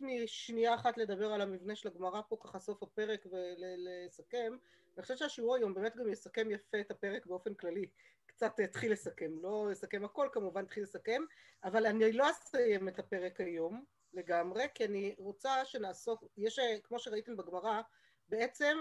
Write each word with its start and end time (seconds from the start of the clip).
חוץ 0.00 0.08
משנייה 0.08 0.74
אחת 0.74 0.98
לדבר 0.98 1.32
על 1.32 1.40
המבנה 1.40 1.76
של 1.76 1.88
הגמרא 1.88 2.20
פה 2.28 2.36
ככה 2.40 2.58
סוף 2.58 2.82
הפרק 2.82 3.26
ולסכם, 3.30 4.56
אני 4.94 5.02
חושבת 5.02 5.18
שהשיעור 5.18 5.56
היום 5.56 5.74
באמת 5.74 5.96
גם 5.96 6.12
יסכם 6.12 6.50
יפה 6.50 6.80
את 6.80 6.90
הפרק 6.90 7.26
באופן 7.26 7.54
כללי, 7.54 7.86
קצת 8.26 8.60
התחיל 8.64 8.92
לסכם, 8.92 9.30
לא 9.42 9.68
לסכם 9.70 10.04
הכל 10.04 10.28
כמובן, 10.32 10.64
התחיל 10.64 10.82
לסכם, 10.82 11.22
אבל 11.64 11.86
אני 11.86 12.12
לא 12.12 12.30
אסיים 12.30 12.88
את 12.88 12.98
הפרק 12.98 13.40
היום 13.40 13.84
לגמרי, 14.12 14.64
כי 14.74 14.84
אני 14.84 15.14
רוצה 15.18 15.64
שנעסוק, 15.64 16.24
יש, 16.36 16.58
כמו 16.82 16.98
שראיתם 16.98 17.36
בגמרא, 17.36 17.80
בעצם 18.28 18.78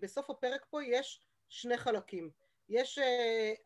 בסוף 0.00 0.30
הפרק 0.30 0.66
פה 0.70 0.84
יש 0.84 1.22
שני 1.48 1.76
חלקים. 1.76 2.30
יש, 2.68 2.98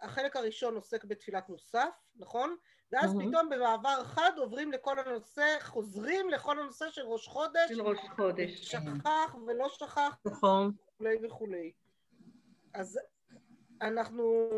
החלק 0.00 0.36
הראשון 0.36 0.74
עוסק 0.74 1.04
בתפילת 1.04 1.48
מוסף, 1.48 1.94
נכון? 2.16 2.56
ואז 2.92 3.12
mm-hmm. 3.12 3.28
פתאום 3.28 3.48
במעבר 3.50 4.04
חד 4.04 4.30
עוברים 4.36 4.72
לכל 4.72 4.98
הנושא, 4.98 5.56
חוזרים 5.60 6.30
לכל 6.30 6.60
הנושא 6.60 6.90
של 6.90 7.02
ראש 7.02 7.28
חודש. 7.28 7.68
של 7.68 7.82
ראש 7.82 7.98
חודש. 8.16 8.50
שכח 8.50 9.34
ולא 9.46 9.68
שכח. 9.68 10.16
נכון. 10.24 10.72
וכולי 10.94 11.16
וכולי. 11.26 11.72
אז 12.74 12.98
אנחנו... 13.82 14.50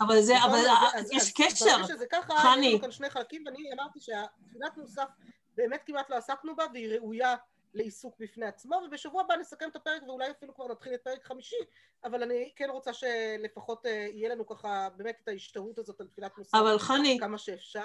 אבל 0.00 0.20
זה, 0.20 0.34
אבל 0.44 0.58
אז, 0.94 1.12
יש 1.12 1.22
אז, 1.22 1.32
קשר, 1.32 1.70
חני. 1.70 1.84
שזה 1.86 2.06
ככה, 2.10 2.34
יש 2.34 2.66
לנו 2.66 2.80
כאן 2.80 2.90
שני 2.90 3.10
חלקים, 3.10 3.42
ואני 3.46 3.72
אמרתי 3.72 4.00
שהתפילת 4.00 4.76
מוסף 4.76 5.08
באמת 5.56 5.82
כמעט 5.86 6.10
לא 6.10 6.16
עסקנו 6.16 6.56
בה, 6.56 6.64
והיא 6.72 6.98
ראויה 6.98 7.34
לעיסוק 7.76 8.16
בפני 8.18 8.46
עצמו, 8.46 8.76
ובשבוע 8.86 9.22
הבא 9.22 9.36
נסכם 9.36 9.68
את 9.68 9.76
הפרק 9.76 10.02
ואולי 10.02 10.30
אפילו 10.30 10.54
כבר 10.54 10.68
נתחיל 10.68 10.94
את 10.94 11.00
פרק 11.04 11.24
חמישי, 11.24 11.56
אבל 12.04 12.22
אני 12.22 12.52
כן 12.56 12.70
רוצה 12.70 12.92
שלפחות 12.92 13.86
אה, 13.86 14.06
יהיה 14.12 14.28
לנו 14.28 14.46
ככה 14.46 14.88
באמת 14.96 15.18
את 15.22 15.28
ההשתהות 15.28 15.78
הזאת 15.78 16.00
על 16.00 16.06
תפילת 16.06 16.38
מוסר. 16.38 16.60
אבל 16.60 16.78
חני... 16.78 17.16
כמה 17.20 17.38
שאפשר. 17.38 17.82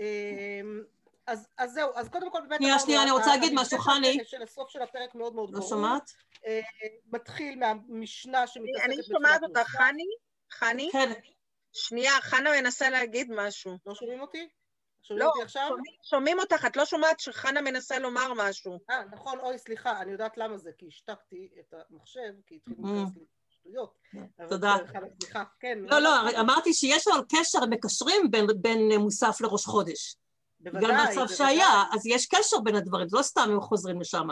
אמ, 0.00 0.04
אז, 1.26 1.48
אז 1.58 1.72
זהו, 1.72 1.90
אז 1.94 2.08
קודם 2.08 2.30
כל 2.30 2.40
באמת... 2.48 2.60
שנייה, 2.60 2.78
שנייה, 2.78 3.02
אני 3.02 3.10
רוצה 3.10 3.26
להגיד 3.26 3.52
משהו, 3.54 3.78
חני. 3.78 4.18
של 4.24 4.42
הסוף 4.42 4.70
של 4.70 4.82
הפרק 4.82 5.14
מאוד 5.14 5.34
מאוד 5.34 5.50
ברור. 5.50 5.62
לא 5.62 5.68
שומעת? 5.68 6.12
אה, 6.46 6.60
מתחיל 7.12 7.58
מהמשנה 7.58 8.46
שמתעסקת 8.46 8.84
אני 8.84 9.02
שומעת 9.02 9.42
אותך, 9.42 9.68
חני? 9.68 10.06
חני? 10.50 10.88
כן. 10.92 11.12
שנייה, 11.72 12.12
חנה 12.20 12.50
מנסה 12.60 12.90
להגיד 12.90 13.28
משהו. 13.30 13.78
לא 13.86 13.94
שומעים 13.94 14.20
אותי? 14.20 14.48
שומעים 15.02 15.26
לא, 15.26 15.30
אותי 15.30 15.42
עכשיו? 15.42 15.66
שומעים, 15.68 15.94
שומעים 16.02 16.38
אותך, 16.38 16.64
את 16.66 16.76
לא 16.76 16.84
שומעת 16.84 17.20
שחנה 17.20 17.60
מנסה 17.60 17.98
לומר 17.98 18.32
משהו. 18.36 18.78
אה, 18.90 19.04
נכון, 19.12 19.38
אוי, 19.38 19.58
סליחה, 19.58 20.02
אני 20.02 20.12
יודעת 20.12 20.38
למה 20.38 20.58
זה, 20.58 20.70
כי 20.78 20.86
השתקתי 20.88 21.48
את 21.60 21.74
המחשב, 21.90 22.32
כי 22.46 22.56
התחילו 22.56 22.88
mm. 22.88 22.92
להיכנס 22.92 23.16
לי 23.16 23.24
שטויות. 23.48 23.98
תודה. 24.48 24.76
סליחה, 25.20 25.44
כן. 25.60 25.78
לא, 25.78 25.98
לא, 25.98 26.10
אמרתי 26.40 26.72
שיש 26.72 27.08
לנו 27.08 27.22
קשר, 27.28 27.58
מקשרים 27.70 28.30
בין 28.60 28.78
מוסף 28.98 29.40
לראש 29.40 29.64
חודש. 29.64 30.16
בוודאי. 30.60 30.80
בגלל 30.80 31.06
מצב 31.10 31.34
שהיה, 31.34 31.84
אז 31.94 32.06
יש 32.06 32.26
קשר 32.26 32.60
בין 32.64 32.74
הדברים, 32.74 33.06
לא 33.12 33.22
סתם 33.22 33.50
הם 33.50 33.60
חוזרים 33.60 34.00
לשם. 34.00 34.28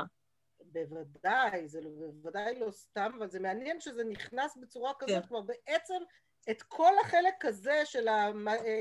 בוודאי, 0.61 1.69
זה 1.69 1.81
בוודאי 2.13 2.61
לא 2.61 2.71
סתם, 2.71 3.11
אבל 3.19 3.31
זה 3.31 3.41
מעניין 3.41 3.81
שזה 3.81 4.05
נכנס 4.05 4.57
בצורה 4.57 4.93
כזאת, 4.99 5.23
כן. 5.23 5.29
כלומר 5.29 5.47
בעצם 5.47 6.03
את 6.51 6.63
כל 6.63 6.93
החלק 7.05 7.45
הזה 7.45 7.83
של 7.85 8.09
אה, 8.09 8.31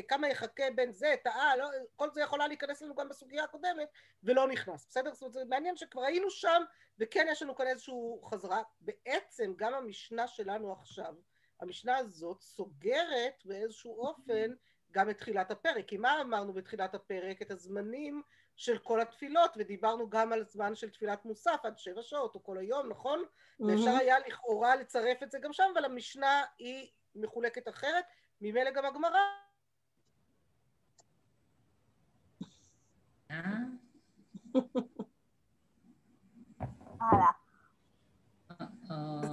כמה 0.07 0.29
יחכה 0.29 0.63
בין 0.75 0.91
זה, 0.91 1.13
את 1.13 1.27
האה, 1.27 1.57
לא, 1.57 1.67
כל 1.95 2.11
זה 2.11 2.21
יכולה 2.21 2.47
להיכנס 2.47 2.81
לנו 2.81 2.95
גם 2.95 3.09
בסוגיה 3.09 3.43
הקודמת, 3.43 3.87
ולא 4.23 4.47
נכנס, 4.47 4.85
בסדר? 4.89 5.13
זאת 5.13 5.21
אומרת, 5.21 5.33
זה 5.33 5.45
מעניין 5.45 5.77
שכבר 5.77 6.03
היינו 6.03 6.29
שם, 6.29 6.63
וכן 6.99 7.25
יש 7.29 7.41
לנו 7.41 7.55
כאן 7.55 7.67
איזושהי 7.67 7.95
חזרה. 8.29 8.61
בעצם 8.79 9.53
גם 9.55 9.73
המשנה 9.73 10.27
שלנו 10.27 10.71
עכשיו, 10.73 11.15
המשנה 11.61 11.97
הזאת 11.97 12.41
סוגרת 12.41 13.43
באיזשהו 13.45 13.99
אופן 13.99 14.53
גם 14.91 15.09
את 15.09 15.17
תחילת 15.17 15.51
הפרק. 15.51 15.85
כי 15.87 15.97
מה 15.97 16.21
אמרנו 16.21 16.53
בתחילת 16.53 16.95
הפרק? 16.95 17.41
את 17.41 17.51
הזמנים 17.51 18.21
של 18.55 18.77
כל 18.77 19.01
התפילות, 19.01 19.51
ודיברנו 19.57 20.09
גם 20.09 20.33
על 20.33 20.45
זמן 20.45 20.75
של 20.75 20.89
תפילת 20.89 21.25
מוסף 21.25 21.59
עד 21.63 21.77
שבע 21.77 22.01
שעות 22.01 22.35
או 22.35 22.43
כל 22.43 22.57
היום, 22.57 22.89
נכון? 22.89 23.23
Mm-hmm. 23.23 23.65
ואפשר 23.65 23.91
היה 23.99 24.19
לכאורה 24.19 24.75
לצרף 24.75 25.23
את 25.23 25.31
זה 25.31 25.39
גם 25.39 25.53
שם, 25.53 25.63
אבל 25.73 25.85
המשנה 25.85 26.43
היא 26.57 26.89
מחולקת 27.15 27.67
אחרת, 27.67 28.05
ממילא 28.41 28.71
גם 28.71 28.85
הגמרא. 28.85 29.19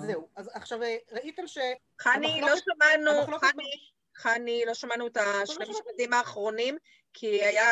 זהו, 0.07 0.29
אז 0.37 0.51
עכשיו 0.55 0.79
ראיתם 1.13 1.47
ש... 1.47 1.59
חני, 2.01 2.41
לא 2.41 2.57
שמענו, 2.57 3.39
חני, 3.39 3.71
חני, 4.17 4.63
לא 4.67 4.75
שמענו 4.75 5.07
את 5.07 5.17
השני 5.17 5.65
המשפטים 5.65 6.13
האחרונים, 6.13 6.79
כי 7.13 7.45
היה... 7.45 7.67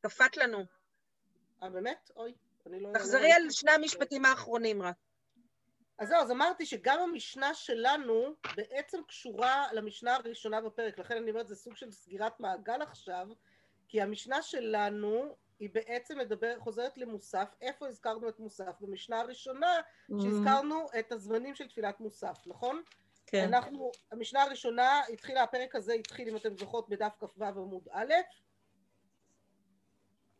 קפט 0.00 0.36
לנו. 0.36 0.64
אה, 1.62 1.70
באמת? 1.70 2.10
אוי, 2.16 2.34
אני 2.66 2.80
לא... 2.80 2.90
תחזרי 2.94 3.32
על 3.32 3.50
שני 3.50 3.70
המשפטים 3.70 4.24
האחרונים 4.24 4.82
רק. 4.82 4.96
אז 5.98 6.08
זהו, 6.08 6.20
אז 6.20 6.30
אמרתי 6.30 6.66
שגם 6.66 6.98
המשנה 7.00 7.54
שלנו 7.54 8.34
בעצם 8.56 8.98
קשורה 9.08 9.72
למשנה 9.72 10.14
הראשונה 10.14 10.60
בפרק, 10.60 10.98
לכן 10.98 11.16
אני 11.16 11.30
אומרת, 11.30 11.48
זה 11.48 11.56
סוג 11.56 11.76
של 11.76 11.90
סגירת 11.90 12.40
מעגל 12.40 12.82
עכשיו, 12.82 13.28
כי 13.88 14.02
המשנה 14.02 14.42
שלנו 14.42 15.36
היא 15.58 15.70
בעצם 15.72 16.18
מדבר, 16.18 16.58
חוזרת 16.58 16.98
למוסף, 16.98 17.48
איפה 17.60 17.88
הזכרנו 17.88 18.28
את 18.28 18.38
מוסף? 18.38 18.80
במשנה 18.80 19.20
הראשונה, 19.20 19.80
mm-hmm. 19.80 20.22
שהזכרנו 20.22 20.86
את 20.98 21.12
הזמנים 21.12 21.54
של 21.54 21.68
תפילת 21.68 22.00
מוסף, 22.00 22.38
נכון? 22.46 22.82
כן. 23.26 23.44
אנחנו, 23.44 23.90
המשנה 24.12 24.42
הראשונה 24.42 25.00
התחילה, 25.12 25.42
הפרק 25.42 25.74
הזה 25.74 25.92
התחיל, 25.92 26.28
אם 26.28 26.36
אתם 26.36 26.56
זוכרות, 26.56 26.88
בדף 26.88 27.12
כ"ו 27.18 27.44
עמוד 27.44 27.88
א', 27.92 28.12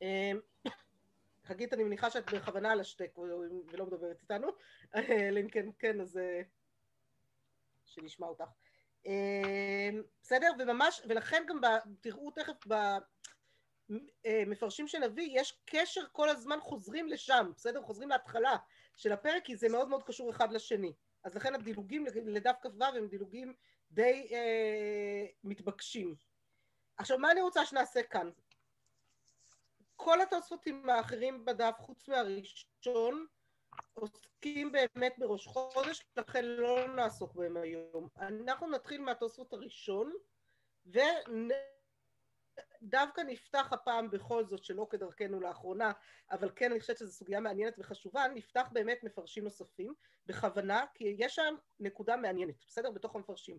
אמ, 0.03 0.41
חגית, 1.47 1.73
אני 1.73 1.85
מניחה 1.85 2.11
שאת 2.11 2.33
בכוונה 2.35 2.73
על 2.73 2.81
השטק 2.81 3.19
ולא 3.19 3.87
מדברת 3.87 4.23
איתנו, 4.23 4.49
אלא 4.95 5.41
אם 5.41 5.49
כן, 5.49 5.67
כן, 5.79 6.01
אז 6.01 6.19
אה, 6.19 6.43
שנשמע 7.87 8.27
אותך. 8.27 8.45
אמ, 9.07 10.03
בסדר? 10.23 10.51
וממש, 10.59 11.03
ולכן 11.09 11.43
גם 11.49 11.61
תראו 12.01 12.31
תכף 12.31 12.67
במפרשים 13.89 14.85
אה, 14.85 14.91
שנביא, 14.91 15.41
יש 15.41 15.61
קשר 15.65 16.01
כל 16.13 16.29
הזמן 16.29 16.61
חוזרים 16.61 17.09
לשם, 17.09 17.51
בסדר? 17.57 17.83
חוזרים 17.83 18.09
להתחלה 18.09 18.57
של 18.97 19.13
הפרק, 19.13 19.45
כי 19.45 19.57
זה 19.57 19.69
מאוד 19.69 19.89
מאוד 19.89 20.03
קשור 20.03 20.31
אחד 20.31 20.53
לשני. 20.53 20.93
אז 21.25 21.35
לכן 21.35 21.55
הדילוגים 21.55 22.07
לדף 22.27 22.57
כ"ו 22.63 22.85
הם 22.85 23.09
דילוגים 23.09 23.55
די 23.91 24.29
אה, 24.33 25.27
מתבקשים. 25.45 26.15
עכשיו, 26.97 27.19
מה 27.19 27.33
אני 27.33 27.41
רוצה 27.41 27.67
שנעשה 27.67 28.03
כאן? 28.03 28.31
כל 29.97 30.21
התוספותים 30.21 30.91
האחרים 30.91 31.45
בדף, 31.45 31.75
חוץ 31.79 32.09
מהראשון, 32.09 33.27
עוסקים 33.95 34.73
באמת 34.73 35.15
בראש 35.19 35.47
חודש, 35.47 36.03
לכן 36.17 36.45
לא 36.45 36.95
נעסוק 36.97 37.35
בהם 37.35 37.57
היום. 37.57 38.09
אנחנו 38.19 38.71
נתחיל 38.71 39.01
מהתוספות 39.01 39.53
הראשון, 39.53 40.13
ודווקא 40.87 41.61
נפתח 43.21 43.73
הפעם 43.73 44.11
בכל 44.11 44.47
זאת, 44.47 44.65
שלא 44.65 44.87
כדרכנו 44.91 45.41
לאחרונה, 45.41 45.93
אבל 46.31 46.51
כן 46.57 46.71
אני 46.71 46.81
חושבת 46.81 46.99
שזו 46.99 47.13
סוגיה 47.13 47.41
מעניינת 47.41 47.75
וחשובה, 47.79 48.25
נפתח 48.35 48.69
באמת 48.73 48.99
מפרשים 49.03 49.45
נוספים, 49.45 49.95
בכוונה, 50.27 50.85
כי 50.95 51.17
יש 51.19 51.35
שם 51.35 51.55
נקודה 51.81 52.17
מעניינת, 52.17 52.55
בסדר? 52.69 52.91
בתוך 52.91 53.17
המפרשים. 53.17 53.59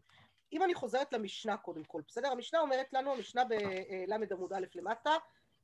אם 0.53 0.63
אני 0.63 0.73
חוזרת 0.73 1.13
למשנה 1.13 1.57
קודם 1.57 1.83
כל, 1.83 2.01
בסדר? 2.07 2.31
המשנה 2.31 2.59
אומרת 2.59 2.93
לנו, 2.93 3.13
המשנה 3.13 3.43
בל' 3.45 4.31
עמוד 4.31 4.53
א' 4.53 4.65
למטה, 4.75 5.11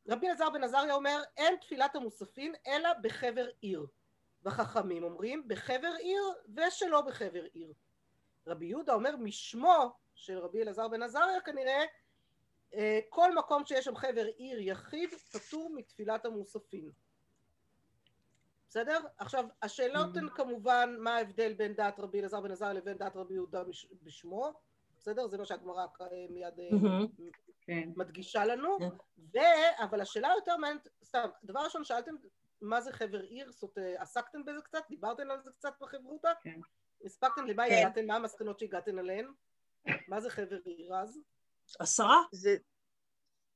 רבי 0.08 0.28
אלעזר 0.28 0.50
בן 0.50 0.64
עזריה 0.64 0.94
אומר 0.94 1.22
אין 1.38 1.56
תפילת 1.58 1.96
המוספין 1.96 2.54
אלא 2.68 2.90
בחבר 3.02 3.48
עיר. 3.62 3.86
וחכמים 4.46 5.04
אומרים 5.04 5.48
בחבר 5.48 5.94
עיר 6.00 6.24
ושלא 6.56 7.02
בחבר 7.02 7.44
עיר. 7.44 7.74
רבי 8.48 8.66
יהודה 8.66 8.94
אומר 8.94 9.16
משמו 9.16 9.94
של 10.16 10.38
רבי 10.38 10.62
אלעזר 10.62 10.88
בן 10.88 11.04
עזריה 11.04 11.42
כנראה 11.42 11.84
אה, 12.74 13.00
כל 13.10 13.36
מקום 13.36 13.66
שיש 13.66 13.86
שם 13.86 13.96
חבר 13.96 14.26
עיר 14.26 14.60
יחיד 14.60 15.14
פטור 15.14 15.72
מתפילת 15.76 16.26
המוספין. 16.26 16.92
בסדר? 18.70 19.00
עכשיו 19.18 19.46
השאלות 19.62 20.18
הן 20.18 20.30
כמובן 20.30 20.96
מה 21.00 21.16
ההבדל 21.16 21.54
בין 21.54 21.74
דעת 21.74 22.00
רבי 22.00 22.20
אלעזר 22.20 22.42
בן 22.42 22.52
עזריה 22.52 22.74
לבין 22.74 22.98
דעת 22.98 23.16
רבי 23.16 23.34
יהודה 23.34 23.64
בשמו 24.02 24.54
בסדר? 25.04 25.28
זה 25.28 25.38
מה 25.38 25.46
שהגמרא 25.46 25.86
אה, 26.02 26.08
מיד 26.30 26.60
אה, 26.60 26.70
כן. 27.62 27.90
מדגישה 27.96 28.46
לנו, 28.46 28.78
כן. 28.80 28.90
ו... 29.34 29.40
אבל 29.84 30.02
השאלה 30.02 30.30
יותר 30.36 30.58
מעניינת, 30.58 30.88
סתם, 31.04 31.30
דבר 31.44 31.60
ראשון 31.60 31.84
שאלתם 31.84 32.16
מה 32.62 32.82
זה 32.82 32.92
חבר 32.92 33.22
עיר, 33.22 33.52
זאת 33.52 33.64
אומרת, 33.64 33.78
אה, 33.78 34.02
עסקתם 34.02 34.46
בזה 34.46 34.62
קצת? 34.64 34.84
דיברתם 34.90 35.32
על 35.32 35.42
זה 35.44 35.52
קצת 35.52 35.74
בחברותה? 35.82 36.30
כן. 36.44 36.60
הספקתם 37.06 37.46
למה 37.48 37.64
כן. 37.70 37.76
הגעתם? 37.78 38.06
מה 38.08 38.16
המסקנות 38.16 38.60
שהגעתם 38.60 39.00
עליהן? 39.00 39.26
מה 40.08 40.22
זה 40.22 40.30
חבר 40.30 40.60
עיר 40.66 40.96
אז? 40.96 41.20
עשרה? 41.80 42.22
זה 42.32 42.56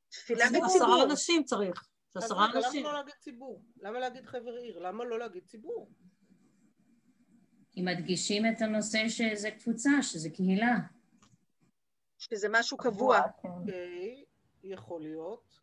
תפילה 0.10 0.46
בציבור. 0.46 0.66
עשרה 0.66 1.04
אנשים 1.04 1.44
צריך. 1.44 1.88
עשרה 2.16 2.46
אנשים. 2.46 2.84
למה 2.84 2.92
לא 2.92 2.98
להגיד 2.98 3.14
ציבור? 3.20 3.62
למה 3.82 4.00
להגיד 4.00 4.26
חבר 4.26 4.54
עיר? 4.54 4.80
למה 4.80 5.06
לא 5.06 5.20
להגיד 5.20 5.46
ציבור? 5.46 5.92
כי 7.72 7.82
מדגישים 7.82 8.46
את 8.46 8.62
הנושא 8.62 9.10
שזה 9.10 9.52
קבוצה, 9.52 9.90
שזה 10.02 10.30
קהילה. 10.30 10.78
שזה 12.18 12.48
משהו 12.52 12.78
קבוע. 12.78 13.22
אוקיי, 13.44 14.26
יכול 14.64 15.02
להיות. 15.02 15.60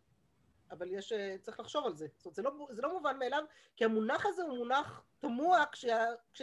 אבל 0.70 0.92
יש, 0.92 1.12
אה, 1.12 1.36
צריך 1.42 1.60
לחשוב 1.60 1.86
על 1.86 1.94
זה. 1.94 2.06
זאת 2.16 2.24
אומרת, 2.26 2.34
זה 2.34 2.42
לא, 2.42 2.66
זה 2.70 2.82
לא 2.82 2.92
מובן 2.92 3.18
מאליו, 3.18 3.44
כי 3.76 3.84
המונח 3.84 4.26
הזה 4.26 4.42
הוא 4.42 4.58
מונח 4.58 5.02
תמוה 5.20 5.64
כשה... 5.72 6.04
כש... 6.34 6.42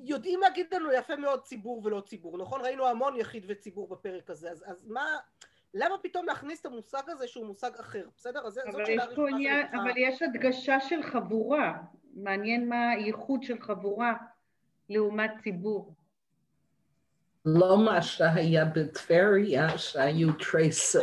יודעים 0.00 0.40
להגיד 0.40 0.74
לנו 0.74 0.92
יפה 0.92 1.16
מאוד 1.16 1.42
ציבור 1.42 1.80
ולא 1.84 2.00
ציבור, 2.00 2.38
נכון? 2.38 2.60
ראינו 2.60 2.86
המון 2.86 3.16
יחיד 3.16 3.44
וציבור 3.48 3.88
בפרק 3.88 4.30
הזה, 4.30 4.50
אז, 4.50 4.64
אז 4.66 4.86
מה, 4.86 5.16
למה 5.74 5.98
פתאום 6.02 6.26
להכניס 6.26 6.60
את 6.60 6.66
המושג 6.66 7.02
הזה 7.06 7.28
שהוא 7.28 7.46
מושג 7.46 7.70
אחר, 7.80 8.08
בסדר? 8.16 8.46
אז 8.46 8.54
זאת 8.54 8.64
שאלה 8.86 9.04
ראשונה 9.04 9.70
אבל 9.82 9.92
יש 9.96 10.22
הדגשה 10.22 10.80
של 10.80 11.02
חבורה, 11.02 11.82
מעניין 12.14 12.68
מה 12.68 12.90
הייחוד 12.90 13.42
של 13.42 13.60
חבורה 13.60 14.14
לעומת 14.88 15.30
ציבור. 15.42 15.94
לא 17.56 17.78
מה 17.78 18.02
שהיה 18.02 18.64
בטבריה, 18.64 19.78
שהיו 19.78 20.32
תריסר. 20.32 21.00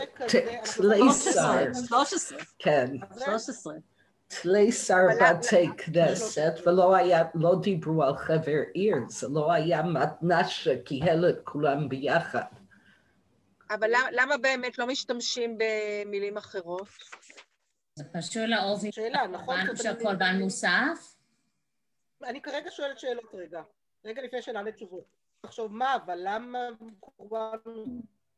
13. 0.63 2.37
כן. 2.59 2.87
13. 3.25 3.73
תליסר 4.27 5.05
בתי 5.21 5.67
כנסת, 5.77 6.53
ולא 6.65 6.95
היה, 6.95 7.23
לא 7.35 7.55
דיברו 7.61 8.03
על 8.03 8.17
חבר 8.17 8.61
עיר, 8.73 8.95
זה 9.09 9.27
לא 9.27 9.51
היה 9.51 9.83
מתנ"ס 9.83 10.47
שקיהל 10.47 11.29
את 11.29 11.39
כולם 11.43 11.89
ביחד. 11.89 12.41
אבל 13.69 13.91
למה, 14.11 14.37
באמת 14.37 14.77
לא 14.77 14.87
משתמשים 14.87 15.57
במילים 15.57 16.37
אחרות? 16.37 16.87
זה 17.95 18.03
קשור 18.17 18.45
לאופי 18.45 18.91
שאלה, 18.91 19.27
נכון? 19.27 19.59
של 19.75 19.93
קורבן 20.01 20.35
מוסף? 20.39 21.15
אני 22.23 22.41
כרגע 22.41 22.71
שואלת 22.71 22.99
שאלות 22.99 23.33
רגע, 23.33 23.61
רגע 24.05 24.21
לפני 24.21 24.41
שנענה 24.41 24.71
תשובות. 24.71 25.24
תחשוב 25.45 25.73
מה, 25.73 25.95
אבל 25.95 26.19
למה 26.23 26.59
קורבן 26.99 27.57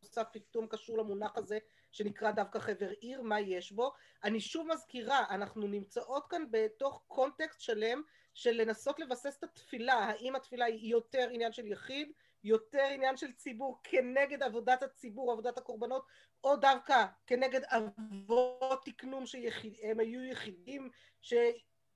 מוסף 0.01 0.27
פתאום 0.31 0.67
קשור 0.67 0.97
למונח 0.97 1.37
הזה 1.37 1.59
שנקרא 1.91 2.31
דווקא 2.31 2.59
חבר 2.59 2.89
עיר, 2.89 3.21
מה 3.21 3.39
יש 3.39 3.71
בו? 3.71 3.91
אני 4.23 4.39
שוב 4.39 4.67
מזכירה, 4.67 5.25
אנחנו 5.29 5.67
נמצאות 5.67 6.27
כאן 6.29 6.45
בתוך 6.51 7.03
קונטקסט 7.07 7.61
שלם 7.61 8.01
של 8.33 8.51
לנסות 8.51 8.99
לבסס 8.99 9.37
את 9.39 9.43
התפילה, 9.43 9.93
האם 9.93 10.35
התפילה 10.35 10.65
היא 10.65 10.91
יותר 10.91 11.27
עניין 11.31 11.51
של 11.51 11.67
יחיד, 11.67 12.11
יותר 12.43 12.85
עניין 12.91 13.17
של 13.17 13.31
ציבור 13.31 13.79
כנגד 13.83 14.43
עבודת 14.43 14.83
הציבור, 14.83 15.31
עבודת 15.31 15.57
הקורבנות, 15.57 16.05
או 16.43 16.55
דווקא 16.55 17.05
כנגד 17.27 17.61
אבות 17.63 18.85
תקנום 18.85 19.25
שהם 19.25 19.99
היו 19.99 20.23
יחידים, 20.23 20.89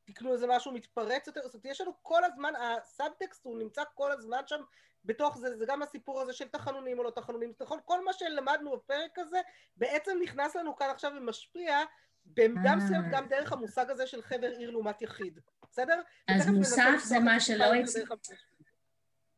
שתקנו 0.02 0.34
איזה 0.34 0.48
משהו 0.48 0.72
מתפרץ 0.72 1.28
יותר, 1.28 1.42
זאת 1.44 1.54
אומרת 1.54 1.66
יש 1.66 1.82
לנו 1.82 1.92
כל 2.02 2.24
הזמן, 2.24 2.54
הסאבטקסט 2.56 3.46
הוא 3.46 3.60
נמצא 3.60 3.82
כל 3.96 4.12
הזמן 4.12 4.42
שם 4.48 4.62
בתוך 5.06 5.38
זה, 5.38 5.58
זה 5.58 5.66
גם 5.68 5.82
הסיפור 5.82 6.22
הזה 6.22 6.34
של 6.34 6.48
תחנונים 6.48 7.00
או 7.00 7.04
לא 7.04 7.10
תחנונים, 7.10 7.54
נכון? 7.62 7.80
כל 7.86 8.06
מה 8.06 8.14
שלמדנו 8.14 8.72
בפרק 8.72 9.20
הזה 9.20 9.38
בעצם 9.78 10.12
נכנס 10.24 10.56
לנו 10.56 10.76
כאן 10.76 10.90
עכשיו 10.90 11.12
ומשפיע 11.18 11.80
במידה 12.26 12.76
מסוימת 12.76 13.06
גם 13.12 13.28
דרך 13.28 13.52
המושג 13.52 13.90
הזה 13.90 14.08
של 14.08 14.22
חבר 14.22 14.48
עיר 14.48 14.72
לעומת 14.72 15.02
יחיד, 15.02 15.40
בסדר? 15.72 16.02
אז 16.28 16.48
מוסף 16.50 17.00
זה 17.04 17.20
מה 17.20 17.40
שלא... 17.40 17.66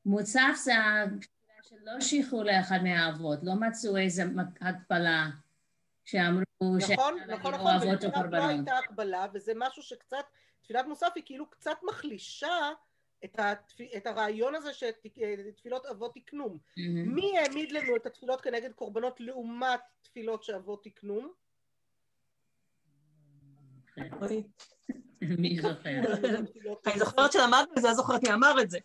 מוצף 0.05 0.53
זה 0.55 0.73
שלא 1.61 1.99
שייכו 1.99 2.43
לאחד 2.43 2.77
מהאבות, 2.83 3.39
לא 3.43 3.53
מצאו 3.55 3.97
איזה 3.97 4.23
הקבלה 4.61 5.25
שאמרו 6.05 6.43
נכון, 6.61 7.17
נכון, 7.27 7.53
נכון, 7.53 7.53
או 7.53 8.11
קורבנות. 8.13 8.33
לא 8.33 8.47
הייתה 8.47 8.77
הקבלה, 8.77 9.25
וזה 9.33 9.51
משהו 9.55 9.83
שקצת, 9.83 10.25
תפילת 10.63 10.85
מוסף 10.85 11.11
היא 11.15 11.23
כאילו 11.25 11.49
קצת 11.49 11.77
מחלישה 11.83 12.71
את, 13.25 13.39
התפ... 13.39 13.81
את 13.97 14.07
הרעיון 14.07 14.55
הזה 14.55 14.71
שתפילות 14.73 15.85
אבות 15.85 16.13
תקנום. 16.15 16.57
Mm-hmm. 16.57 16.81
מי 17.05 17.37
העמיד 17.37 17.71
לנו 17.71 17.95
את 17.95 18.05
התפילות 18.05 18.41
כנגד 18.41 18.71
קורבנות 18.73 19.19
לעומת 19.19 19.79
תפילות 20.01 20.43
שאבות 20.43 20.83
תקנום? 20.83 21.33
מי 25.21 25.61
זוכר? 25.61 25.89
אני 26.87 26.99
זוכרת 26.99 27.31
שלמדנו 27.31 27.73
את 27.77 27.81
זה, 27.81 27.87
אני 27.87 27.95
זוכרת 27.95 28.23
מי 28.23 28.33
אמר 28.33 28.61
את 28.61 28.69
זה. 28.69 28.79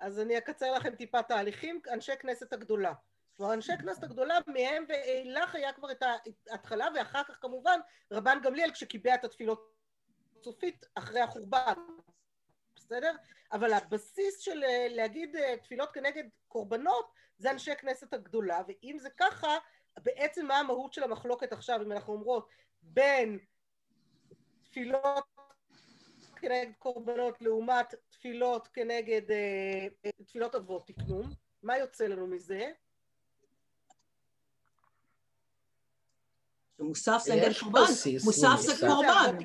אז 0.00 0.20
אני 0.20 0.38
אקצר 0.38 0.72
לכם 0.72 0.94
טיפה 0.94 1.22
תהליכים, 1.22 1.80
אנשי 1.92 2.12
כנסת 2.20 2.52
הגדולה. 2.52 2.92
כלומר, 3.36 3.54
אנשי 3.54 3.72
כנסת 3.78 4.02
הגדולה, 4.02 4.38
מהם 4.46 4.84
ואילך 4.88 5.54
היה 5.54 5.72
כבר 5.72 5.90
את 5.90 6.02
ההתחלה, 6.50 6.88
ואחר 6.94 7.22
כך 7.28 7.38
כמובן 7.40 7.80
רבן 8.12 8.38
גמליאל 8.42 8.70
כשקיבע 8.70 9.14
את 9.14 9.24
התפילות 9.24 9.71
סופית 10.42 10.86
אחרי 10.94 11.20
החורבן, 11.20 11.74
בסדר? 12.76 13.16
אבל 13.52 13.72
הבסיס 13.72 14.38
של 14.38 14.64
אה, 14.64 14.86
להגיד 14.90 15.36
אה, 15.36 15.56
תפילות 15.62 15.92
כנגד 15.92 16.24
קורבנות 16.48 17.12
זה 17.38 17.50
אנשי 17.50 17.76
כנסת 17.76 18.14
הגדולה, 18.14 18.62
ואם 18.68 18.96
זה 19.00 19.08
ככה, 19.10 19.58
בעצם 20.02 20.46
מה 20.46 20.58
המהות 20.58 20.92
של 20.92 21.02
המחלוקת 21.02 21.52
עכשיו, 21.52 21.82
אם 21.82 21.92
אנחנו 21.92 22.12
אומרות, 22.12 22.48
בין 22.82 23.38
תפילות 24.62 25.24
כנגד 26.36 26.72
קורבנות 26.78 27.42
לעומת 27.42 27.94
תפילות 28.08 28.68
כנגד, 28.68 29.30
אה, 29.30 30.10
תפילות 30.24 30.54
אבות 30.54 30.86
תקנום, 30.86 31.30
מה 31.62 31.78
יוצא 31.78 32.04
לנו 32.04 32.26
מזה? 32.26 32.70
מוסף 36.78 37.20
זה 37.24 37.34
נגד 37.34 37.52
קורבן, 37.60 37.80
מוסף 38.24 38.56
זה 38.60 38.86
קורבן. 38.86 39.36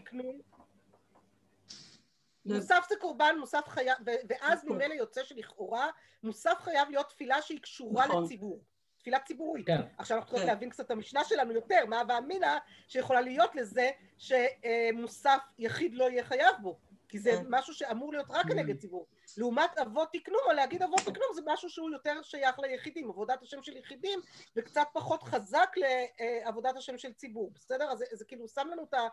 מוסף 2.48 2.86
זה 2.90 2.96
קורבן, 3.00 3.36
מוסף 3.40 3.68
חייב, 3.68 3.98
ואז 4.30 4.64
נכון. 4.64 4.76
ממילא 4.76 4.94
יוצא 4.94 5.24
שלכאורה 5.24 5.90
מוסף 6.24 6.58
חייב 6.60 6.90
להיות 6.90 7.10
תפילה 7.10 7.42
שהיא 7.42 7.62
קשורה 7.62 8.08
נכון. 8.08 8.24
לציבור. 8.24 8.62
תפילה 8.98 9.20
ציבורית. 9.20 9.68
כן. 9.68 9.82
עכשיו 9.98 10.18
אנחנו 10.18 10.30
צריכים 10.30 10.48
כן. 10.48 10.54
להבין 10.54 10.70
קצת 10.70 10.86
את 10.86 10.92
המשנה 10.92 11.24
שלנו 11.24 11.52
יותר, 11.52 11.86
מה 11.88 12.02
ואמינא 12.08 12.58
שיכולה 12.88 13.22
להיות 13.22 13.56
לזה 13.56 13.90
שמוסף 14.18 15.40
יחיד 15.60 15.96
לא 15.96 16.10
יהיה 16.10 16.24
חייב 16.24 16.56
בו. 16.62 16.80
כי 17.10 17.20
זה 17.20 17.32
כן. 17.32 17.44
משהו 17.50 17.74
שאמור 17.74 18.12
להיות 18.12 18.26
רק 18.30 18.48
כנגד 18.48 18.76
mm. 18.76 18.80
ציבור. 18.80 19.08
לעומת 19.38 19.78
אבות 19.78 20.10
תקנום, 20.14 20.42
או 20.48 20.52
להגיד 20.52 20.84
אבות 20.84 21.00
תקנום 21.00 21.28
זה 21.36 21.42
משהו 21.46 21.70
שהוא 21.70 21.90
יותר 21.92 22.22
שייך 22.24 22.60
ליחידים, 22.60 23.10
עבודת 23.10 23.42
השם 23.42 23.64
של 23.64 23.78
יחידים, 23.78 24.20
וקצת 24.56 24.88
פחות 24.94 25.24
חזק 25.24 25.70
לעבודת 25.78 26.78
השם 26.78 26.98
של 26.98 27.14
ציבור, 27.14 27.52
בסדר? 27.56 27.92
אז 27.92 27.98
זה, 27.98 28.06
זה 28.12 28.26
כאילו 28.26 28.48
שם 28.48 28.68
לנו 28.72 28.84
את 28.84 28.94
ה... 28.94 29.08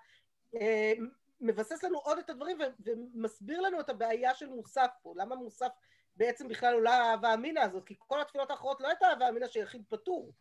אה, 1.42 1.46
מבסס 1.46 1.84
לנו 1.84 1.98
עוד 1.98 2.18
את 2.18 2.30
הדברים 2.30 2.58
ומסביר 2.80 3.60
לנו 3.60 3.80
את 3.80 3.88
הבעיה 3.88 4.34
של 4.34 4.48
מוסף 4.48 4.90
פה, 5.02 5.14
למה 5.16 5.34
מוסף 5.34 5.72
בעצם 6.16 6.48
בכלל 6.48 6.74
עולה 6.74 6.94
האהבה 6.94 7.34
אמינא 7.34 7.60
הזאת, 7.60 7.84
כי 7.86 7.94
כל 7.98 8.20
התפילות 8.20 8.50
האחרות 8.50 8.80
לא 8.80 8.88
הייתה 8.88 9.06
אהבה 9.06 9.28
אמינא 9.28 9.46
שיחיד 9.46 9.82
פטור, 9.88 10.32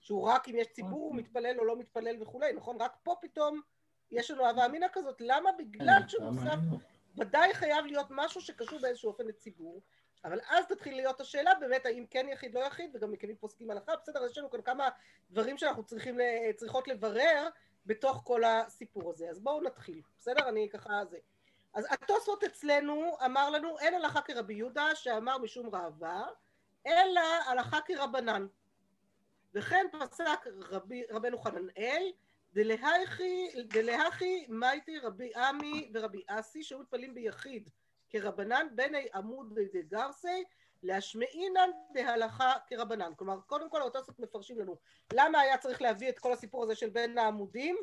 שהוא 0.00 0.28
רק 0.28 0.48
אם 0.48 0.56
יש 0.56 0.66
ציבור 0.66 1.00
הוא 1.00 1.08
אוקיי. 1.08 1.22
מתפלל 1.22 1.58
או 1.58 1.64
לא 1.64 1.76
מתפלל 1.76 2.22
וכולי, 2.22 2.52
נכון? 2.52 2.76
רק 2.80 2.96
פה 3.02 3.14
פתאום 3.20 3.60
יש 4.10 4.30
לנו 4.30 4.46
אהבה 4.46 4.66
אמינא 4.66 4.86
כזאת, 4.92 5.20
למה? 5.20 5.50
בגלל 5.58 6.00
כן, 6.00 6.08
שמוסף 6.08 6.58
ודאי 7.16 7.54
חייב 7.54 7.86
להיות 7.86 8.06
משהו 8.10 8.40
שקשור 8.40 8.78
באיזשהו 8.78 9.10
אופן 9.10 9.26
לציבור, 9.26 9.80
אבל 10.24 10.40
אז 10.48 10.66
תתחיל 10.66 10.96
להיות 10.96 11.20
השאלה 11.20 11.54
באמת 11.60 11.86
האם 11.86 12.06
כן 12.10 12.26
יחיד 12.28 12.54
לא 12.54 12.60
יחיד 12.60 12.96
וגם 12.96 13.12
מקיימים 13.12 13.36
פוסקים 13.36 13.70
הלכה, 13.70 13.92
בסדר, 13.96 14.26
יש 14.26 14.38
לנו 14.38 14.50
כאן 14.50 14.62
כמה 14.62 14.88
דברים 15.30 15.58
שאנחנו 15.58 15.84
צריכים, 15.84 16.18
צריכות 16.56 16.88
לברר 16.88 17.48
בתוך 17.86 18.22
כל 18.24 18.44
הסיפור 18.44 19.10
הזה. 19.10 19.30
אז 19.30 19.40
בואו 19.40 19.62
נתחיל, 19.62 20.02
בסדר? 20.18 20.48
אני 20.48 20.68
ככה 20.72 21.04
זה. 21.10 21.18
אז 21.74 21.86
התוספות 21.90 22.44
אצלנו 22.44 23.16
אמר 23.24 23.50
לנו 23.50 23.78
אין 23.78 23.94
הלכה 23.94 24.20
כרבי 24.20 24.54
יהודה 24.54 24.94
שאמר 24.94 25.38
משום 25.38 25.74
ראווה, 25.74 26.26
אלא 26.86 27.20
הלכה 27.46 27.80
כרבנן. 27.80 28.46
וכן 29.54 29.86
פסק 29.92 30.46
רבי, 30.70 31.02
רבנו 31.10 31.38
חננאל, 31.38 32.12
דלהכי 33.68 34.46
מייטי 34.48 34.98
רבי 34.98 35.34
עמי 35.36 35.90
ורבי 35.94 36.22
אסי 36.26 36.62
שהיו 36.62 36.78
מתפללים 36.78 37.14
ביחיד 37.14 37.70
כרבנן 38.10 38.66
בני 38.74 39.06
עמוד 39.14 39.58
דגרסי 39.72 40.44
להשמעינן 40.82 41.70
בהלכה 41.90 42.54
כרבנן. 42.66 43.12
כלומר, 43.16 43.40
קודם 43.40 43.70
כל 43.70 43.80
האותוסות 43.80 44.18
מפרשים 44.18 44.58
לנו 44.58 44.76
למה 45.12 45.40
היה 45.40 45.58
צריך 45.58 45.82
להביא 45.82 46.08
את 46.08 46.18
כל 46.18 46.32
הסיפור 46.32 46.62
הזה 46.62 46.74
של 46.74 46.90
בין 46.90 47.18
העמודים? 47.18 47.76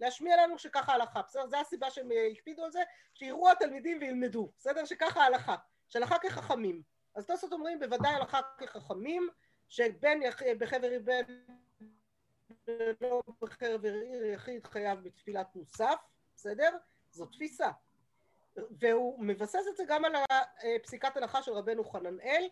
להשמיע 0.00 0.36
לנו 0.42 0.58
שככה 0.58 0.92
הלכה, 0.92 1.22
בסדר? 1.22 1.46
זו 1.46 1.56
הסיבה 1.56 1.90
שהם 1.90 2.08
הקפידו 2.32 2.64
על 2.64 2.70
זה, 2.70 2.82
שיראו 3.14 3.50
התלמידים 3.50 3.98
וילמדו, 4.00 4.52
בסדר? 4.58 4.84
שככה 4.84 5.24
הלכה, 5.24 5.56
שהלכה 5.88 6.18
כחכמים. 6.18 6.82
אז 7.14 7.26
תוספות 7.26 7.52
אומרים 7.52 7.80
בוודאי 7.80 8.14
הלכה 8.14 8.40
כחכמים, 8.58 9.28
שבן 9.68 10.22
יח... 10.22 10.42
בחבר 10.58 10.88
בן 11.04 11.22
ולא 12.66 13.22
בחבר 13.40 13.94
יחיד 14.34 14.66
חייב 14.66 15.00
בתפילת 15.02 15.56
מוסף, 15.56 16.00
בסדר? 16.36 16.76
זו 17.10 17.26
תפיסה. 17.26 17.70
והוא 18.78 19.24
מבסס 19.24 19.64
את 19.68 19.76
זה 19.76 19.84
גם 19.88 20.04
על 20.04 20.12
פסיקת 20.82 21.16
הלכה 21.16 21.42
של 21.42 21.52
רבנו 21.52 21.84
חננאל. 21.84 22.48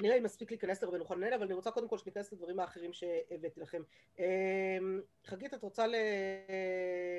נראה 0.00 0.18
אם 0.18 0.22
מספיק 0.22 0.50
להיכנס 0.50 0.82
לרבנו 0.82 1.04
חננאל, 1.04 1.34
אבל 1.34 1.44
אני 1.44 1.54
רוצה 1.54 1.70
קודם 1.70 1.88
כל 1.88 1.98
שניכנס 1.98 2.32
לדברים 2.32 2.60
האחרים 2.60 2.92
שהבאתי 2.92 3.60
לכם. 3.60 3.82
אמ, 4.18 5.00
חגית, 5.26 5.54
את 5.54 5.62
רוצה 5.62 5.86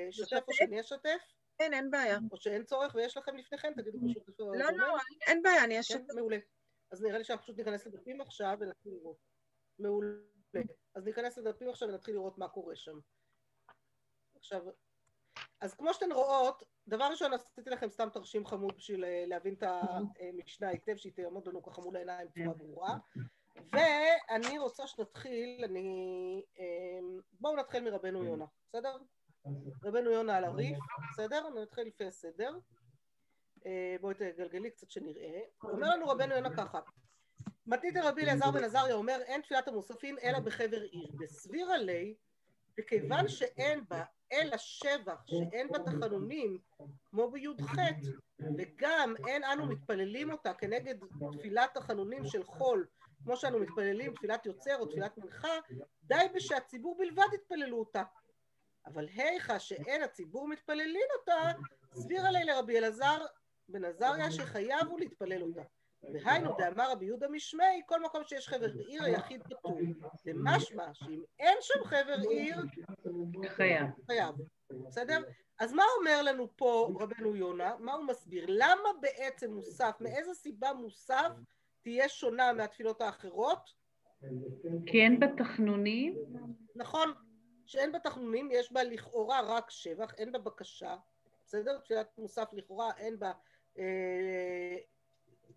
לשתף 0.08 0.44
או 0.48 0.52
שאני 0.52 0.80
אשתף? 0.80 1.32
כן, 1.58 1.74
אין 1.74 1.90
בעיה. 1.90 2.18
או 2.32 2.36
שאין 2.36 2.64
צורך 2.64 2.94
ויש 2.94 3.16
לכם 3.16 3.36
לפניכם? 3.36 3.72
תגידו 3.76 3.98
פשוט. 3.98 4.40
לא, 4.40 4.70
לא, 4.76 4.96
אין 5.26 5.42
בעיה, 5.42 5.64
אני 5.64 5.80
אשתף. 5.80 5.94
כן, 5.94 6.16
מעולה. 6.16 6.38
אז 6.90 7.02
נראה 7.02 7.18
לי 7.18 7.24
שאנחנו 7.24 7.44
פשוט 7.44 7.58
ניכנס 7.58 7.86
לדפים 7.86 8.20
עכשיו 8.20 8.56
ונתחיל 8.60 8.92
לראות. 8.92 9.16
מעולה. 9.78 10.10
אז 10.94 11.04
ניכנס 11.04 11.38
לדפים 11.38 11.68
עכשיו 11.68 11.88
ונתחיל 11.88 12.14
לראות 12.14 12.38
מה 12.38 12.48
קורה 12.48 12.76
שם. 12.76 12.98
עכשיו, 14.36 14.62
אז 15.60 15.74
כמו 15.74 15.94
שאתן 15.94 16.12
רואות, 16.12 16.62
דבר 16.88 17.04
ראשון 17.04 17.32
עשיתי 17.32 17.70
לכם 17.70 17.90
סתם 17.90 18.08
תרשים 18.12 18.46
חמוד 18.46 18.76
בשביל 18.76 19.04
אה, 19.04 19.24
להבין 19.26 19.54
את 19.54 19.62
המשנה 19.62 20.68
היטב, 20.68 20.96
שהיא 20.96 21.12
תעמוד 21.12 21.48
לנו 21.48 21.62
ככה 21.62 21.80
מול 21.80 21.96
העיניים 21.96 22.28
בצורה 22.28 22.54
ברורה. 22.54 22.96
ואני 23.72 24.58
רוצה 24.58 24.86
שנתחיל, 24.86 25.64
אני... 25.64 26.42
אמ, 26.58 27.20
בואו 27.40 27.56
נתחיל 27.56 27.84
מרבנו 27.84 28.24
יונה, 28.24 28.44
בסדר? 28.68 28.96
רבנו 29.84 30.10
יונה 30.10 30.36
על 30.36 30.44
הריף, 30.44 30.78
בסדר? 31.12 31.48
אני 31.48 31.62
נתחיל 31.62 31.86
לפי 31.86 32.04
הסדר. 32.04 32.58
אה, 33.66 33.96
בואי 34.00 34.14
תגלגלי 34.14 34.70
קצת 34.70 34.90
שנראה. 34.90 35.40
אומר 35.62 35.90
לנו 35.90 36.08
רבנו 36.08 36.34
יונה 36.34 36.56
ככה, 36.56 36.80
מתנית 37.66 37.96
רבי 37.96 38.22
אלעזר 38.22 38.50
בן 38.50 38.64
עזריה 38.64 38.94
אומר 38.94 39.20
אין 39.26 39.42
תפילת 39.42 39.68
המוספין 39.68 40.16
אלא 40.22 40.38
בחבר 40.38 40.82
עיר. 40.82 41.10
בסביר 41.18 41.70
עלי, 41.70 42.14
וכיוון 42.78 43.28
שאין 43.28 43.84
בה 43.88 44.04
אלא 44.42 44.56
שבח 44.56 45.26
שאין 45.26 45.68
בה 45.68 45.78
תחנונים 45.78 46.58
כמו 47.04 47.30
בי"ח 47.30 47.72
וגם 48.58 49.14
אין 49.26 49.44
אנו 49.44 49.66
מתפללים 49.66 50.32
אותה 50.32 50.54
כנגד 50.54 50.94
תפילת 51.32 51.74
תחנונים 51.74 52.26
של 52.26 52.44
חול 52.44 52.86
כמו 53.24 53.36
שאנו 53.36 53.58
מתפללים 53.58 54.14
תפילת 54.14 54.46
יוצר 54.46 54.76
או 54.78 54.86
תפילת 54.86 55.18
מנחה 55.18 55.58
די 56.02 56.26
בשהציבור 56.34 56.96
בלבד 56.98 57.34
יתפללו 57.34 57.78
אותה. 57.78 58.02
אבל 58.86 59.08
היכא 59.08 59.58
שאין 59.58 60.02
הציבור 60.02 60.48
מתפללים 60.48 61.06
אותה 61.20 61.52
סביר 61.94 62.26
עלי 62.26 62.44
לרבי 62.44 62.78
אלעזר 62.78 63.26
בן 63.68 63.84
עזריה 63.84 64.30
שחייב 64.30 64.86
הוא 64.88 65.00
להתפלל 65.00 65.42
אותה 65.42 65.62
והיינו 66.02 66.56
דאמר 66.58 66.92
רבי 66.92 67.06
יהודה 67.06 67.28
משמי, 67.28 67.82
כל 67.86 68.02
מקום 68.02 68.24
שיש 68.24 68.48
חבר 68.48 68.70
עיר 68.72 69.04
היחיד 69.04 69.42
פטור. 69.42 69.78
למשמע 70.26 70.94
שאם 70.94 71.22
אין 71.38 71.58
שם 71.60 71.84
חבר 71.84 72.16
עיר, 72.30 72.56
חייב. 73.48 73.86
חייב. 74.06 74.34
בסדר? 74.70 75.22
אז 75.58 75.72
מה 75.72 75.82
אומר 75.98 76.22
לנו 76.22 76.56
פה 76.56 76.88
רבנו 77.00 77.36
יונה? 77.36 77.76
מה 77.78 77.94
הוא 77.94 78.04
מסביר? 78.04 78.44
למה 78.48 78.88
בעצם 79.00 79.52
מוסף, 79.52 79.96
מאיזה 80.00 80.34
סיבה 80.34 80.72
מוסף 80.72 81.28
תהיה 81.82 82.08
שונה 82.08 82.52
מהתפילות 82.52 83.00
האחרות? 83.00 83.70
כי 84.86 85.00
אין 85.02 85.20
בה 85.20 85.26
תחנונים? 85.36 86.18
נכון, 86.76 87.12
שאין 87.66 87.92
בה 87.92 87.98
תחנונים, 87.98 88.48
יש 88.52 88.72
בה 88.72 88.82
לכאורה 88.82 89.40
רק 89.40 89.70
שבח, 89.70 90.14
אין 90.14 90.32
בה 90.32 90.38
בקשה, 90.38 90.96
בסדר? 91.44 91.78
תפילת 91.78 92.18
מוסף 92.18 92.48
לכאורה 92.52 92.90
אין 92.98 93.18
בה 93.18 93.32
אה, 93.78 94.76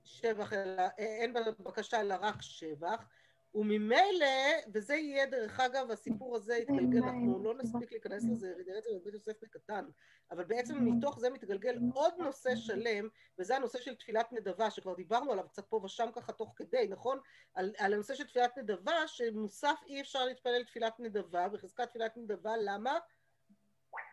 שבח, 0.03 0.53
אלא, 0.53 0.83
אין 0.97 1.33
בבקשה 1.33 2.01
אלא 2.01 2.15
רק 2.19 2.41
שבח, 2.41 3.07
וממילא, 3.55 4.25
וזה 4.73 4.95
יהיה 4.95 5.25
דרך 5.25 5.59
אגב, 5.59 5.91
הסיפור 5.91 6.35
הזה 6.35 6.55
יתגלגל, 6.55 7.03
אנחנו 7.03 7.43
לא 7.43 7.53
נספיק 7.57 7.91
להיכנס 7.91 8.23
לזה, 8.31 8.53
נראה 8.67 8.77
את 8.77 8.83
זה 8.83 8.89
בבית 9.01 9.13
יוסף 9.13 9.43
בקטן, 9.43 9.85
אבל 10.31 10.43
בעצם 10.43 10.85
מתוך 10.85 11.19
זה 11.19 11.29
מתגלגל 11.29 11.79
עוד 11.93 12.13
נושא 12.17 12.55
שלם, 12.55 13.07
וזה 13.39 13.55
הנושא 13.55 13.79
של 13.79 13.95
תפילת 13.95 14.31
נדבה, 14.31 14.71
שכבר 14.71 14.95
דיברנו 14.95 15.31
עליו 15.31 15.47
קצת 15.49 15.65
פה 15.69 15.81
ושם 15.83 16.09
ככה 16.15 16.33
תוך 16.33 16.53
כדי, 16.55 16.87
נכון? 16.89 17.19
על, 17.53 17.73
על 17.77 17.93
הנושא 17.93 18.15
של 18.15 18.27
תפילת 18.27 18.57
נדבה, 18.57 19.07
שמוסף 19.07 19.79
אי 19.87 20.01
אפשר 20.01 20.25
להתפלל 20.25 20.63
תפילת 20.63 20.99
נדבה, 20.99 21.49
בחזקת 21.49 21.89
תפילת 21.89 22.17
נדבה, 22.17 22.57
למה? 22.57 22.99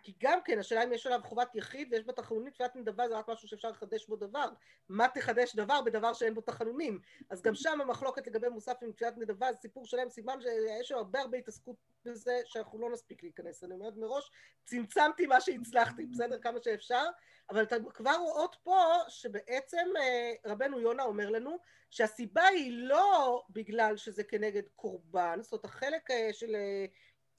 כי 0.03 0.15
גם 0.21 0.39
כן, 0.45 0.59
השאלה 0.59 0.85
אם 0.85 0.93
יש 0.93 1.07
עליו 1.07 1.21
חובת 1.25 1.55
יחיד 1.55 1.89
ויש 1.93 2.05
בה 2.05 2.13
תחנונים, 2.13 2.51
תפילת 2.51 2.77
נדבה 2.77 3.09
זה 3.09 3.19
רק 3.19 3.29
משהו 3.29 3.49
שאפשר 3.49 3.71
לחדש 3.71 4.07
בו 4.07 4.17
דבר. 4.17 4.49
מה 4.89 5.07
תחדש 5.15 5.57
דבר 5.57 5.81
בדבר 5.83 6.13
שאין 6.13 6.35
בו 6.35 6.41
תחנונים? 6.41 7.01
אז 7.31 7.43
גם 7.43 7.55
שם 7.55 7.81
המחלוקת 7.81 8.27
לגבי 8.27 8.49
מוסף 8.49 8.77
עם 8.83 8.93
תפילת 8.93 9.19
נדבה 9.19 9.53
זה 9.53 9.59
סיפור 9.59 9.87
שלם, 9.87 10.11
סימן 10.11 10.39
שיש 10.41 10.93
הרבה 10.93 11.21
הרבה 11.21 11.39
התעסקות 11.39 11.77
בזה 12.05 12.41
שאנחנו 12.45 12.79
לא 12.79 12.91
נספיק 12.91 13.23
להיכנס. 13.23 13.65
אני 13.65 13.75
אומרת 13.75 13.97
מראש, 13.97 14.31
צמצמתי 14.65 15.27
מה 15.27 15.41
שהצלחתי, 15.41 16.07
בסדר? 16.07 16.39
כמה 16.39 16.59
שאפשר, 16.63 17.05
אבל 17.51 17.63
אתם 17.63 17.91
כבר 17.95 18.17
רואות 18.21 18.57
פה 18.63 18.79
שבעצם 19.09 19.87
אה, 20.01 20.33
רבנו 20.53 20.81
יונה 20.81 21.03
אומר 21.03 21.31
לנו 21.31 21.59
שהסיבה 21.91 22.45
היא 22.45 22.73
לא 22.73 23.43
בגלל 23.51 23.97
שזה 23.97 24.25
כנגד 24.25 24.63
קורבן, 24.77 25.39
זאת 25.43 25.53
אומרת 25.53 25.65
החלק 25.65 26.11
אה, 26.11 26.29
של 26.33 26.55
אה, 26.55 26.87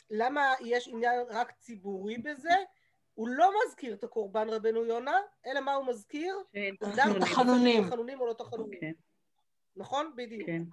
למה 0.10 0.54
יש 0.60 0.88
עניין 0.88 1.20
רק 1.30 1.52
ציבורי 1.52 2.18
בזה? 2.18 2.56
הוא 3.14 3.28
לא 3.28 3.52
מזכיר 3.66 3.94
את 3.94 4.04
הקורבן 4.04 4.50
רבנו 4.50 4.86
יונה, 4.86 5.20
אלא 5.46 5.60
מה 5.60 5.74
הוא 5.74 5.86
מזכיר? 5.86 6.38
תחנונים. 7.20 7.84
תחנונים 7.88 8.22
או 8.22 8.28
לא 8.28 8.34
תחנונים. 8.34 8.80
כן. 8.80 8.92
נכון? 9.76 10.14
בדיוק. 10.16 10.48
כן. 10.48 10.64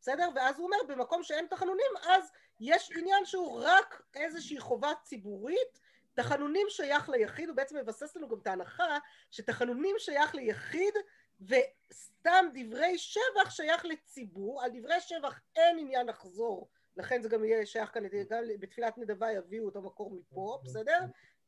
בסדר? 0.00 0.28
ואז 0.34 0.58
הוא 0.58 0.66
אומר, 0.66 0.76
במקום 0.88 1.22
שאין 1.22 1.46
תחנונים, 1.50 1.90
אז 2.08 2.30
יש 2.60 2.90
עניין 2.96 3.24
שהוא 3.24 3.60
רק 3.64 4.02
איזושהי 4.16 4.60
חובה 4.60 4.92
ציבורית, 5.02 5.80
תחנונים 6.14 6.66
שייך 6.68 7.08
ליחיד, 7.08 7.48
הוא 7.48 7.56
בעצם 7.56 7.76
מבסס 7.76 8.16
לנו 8.16 8.28
גם 8.28 8.38
את 8.42 8.46
ההנחה 8.46 8.98
שתחנונים 9.30 9.94
שייך 9.98 10.34
ליחיד 10.34 10.94
וסתם 11.40 12.46
דברי 12.54 12.98
שבח 12.98 13.50
שייך 13.50 13.84
לציבור, 13.84 14.62
על 14.62 14.70
דברי 14.74 15.00
שבח 15.00 15.40
אין 15.56 15.78
עניין 15.78 16.06
לחזור 16.06 16.68
לכן 16.98 17.22
זה 17.22 17.28
גם 17.28 17.44
יהיה 17.44 17.66
שייך 17.66 17.90
כאן, 17.94 18.02
גם 18.30 18.38
בתפילת 18.60 18.98
נדבה 18.98 19.32
יביאו 19.32 19.68
את 19.68 19.76
המקור 19.76 20.10
מפה, 20.10 20.58
בסדר? 20.64 20.98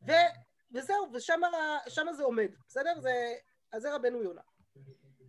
ו, 0.07 0.13
וזהו, 0.73 1.13
ושם 1.13 2.07
זה 2.13 2.23
עומד, 2.23 2.49
בסדר? 2.69 3.01
זה, 3.01 3.35
אז 3.73 3.83
זה 3.83 3.95
רבנו 3.95 4.23
יונה. 4.23 4.41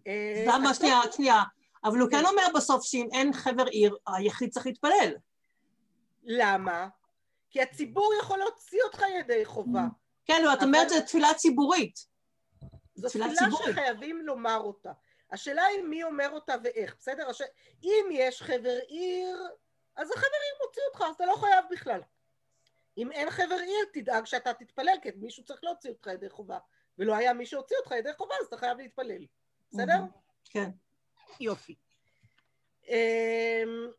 אה, 0.07 0.43
למה, 0.47 0.73
שנייה, 0.73 0.99
שנייה. 1.11 1.43
אבל 1.83 1.99
הוא 1.99 2.09
כן, 2.09 2.17
כן 2.17 2.25
אומר 2.25 2.43
בסוף 2.55 2.83
שאם 2.83 3.07
אין 3.13 3.33
חבר 3.33 3.65
עיר, 3.65 3.97
היחיד 4.07 4.49
צריך 4.51 4.65
להתפלל. 4.65 5.13
למה? 6.23 6.87
כי 7.49 7.61
הציבור 7.61 8.13
יכול 8.21 8.39
להוציא 8.39 8.79
אותך 8.83 9.03
ידי 9.19 9.45
חובה. 9.45 9.83
כן, 10.25 10.41
אבל 10.45 10.53
את 10.53 10.63
אומרת 10.63 10.89
שזו 10.89 11.01
תפילה 11.01 11.33
ציבורית. 11.33 11.95
זו 12.95 13.09
תפילה, 13.09 13.25
תפילה 13.25 13.51
שחייבים 13.51 14.21
לומר 14.21 14.57
אותה. 14.57 14.91
השאלה 15.31 15.65
היא 15.65 15.83
מי 15.83 16.03
אומר 16.03 16.29
אותה 16.31 16.53
ואיך, 16.63 16.95
בסדר? 16.99 17.29
הש... 17.29 17.41
אם 17.83 18.05
יש 18.11 18.41
חבר 18.41 18.77
עיר, 18.87 19.37
אז 20.01 20.11
החבר 20.11 20.37
עיר 20.43 20.67
מוציא 20.67 20.81
אותך, 20.89 21.01
אז 21.09 21.15
אתה 21.15 21.25
לא 21.25 21.35
חייב 21.35 21.65
בכלל. 21.71 22.01
אם 22.97 23.11
אין 23.11 23.29
חבר 23.29 23.55
עיר, 23.55 23.85
תדאג 23.93 24.25
שאתה 24.25 24.53
תתפלל, 24.53 24.97
כי 25.01 25.09
מישהו 25.15 25.43
צריך 25.43 25.63
להוציא 25.63 25.89
אותך 25.89 26.07
ידי 26.07 26.29
חובה. 26.29 26.57
ולא 26.97 27.15
היה 27.15 27.33
מי 27.33 27.45
שהוציא 27.45 27.77
אותך 27.77 27.91
ידי 27.91 28.13
חובה, 28.13 28.35
אז 28.41 28.47
אתה 28.47 28.57
חייב 28.57 28.77
להתפלל. 28.77 29.25
בסדר? 29.71 29.99
כן. 30.49 30.69
יופי. 31.39 31.75
אמ, 32.87 33.91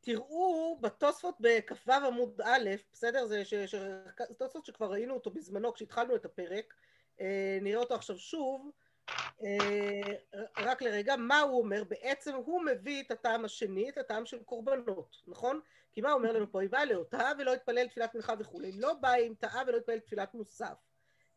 תראו 0.00 0.78
בתוספות 0.80 1.34
בכ"ו 1.40 1.92
עמוד 1.92 2.40
א', 2.44 2.70
בסדר? 2.92 3.26
זה 3.26 3.42
תוספות 4.38 4.66
שכבר 4.66 4.90
ראינו 4.90 5.14
אותו 5.14 5.30
בזמנו 5.30 5.74
כשהתחלנו 5.74 6.16
את 6.16 6.24
הפרק, 6.24 6.74
אה, 7.20 7.58
נראה 7.62 7.80
אותו 7.80 7.94
עכשיו 7.94 8.18
שוב. 8.18 8.70
אה, 9.44 10.14
רק 10.58 10.82
לרגע, 10.82 11.16
מה 11.16 11.40
הוא 11.40 11.58
אומר? 11.58 11.84
בעצם 11.84 12.34
הוא 12.34 12.62
מביא 12.64 13.02
את 13.02 13.10
הטעם 13.10 13.44
השני, 13.44 13.88
את 13.88 13.98
הטעם 13.98 14.26
של 14.26 14.42
קורבנות, 14.42 15.16
נכון? 15.26 15.60
כי 15.92 16.00
מה 16.00 16.10
הוא 16.10 16.18
אומר 16.18 16.32
לנו 16.32 16.52
פה? 16.52 16.60
היא 16.60 16.70
באה 16.70 16.84
לאותה 16.84 17.32
ולא 17.38 17.54
התפלל 17.54 17.88
תפילת 17.88 18.14
מנחה 18.14 18.34
וכולי. 18.38 18.72
לא 18.72 18.94
באה 18.94 19.16
עם 19.16 19.34
טעה 19.34 19.62
ולא 19.66 19.76
התפלל 19.76 19.98
תפילת 19.98 20.34
מוסף. 20.34 20.74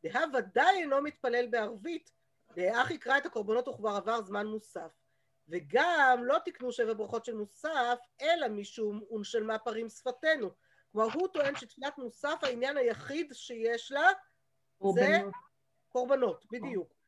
דהה 0.04 0.24
ודאי 0.34 0.82
אינו 0.82 1.02
מתפלל 1.02 1.48
בערבית, 1.48 2.12
דאח 2.56 2.92
יקרא 2.92 3.18
את 3.18 3.26
הקורבנות 3.26 3.68
וכבר 3.68 3.90
עבר 3.90 4.22
זמן 4.22 4.48
מוסף. 4.48 4.92
וגם 5.50 6.22
לא 6.24 6.38
תקנו 6.46 6.72
שבע 6.72 6.94
ברכות 6.94 7.26
של 7.26 7.36
מוסף, 7.36 8.00
אלא 8.22 8.48
משום 8.48 9.02
ונשלמה 9.12 9.60
פרים 9.60 9.90
שפתנו. 9.90 10.50
כלומר, 10.92 11.14
הוא 11.14 11.28
טוען 11.28 11.56
שתפילת 11.56 11.98
מוסף, 11.98 12.40
העניין 12.42 12.78
היחיד 12.78 13.34
שיש 13.34 13.92
לה 13.92 14.08
זה 14.96 15.22
קורבנות, 15.90 16.46
בדיוק. 16.52 17.01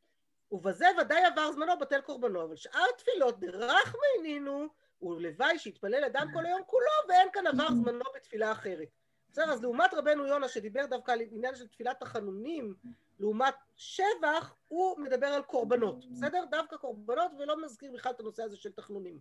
ובזה 0.54 0.86
ודאי 1.02 1.26
עבר 1.26 1.52
זמנו 1.52 1.80
בטל 1.82 2.02
קורבנו, 2.02 2.44
אבל 2.44 2.56
שאר 2.56 2.92
תפילות 2.98 3.40
דרחמי 3.40 4.22
נינו, 4.24 4.68
ולוואי 5.02 5.60
שיתפלל 5.60 6.04
אדם 6.04 6.28
כל 6.34 6.46
היום 6.46 6.62
כולו, 6.66 6.92
ואין 7.10 7.28
כאן 7.34 7.48
עבר 7.48 7.68
זמנו 7.68 8.04
בתפילה 8.16 8.52
אחרת. 8.52 8.88
בסדר, 9.32 9.52
אז 9.52 9.62
לעומת 9.62 9.94
רבנו 9.94 10.28
יונה 10.28 10.48
שדיבר 10.48 10.86
דווקא 10.86 11.12
על 11.12 11.22
עניין 11.32 11.56
של 11.56 11.68
תפילת 11.68 12.00
תחנונים, 12.00 12.76
לעומת 13.20 13.54
שבח, 13.76 14.56
הוא 14.68 15.00
מדבר 15.00 15.28
על 15.28 15.42
קורבנות, 15.42 16.06
בסדר? 16.06 16.44
דווקא 16.52 16.78
קורבנות, 16.78 17.32
ולא 17.40 17.62
מזכיר 17.64 17.92
בכלל 17.92 18.12
את 18.12 18.20
הנושא 18.20 18.44
הזה 18.44 18.58
של 18.58 18.72
תחנונים. 18.72 19.20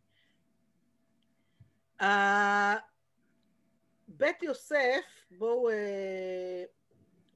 בית 4.09 4.43
יוסף, 4.43 5.27
בואו 5.31 5.71
אה, 5.71 6.65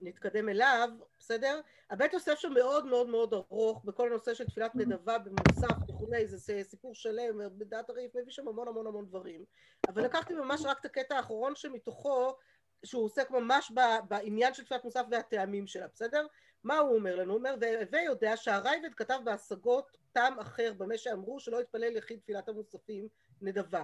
נתקדם 0.01 0.49
אליו, 0.49 0.89
בסדר? 1.19 1.61
הבית 1.91 2.13
יוסף 2.13 2.39
שם 2.39 2.53
מאוד 2.53 2.87
מאוד 2.87 3.09
מאוד 3.09 3.35
ארוך 3.35 3.85
בכל 3.85 4.09
הנושא 4.09 4.35
של 4.35 4.47
תפילת 4.47 4.75
נדבה 4.75 5.19
במוסף 5.19 5.77
וכולי, 5.89 6.27
זה 6.27 6.63
סיפור 6.65 6.95
שלם, 6.95 7.39
בדעת 7.59 7.91
הריף 7.91 8.15
מביא 8.15 8.33
שם 8.33 8.49
המון 8.49 8.69
המון 8.69 8.87
המון 8.87 9.07
דברים. 9.07 9.45
אבל 9.89 10.05
לקחתי 10.05 10.35
ממש 10.35 10.63
רק 10.65 10.81
את 10.81 10.85
הקטע 10.85 11.17
האחרון 11.17 11.57
שמתוכו, 11.57 12.37
שהוא 12.85 13.05
עוסק 13.05 13.31
ממש 13.31 13.73
בעניין 14.09 14.55
של 14.55 14.65
תפילת 14.65 14.85
מוסף 14.85 15.05
והטעמים 15.11 15.67
שלה, 15.67 15.87
בסדר? 15.95 16.27
מה 16.65 16.79
הוא 16.79 16.97
אומר 16.97 17.17
לנו? 17.17 17.33
הוא 17.33 17.39
אומר, 17.39 17.55
והווה 17.61 18.03
יודע 18.03 18.37
שהרייבד 18.37 18.95
כתב 18.95 19.19
בהשגות 19.25 19.97
טעם 20.13 20.39
אחר 20.39 20.73
במה 20.77 20.99
שאמרו 20.99 21.41
שלא 21.41 21.61
יתפלל 21.61 21.97
יחיד 21.97 22.21
תפילת 22.21 22.49
המוספים 22.49 23.09
נדבה. 23.43 23.83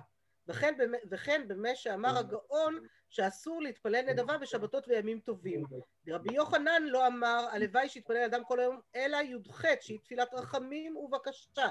וכן, 0.49 0.75
וכן 1.11 1.49
במה 1.49 1.75
שאמר 1.75 2.19
הגאון 2.19 2.79
שאסור 3.09 3.63
להתפלל 3.63 4.05
נדבה 4.07 4.39
בשבתות 4.39 4.89
וימים 4.89 5.21
טובים. 5.21 5.65
רבי 6.09 6.35
יוחנן 6.35 6.83
לא 6.83 7.07
אמר 7.07 7.47
הלוואי 7.51 7.89
שיתפלל 7.89 8.25
אדם 8.25 8.45
כל 8.45 8.61
היום 8.61 8.81
אלא 8.97 9.17
י"ח 9.17 9.65
שהיא 9.81 10.01
תפילת 10.01 10.35
רחמים 10.35 10.97
ובקשה 10.97 11.69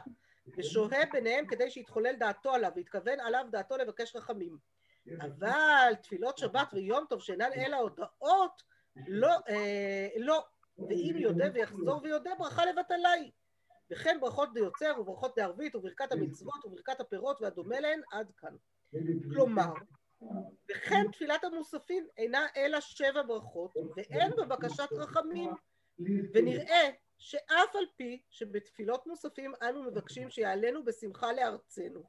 ושוהה 0.57 1.05
ביניהם 1.11 1.47
כדי 1.47 1.71
שיתחולל 1.71 2.15
דעתו 2.15 2.53
עליו 2.53 2.71
ויתכוון 2.75 3.19
עליו 3.19 3.45
דעתו 3.51 3.77
לבקש 3.77 4.15
רחמים. 4.15 4.57
אבל 5.21 5.93
תפילות 6.01 6.37
שבת 6.37 6.73
ויום 6.73 7.05
טוב 7.09 7.21
שאינן 7.21 7.49
אלא 7.55 7.77
הודעות 7.77 8.63
לא, 9.07 9.31
אה, 9.49 10.07
לא 10.17 10.45
ואם 10.77 11.15
יודה 11.17 11.45
ויחזור 11.53 12.01
ויודה 12.03 12.31
ברכה 12.39 12.65
לבטלה 12.65 13.11
היא 13.11 13.31
וכן 13.91 14.17
ברכות 14.21 14.53
דיוצר 14.53 14.93
וברכות 14.99 15.35
דערבית 15.35 15.75
וברכת 15.75 16.11
המצוות 16.11 16.65
וברכת 16.65 16.99
הפירות 16.99 17.41
והדומה 17.41 17.79
להן 17.79 18.01
עד 18.11 18.31
כאן. 18.37 18.55
כלומר, 19.33 19.73
וכן 20.71 21.11
תפילת 21.11 21.43
המוספים 21.43 22.07
אינה 22.17 22.47
אלא 22.57 22.79
שבע 22.79 23.21
ברכות 23.21 23.71
ואין 23.95 24.31
בה 24.35 24.45
בקשת 24.45 24.89
רחמים 24.91 25.51
ונראה 26.33 26.89
שאף 27.17 27.75
על 27.75 27.85
פי 27.95 28.21
שבתפילות 28.29 29.07
מוספים 29.07 29.53
אנו 29.69 29.83
מבקשים 29.83 30.29
שיעלנו 30.29 30.85
בשמחה 30.85 31.33
לארצנו 31.33 32.03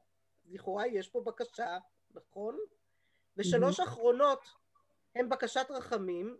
לכאורה 0.51 0.87
יש 0.87 1.09
פה 1.09 1.21
בקשה, 1.21 1.79
נכון? 2.11 2.59
ושלוש 3.37 3.81
אחרונות 3.81 4.45
הן 5.17 5.29
בקשת 5.29 5.67
רחמים 5.71 6.37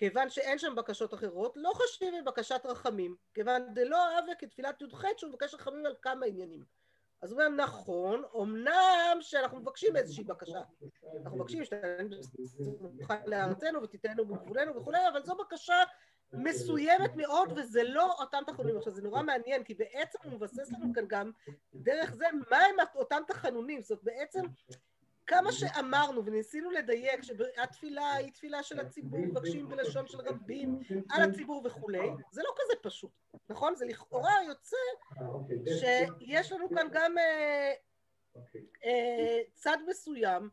כיוון 0.00 0.30
שאין 0.30 0.58
שם 0.58 0.74
בקשות 0.74 1.14
אחרות, 1.14 1.52
לא 1.56 1.70
חושבים 1.74 2.14
בבקשת 2.24 2.60
רחמים, 2.64 3.16
כיוון 3.34 3.74
דלא 3.74 3.96
אהבה 3.96 4.34
כתפילת 4.38 4.82
י"ח 4.82 5.02
שהוא 5.16 5.30
מבקש 5.30 5.54
רחמים 5.54 5.86
על 5.86 5.94
כמה 6.02 6.26
עניינים. 6.26 6.64
אז 7.22 7.32
הוא 7.32 7.42
אומר, 7.42 7.64
נכון, 7.64 8.22
אמנם 8.36 9.18
שאנחנו 9.20 9.60
מבקשים 9.60 9.96
איזושהי 9.96 10.24
בקשה. 10.24 10.60
אנחנו 11.24 11.38
מבקשים 11.38 11.64
שתתן 11.64 12.08
לארצנו 13.26 13.82
ותיתנו 13.82 14.26
בגבולנו 14.26 14.76
וכולי, 14.76 15.08
אבל 15.12 15.22
זו 15.22 15.34
בקשה 15.34 15.82
מסוימת 16.32 17.16
מאוד, 17.16 17.52
וזה 17.56 17.82
לא 17.84 18.12
אותם 18.20 18.42
תחנונים. 18.46 18.76
עכשיו, 18.76 18.92
זה 18.92 19.02
נורא 19.02 19.22
מעניין, 19.22 19.64
כי 19.64 19.74
בעצם 19.74 20.18
הוא 20.24 20.32
מבסס 20.32 20.72
לנו 20.72 20.94
כאן 20.94 21.04
גם, 21.08 21.30
דרך 21.74 22.14
זה, 22.14 22.26
מהם 22.50 22.76
אותם 22.94 23.22
תחנונים. 23.26 23.82
זאת 23.82 24.00
בעצם 24.02 24.42
כמה 25.30 25.52
שאמרנו 25.52 26.24
וניסינו 26.24 26.70
לדייק 26.70 27.22
שהתפילה 27.22 28.12
היא 28.12 28.32
תפילה 28.32 28.62
של 28.62 28.80
הציבור, 28.80 29.18
מבקשים 29.18 29.68
בלשון 29.68 30.06
של 30.06 30.20
רבים 30.20 30.78
על 31.10 31.22
הציבור 31.22 31.62
וכולי, 31.66 32.08
זה 32.30 32.42
לא 32.44 32.54
כזה 32.56 32.72
פשוט, 32.82 33.10
נכון? 33.48 33.74
זה 33.74 33.84
לכאורה 33.84 34.32
יוצא 34.46 34.76
שיש 35.66 36.52
לנו 36.52 36.70
כאן 36.70 36.86
גם 36.92 37.18
אה, 37.18 37.72
אה, 38.84 39.40
צד 39.54 39.76
מסוים 39.88 40.50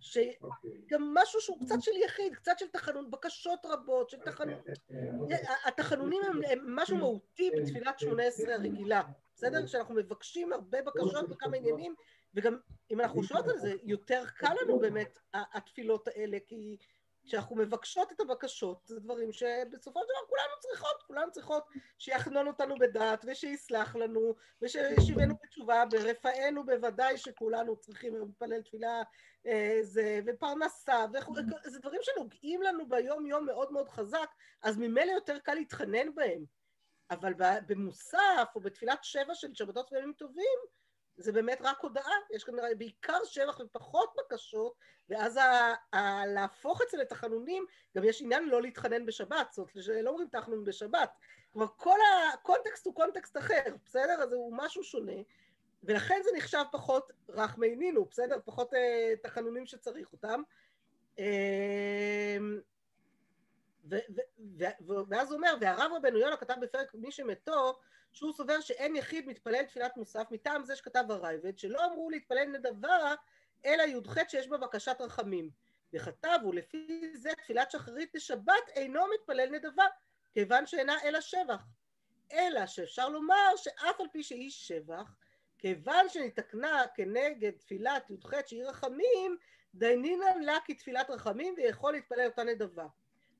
שגם 0.00 1.14
משהו 1.14 1.40
שהוא 1.40 1.60
קצת 1.60 1.76
של 1.80 1.96
יחיד, 2.04 2.34
קצת 2.34 2.58
של 2.58 2.68
תחנון, 2.68 3.10
בקשות 3.10 3.66
רבות, 3.66 4.10
של 4.10 4.18
תחנון... 4.18 4.60
התחנונים 5.64 6.22
הם, 6.24 6.40
הם 6.50 6.76
משהו 6.76 6.96
מהותי 6.96 7.50
בתפילת 7.50 7.98
שמונה 7.98 8.22
עשרה 8.22 8.54
הרגילה, 8.54 9.02
בסדר? 9.34 9.66
שאנחנו 9.66 9.94
מבקשים 9.94 10.52
הרבה 10.52 10.82
בקשות 10.82 11.24
וכמה 11.30 11.56
עניינים 11.56 11.94
וגם 12.34 12.58
אם 12.90 13.00
אנחנו 13.00 13.20
חושבות 13.20 13.48
על 13.48 13.58
זה, 13.58 13.74
יותר 13.82 14.24
קל 14.36 14.54
לנו 14.62 14.78
באמת 14.78 15.18
התפילות 15.34 16.08
האלה, 16.08 16.38
כי 16.46 16.76
כשאנחנו 17.28 17.56
מבקשות 17.56 18.12
את 18.12 18.20
הבקשות, 18.20 18.86
זה 18.86 19.00
דברים 19.00 19.32
שבסופו 19.32 20.00
של 20.00 20.06
דבר 20.06 20.28
כולנו 20.28 20.60
צריכות, 20.60 21.02
כולנו 21.06 21.32
צריכות 21.32 21.64
שיחנון 21.98 22.46
אותנו 22.46 22.74
בדעת 22.78 23.24
ושיסלח 23.28 23.96
לנו 23.96 24.34
ושישיבנו 24.62 25.34
בתשובה, 25.42 25.84
ברפאנו 25.90 26.66
בוודאי 26.66 27.18
שכולנו 27.18 27.76
צריכים 27.76 28.16
להתפלל 28.16 28.62
תפילה 28.62 29.02
אה, 29.46 29.78
זה, 29.82 30.20
ופרנסה, 30.26 31.04
וכו, 31.14 31.34
זה 31.64 31.78
דברים 31.80 32.00
שנוגעים 32.02 32.62
לנו 32.62 32.88
ביום 32.88 33.26
יום 33.26 33.46
מאוד 33.46 33.72
מאוד 33.72 33.88
חזק, 33.88 34.30
אז 34.62 34.78
ממילא 34.78 35.12
יותר 35.12 35.38
קל 35.38 35.54
להתחנן 35.54 36.14
בהם. 36.14 36.44
אבל 37.10 37.32
במוסף 37.66 38.52
או 38.54 38.60
בתפילת 38.60 39.04
שבע 39.04 39.34
של 39.34 39.54
שבתות 39.54 39.92
וימים 39.92 40.12
טובים, 40.12 40.58
זה 41.18 41.32
באמת 41.32 41.58
רק 41.60 41.80
הודעה, 41.80 42.12
יש 42.30 42.44
כנראה 42.44 42.74
בעיקר 42.74 43.24
שבח 43.24 43.60
ופחות 43.60 44.14
בקשות, 44.18 44.74
ואז 45.08 45.36
ה- 45.36 45.74
ה- 45.96 46.26
להפוך 46.26 46.82
את 46.82 46.86
זה 46.90 46.96
לתחנונים, 46.98 47.66
גם 47.96 48.04
יש 48.04 48.22
עניין 48.22 48.48
לא 48.48 48.62
להתחנן 48.62 49.06
בשבת, 49.06 49.52
זאת 49.52 49.58
אומרת, 49.58 50.04
לא 50.04 50.10
אומרים 50.10 50.28
תחנון 50.28 50.64
בשבת, 50.64 51.10
כלומר 51.52 51.66
כל 51.76 51.98
הקונטקסט 52.34 52.86
הוא 52.86 52.94
קונטקסט 52.94 53.36
אחר, 53.36 53.62
בסדר? 53.84 54.22
אז 54.22 54.32
הוא 54.32 54.54
משהו 54.56 54.82
שונה, 54.84 55.22
ולכן 55.84 56.20
זה 56.24 56.30
נחשב 56.36 56.64
פחות 56.72 57.12
רחמי 57.28 57.76
נינו, 57.76 58.04
בסדר? 58.04 58.38
פחות 58.44 58.74
אה, 58.74 59.14
תחנונים 59.22 59.66
שצריך 59.66 60.12
אותם. 60.12 60.42
אה, 61.18 62.36
ואז 65.08 65.30
הוא 65.30 65.36
אומר, 65.36 65.54
והרב 65.60 65.92
רבנו 65.92 66.18
יונה 66.18 66.36
כתב 66.36 66.54
בפרק 66.60 66.94
מי 66.94 67.12
שמתו, 67.12 67.78
שהוא 68.12 68.32
סובר 68.32 68.60
שאין 68.60 68.96
יחיד 68.96 69.26
מתפלל 69.26 69.62
תפילת 69.62 69.96
מוסף 69.96 70.26
מטעם 70.30 70.64
זה 70.64 70.76
שכתב 70.76 71.04
הרייבד 71.08 71.58
שלא 71.58 71.84
אמרו 71.84 72.10
להתפלל 72.10 72.44
נדבה 72.44 73.14
אלא 73.64 73.82
י"ח 73.82 74.28
שיש 74.28 74.48
בה 74.48 74.56
בקשת 74.58 74.96
רחמים. 75.00 75.50
וכתב 75.92 76.38
ולפי 76.48 77.10
זה 77.14 77.30
תפילת 77.42 77.70
שחרית 77.70 78.10
בשבת 78.14 78.68
אינו 78.68 79.00
מתפלל 79.14 79.50
נדבה 79.50 79.84
כיוון 80.32 80.66
שאינה 80.66 80.96
אלא 81.04 81.20
שבח. 81.20 81.62
אלא 82.32 82.66
שאפשר 82.66 83.08
לומר 83.08 83.56
שאף 83.56 84.00
על 84.00 84.06
פי 84.12 84.22
שהיא 84.22 84.50
שבח 84.50 85.16
כיוון 85.58 86.08
שנתקנה 86.08 86.82
כנגד 86.94 87.50
תפילת 87.50 88.10
י"ח 88.10 88.46
שהיא 88.46 88.64
רחמים 88.64 89.36
דיינינן 89.74 90.40
לה 90.40 90.56
כתפילת 90.64 91.10
רחמים 91.10 91.54
ויכול 91.56 91.92
להתפלל 91.92 92.26
אותה 92.26 92.44
נדבה 92.44 92.86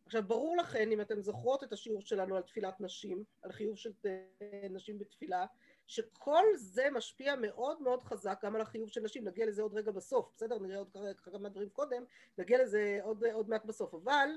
עכשיו 0.09 0.23
ברור 0.23 0.57
לכן 0.57 0.93
אם 0.93 1.01
אתן 1.01 1.21
זוכרות 1.21 1.65
את 1.65 1.73
השיעור 1.73 2.01
שלנו 2.01 2.37
על 2.37 2.43
תפילת 2.43 2.81
נשים, 2.81 3.25
על 3.43 3.53
חיוב 3.53 3.77
של 3.77 3.91
אה, 4.07 4.69
נשים 4.71 4.99
בתפילה, 4.99 5.47
שכל 5.87 6.45
זה 6.57 6.89
משפיע 6.93 7.37
מאוד 7.37 7.83
מאוד 7.83 8.03
חזק 8.03 8.39
גם 8.43 8.55
על 8.55 8.61
החיוב 8.61 8.89
של 8.89 9.01
נשים, 9.01 9.25
נגיע 9.25 9.47
לזה 9.47 9.63
עוד 9.63 9.75
רגע 9.75 9.91
בסוף, 9.91 10.31
בסדר? 10.37 10.59
נראה 10.59 10.79
עוד 10.79 10.97
כמה 11.23 11.49
דברים 11.49 11.69
קודם, 11.69 12.05
נגיע 12.39 12.63
לזה 12.63 12.99
עוד, 13.03 13.25
עוד 13.25 13.49
מעט 13.49 13.65
בסוף, 13.65 13.95
אבל, 13.95 14.29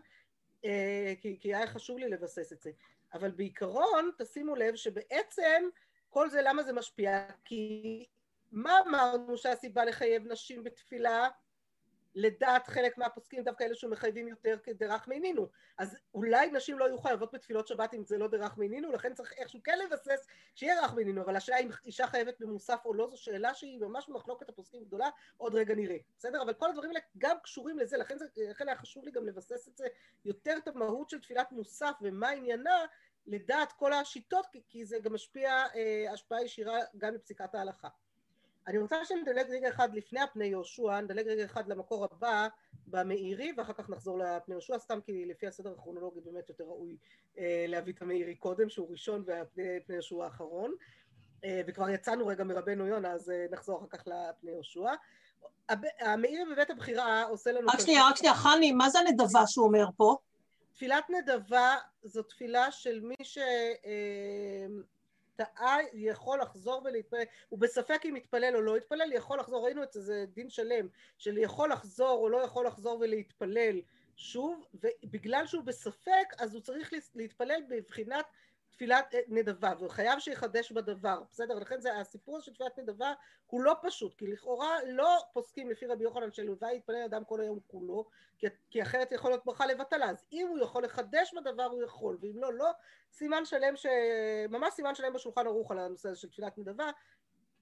אה, 0.65 1.13
כי, 1.21 1.37
כי 1.39 1.55
היה 1.55 1.67
חשוב 1.67 1.97
לי 1.97 2.09
לבסס 2.09 2.53
את 2.53 2.61
זה, 2.61 2.71
אבל 3.13 3.31
בעיקרון 3.31 4.11
תשימו 4.17 4.55
לב 4.55 4.75
שבעצם 4.75 5.63
כל 6.09 6.29
זה 6.29 6.41
למה 6.41 6.63
זה 6.63 6.73
משפיע? 6.73 7.27
כי 7.45 8.05
מה 8.51 8.79
אמרנו 8.87 9.37
שהסיבה 9.37 9.85
לחייב 9.85 10.27
נשים 10.27 10.63
בתפילה? 10.63 11.29
לדעת 12.15 12.67
חלק 12.67 12.97
מהפוסקים 12.97 13.43
דווקא 13.43 13.63
אלה 13.63 13.75
שמחייבים 13.75 14.27
יותר 14.27 14.57
כדרך 14.63 15.07
מינינו. 15.07 15.47
אז 15.77 15.97
אולי 16.13 16.51
נשים 16.51 16.79
לא 16.79 16.85
יהיו 16.85 16.97
חייבות 16.97 17.33
בתפילות 17.33 17.67
שבת 17.67 17.93
אם 17.93 18.03
זה 18.03 18.17
לא 18.17 18.27
דרך 18.27 18.57
מינינו 18.57 18.91
לכן 18.91 19.13
צריך 19.13 19.33
איכשהו 19.33 19.63
כן 19.63 19.79
לבסס 19.79 20.27
שיהיה 20.55 20.81
דרך 20.81 20.93
מינינו 20.93 21.21
אבל 21.21 21.35
השאלה 21.35 21.57
אם 21.57 21.69
אישה 21.85 22.07
חייבת 22.07 22.39
במוסף 22.39 22.81
או 22.85 22.93
לא 22.93 23.07
זו 23.07 23.17
שאלה 23.17 23.53
שהיא 23.53 23.79
ממש 23.79 24.09
במחלוקת 24.09 24.49
הפוסקים 24.49 24.83
גדולה 24.83 25.09
עוד 25.37 25.55
רגע 25.55 25.75
נראה. 25.75 25.97
בסדר? 26.17 26.41
אבל 26.41 26.53
כל 26.53 26.69
הדברים 26.69 26.89
האלה 26.89 26.99
גם 27.17 27.37
קשורים 27.43 27.79
לזה 27.79 27.97
לכן, 27.97 28.17
זה, 28.17 28.25
לכן 28.49 28.67
היה 28.67 28.77
חשוב 28.77 29.05
לי 29.05 29.11
גם 29.11 29.25
לבסס 29.25 29.67
את 29.67 29.77
זה 29.77 29.87
יותר 30.25 30.57
את 30.57 30.67
המהות 30.67 31.09
של 31.09 31.21
תפילת 31.21 31.51
מוסף 31.51 31.93
ומה 32.01 32.29
עניינה 32.29 32.85
לדעת 33.27 33.71
כל 33.71 33.93
השיטות 33.93 34.45
כי, 34.51 34.61
כי 34.69 34.85
זה 34.85 34.99
גם 34.99 35.13
משפיע 35.13 35.65
אה, 35.75 36.13
השפעה 36.13 36.43
ישירה 36.43 36.77
גם 36.97 37.13
בפסיקת 37.13 37.55
ההלכה 37.55 37.87
אני 38.67 38.77
רוצה 38.77 39.05
שנדלג 39.05 39.49
רגע 39.49 39.69
אחד 39.69 39.95
לפני 39.95 40.19
הפני 40.19 40.45
יהושע, 40.45 41.01
נדלג 41.01 41.27
רגע 41.27 41.45
אחד 41.45 41.67
למקור 41.67 42.05
הבא 42.05 42.47
במאירי 42.87 43.53
ואחר 43.57 43.73
כך 43.73 43.89
נחזור 43.89 44.19
לפני 44.19 44.53
יהושע, 44.53 44.79
סתם 44.79 44.99
כי 45.05 45.25
לפי 45.25 45.47
הסדר 45.47 45.71
הכרונולוגי 45.71 46.19
באמת 46.21 46.49
יותר 46.49 46.63
ראוי 46.63 46.97
אה, 47.37 47.65
להביא 47.67 47.93
את 47.93 48.01
המאירי 48.01 48.35
קודם 48.35 48.69
שהוא 48.69 48.91
ראשון 48.91 49.23
והפני 49.25 49.95
יהושע 49.95 50.23
האחרון 50.23 50.73
אה, 51.43 51.61
וכבר 51.67 51.89
יצאנו 51.89 52.27
רגע 52.27 52.43
מרבנו 52.43 52.87
יונה 52.87 53.11
אז 53.11 53.29
אה, 53.29 53.45
נחזור 53.51 53.79
אחר 53.79 53.97
כך 53.97 54.07
לפני 54.07 54.51
יהושע. 54.51 54.89
המאירי 55.99 56.45
בבית 56.51 56.69
הבחירה 56.69 57.23
עושה 57.23 57.51
לנו... 57.51 57.67
רק 57.67 57.79
שנייה, 57.79 58.07
רק 58.09 58.15
שנייה, 58.15 58.33
חני, 58.35 58.71
מה 58.71 58.89
זה 58.89 58.99
הנדבה 58.99 59.47
שהוא 59.47 59.65
אומר 59.65 59.85
פה? 59.97 60.17
תפילת 60.73 61.03
נדבה 61.09 61.75
זו 62.03 62.23
תפילה 62.23 62.71
של 62.71 62.99
מי 62.99 63.15
ש... 63.23 63.37
אה, 63.85 64.65
טעה 65.35 65.77
יכול 65.93 66.41
לחזור 66.41 66.81
ולהתפלל, 66.85 67.23
הוא 67.49 67.59
בספק 67.59 68.01
אם 68.05 68.15
יתפלל 68.15 68.55
או 68.55 68.61
לא 68.61 68.77
יתפלל, 68.77 69.13
יכול 69.13 69.39
לחזור, 69.39 69.65
ראינו 69.65 69.83
את 69.83 69.91
זה, 69.93 70.01
זה 70.01 70.25
דין 70.33 70.49
שלם, 70.49 70.87
של 71.17 71.37
יכול 71.37 71.71
לחזור 71.71 72.19
או 72.19 72.29
לא 72.29 72.37
יכול 72.37 72.67
לחזור 72.67 72.99
ולהתפלל 72.99 73.81
שוב, 74.15 74.65
ובגלל 74.73 75.47
שהוא 75.47 75.63
בספק 75.63 76.33
אז 76.37 76.53
הוא 76.53 76.61
צריך 76.61 76.93
להתפלל 77.15 77.61
בבחינת 77.69 78.25
תפילת 78.81 79.15
נדבה, 79.27 79.73
והוא 79.77 79.89
חייב 79.89 80.19
שיחדש 80.19 80.71
בדבר, 80.71 81.21
בסדר? 81.31 81.59
לכן 81.59 81.81
זה 81.81 81.97
הסיפור 81.97 82.41
של 82.41 82.53
תפילת 82.53 82.79
נדבה 82.79 83.13
הוא 83.47 83.61
לא 83.61 83.75
פשוט, 83.81 84.15
כי 84.17 84.27
לכאורה 84.27 84.77
לא 84.87 85.17
פוסקים 85.33 85.69
לפי 85.69 85.85
רבי 85.85 86.03
יוחנן 86.03 86.31
של 86.31 86.41
הלוואי 86.41 86.75
יתפלל 86.75 87.03
אדם 87.05 87.25
כל 87.25 87.41
היום 87.41 87.59
כולו, 87.67 88.05
כי, 88.37 88.47
כי 88.69 88.81
אחרת 88.81 89.11
יכול 89.11 89.31
להיות 89.31 89.45
ברכה 89.45 89.65
לבטלה, 89.65 90.09
אז 90.09 90.25
אם 90.31 90.47
הוא 90.49 90.59
יכול 90.59 90.83
לחדש 90.83 91.33
בדבר 91.33 91.63
הוא 91.63 91.83
יכול, 91.83 92.17
ואם 92.21 92.37
לא, 92.37 92.53
לא, 92.53 92.71
סימן 93.11 93.45
שלם, 93.45 93.75
ש... 93.75 93.85
ממש 94.49 94.73
סימן 94.73 94.95
שלם 94.95 95.13
בשולחן 95.13 95.47
ערוך 95.47 95.71
על 95.71 95.79
הנושא 95.79 96.09
הזה 96.09 96.19
של 96.19 96.29
תפילת 96.29 96.57
נדבה, 96.57 96.91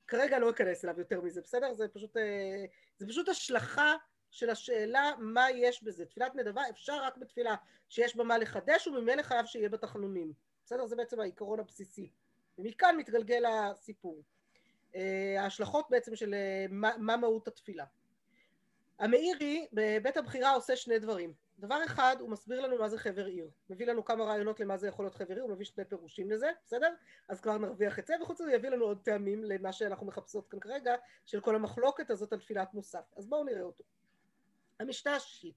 כרגע 0.07 0.39
לא 0.39 0.49
אכנס 0.49 0.85
אליו 0.85 0.99
יותר 0.99 1.21
מזה, 1.21 1.41
בסדר? 1.41 1.73
זה 1.73 1.87
פשוט, 1.87 2.17
אה, 2.17 2.65
זה 2.97 3.07
פשוט 3.07 3.29
השלכה 3.29 3.95
של 4.31 4.49
השאלה 4.49 5.11
מה 5.17 5.51
יש 5.51 5.83
בזה. 5.83 6.05
תפילת 6.05 6.35
נדבה 6.35 6.61
אפשר 6.69 7.03
רק 7.03 7.17
בתפילה 7.17 7.55
שיש 7.89 8.15
בה 8.15 8.23
מה 8.23 8.37
לחדש 8.37 8.87
וממילא 8.87 9.21
חייב 9.21 9.45
שיהיה 9.45 9.69
בתחנונים. 9.69 10.48
בסדר? 10.69 10.85
זה 10.85 10.95
בעצם 10.95 11.19
העיקרון 11.19 11.59
הבסיסי. 11.59 12.09
ומכאן 12.57 12.95
מתגלגל 12.97 13.45
הסיפור. 13.45 14.23
אה, 14.95 15.35
ההשלכות 15.39 15.85
בעצם 15.89 16.15
של 16.15 16.33
אה, 16.33 16.65
מה, 16.69 16.91
מה 16.97 17.17
מהות 17.17 17.47
התפילה. 17.47 17.85
המאירי 18.99 19.67
בבית 19.73 20.17
הבחירה 20.17 20.51
עושה 20.51 20.75
שני 20.75 20.99
דברים. 20.99 21.33
דבר 21.59 21.85
אחד, 21.85 22.15
הוא 22.19 22.29
מסביר 22.29 22.61
לנו 22.61 22.77
מה 22.77 22.89
זה 22.89 22.97
חבר 22.97 23.25
עיר. 23.25 23.49
מביא 23.69 23.85
לנו 23.85 24.05
כמה 24.05 24.23
רעיונות 24.23 24.59
למה 24.59 24.77
זה 24.77 24.87
יכול 24.87 25.05
להיות 25.05 25.15
חבר 25.15 25.33
עיר, 25.33 25.43
הוא 25.43 25.51
מביא 25.51 25.65
שני 25.65 25.85
פירושים 25.85 26.31
לזה, 26.31 26.51
בסדר? 26.65 26.93
אז 27.29 27.41
כבר 27.41 27.57
נרוויח 27.57 27.99
את 27.99 28.07
זה, 28.07 28.13
וחוץ 28.21 28.41
מזה 28.41 28.53
יביא 28.53 28.69
לנו 28.69 28.85
עוד 28.85 29.01
טעמים 29.03 29.43
למה 29.43 29.73
שאנחנו 29.73 30.05
מחפשות 30.05 30.47
כאן 30.47 30.59
כרגע, 30.59 30.95
של 31.25 31.41
כל 31.41 31.55
המחלוקת 31.55 32.09
הזאת 32.09 32.33
על 32.33 32.39
תפילת 32.39 32.73
מוסף. 32.73 33.13
אז 33.17 33.27
בואו 33.27 33.43
נראה 33.43 33.61
אותו. 33.61 33.83
המשנה 34.79 35.15
השישית. 35.15 35.55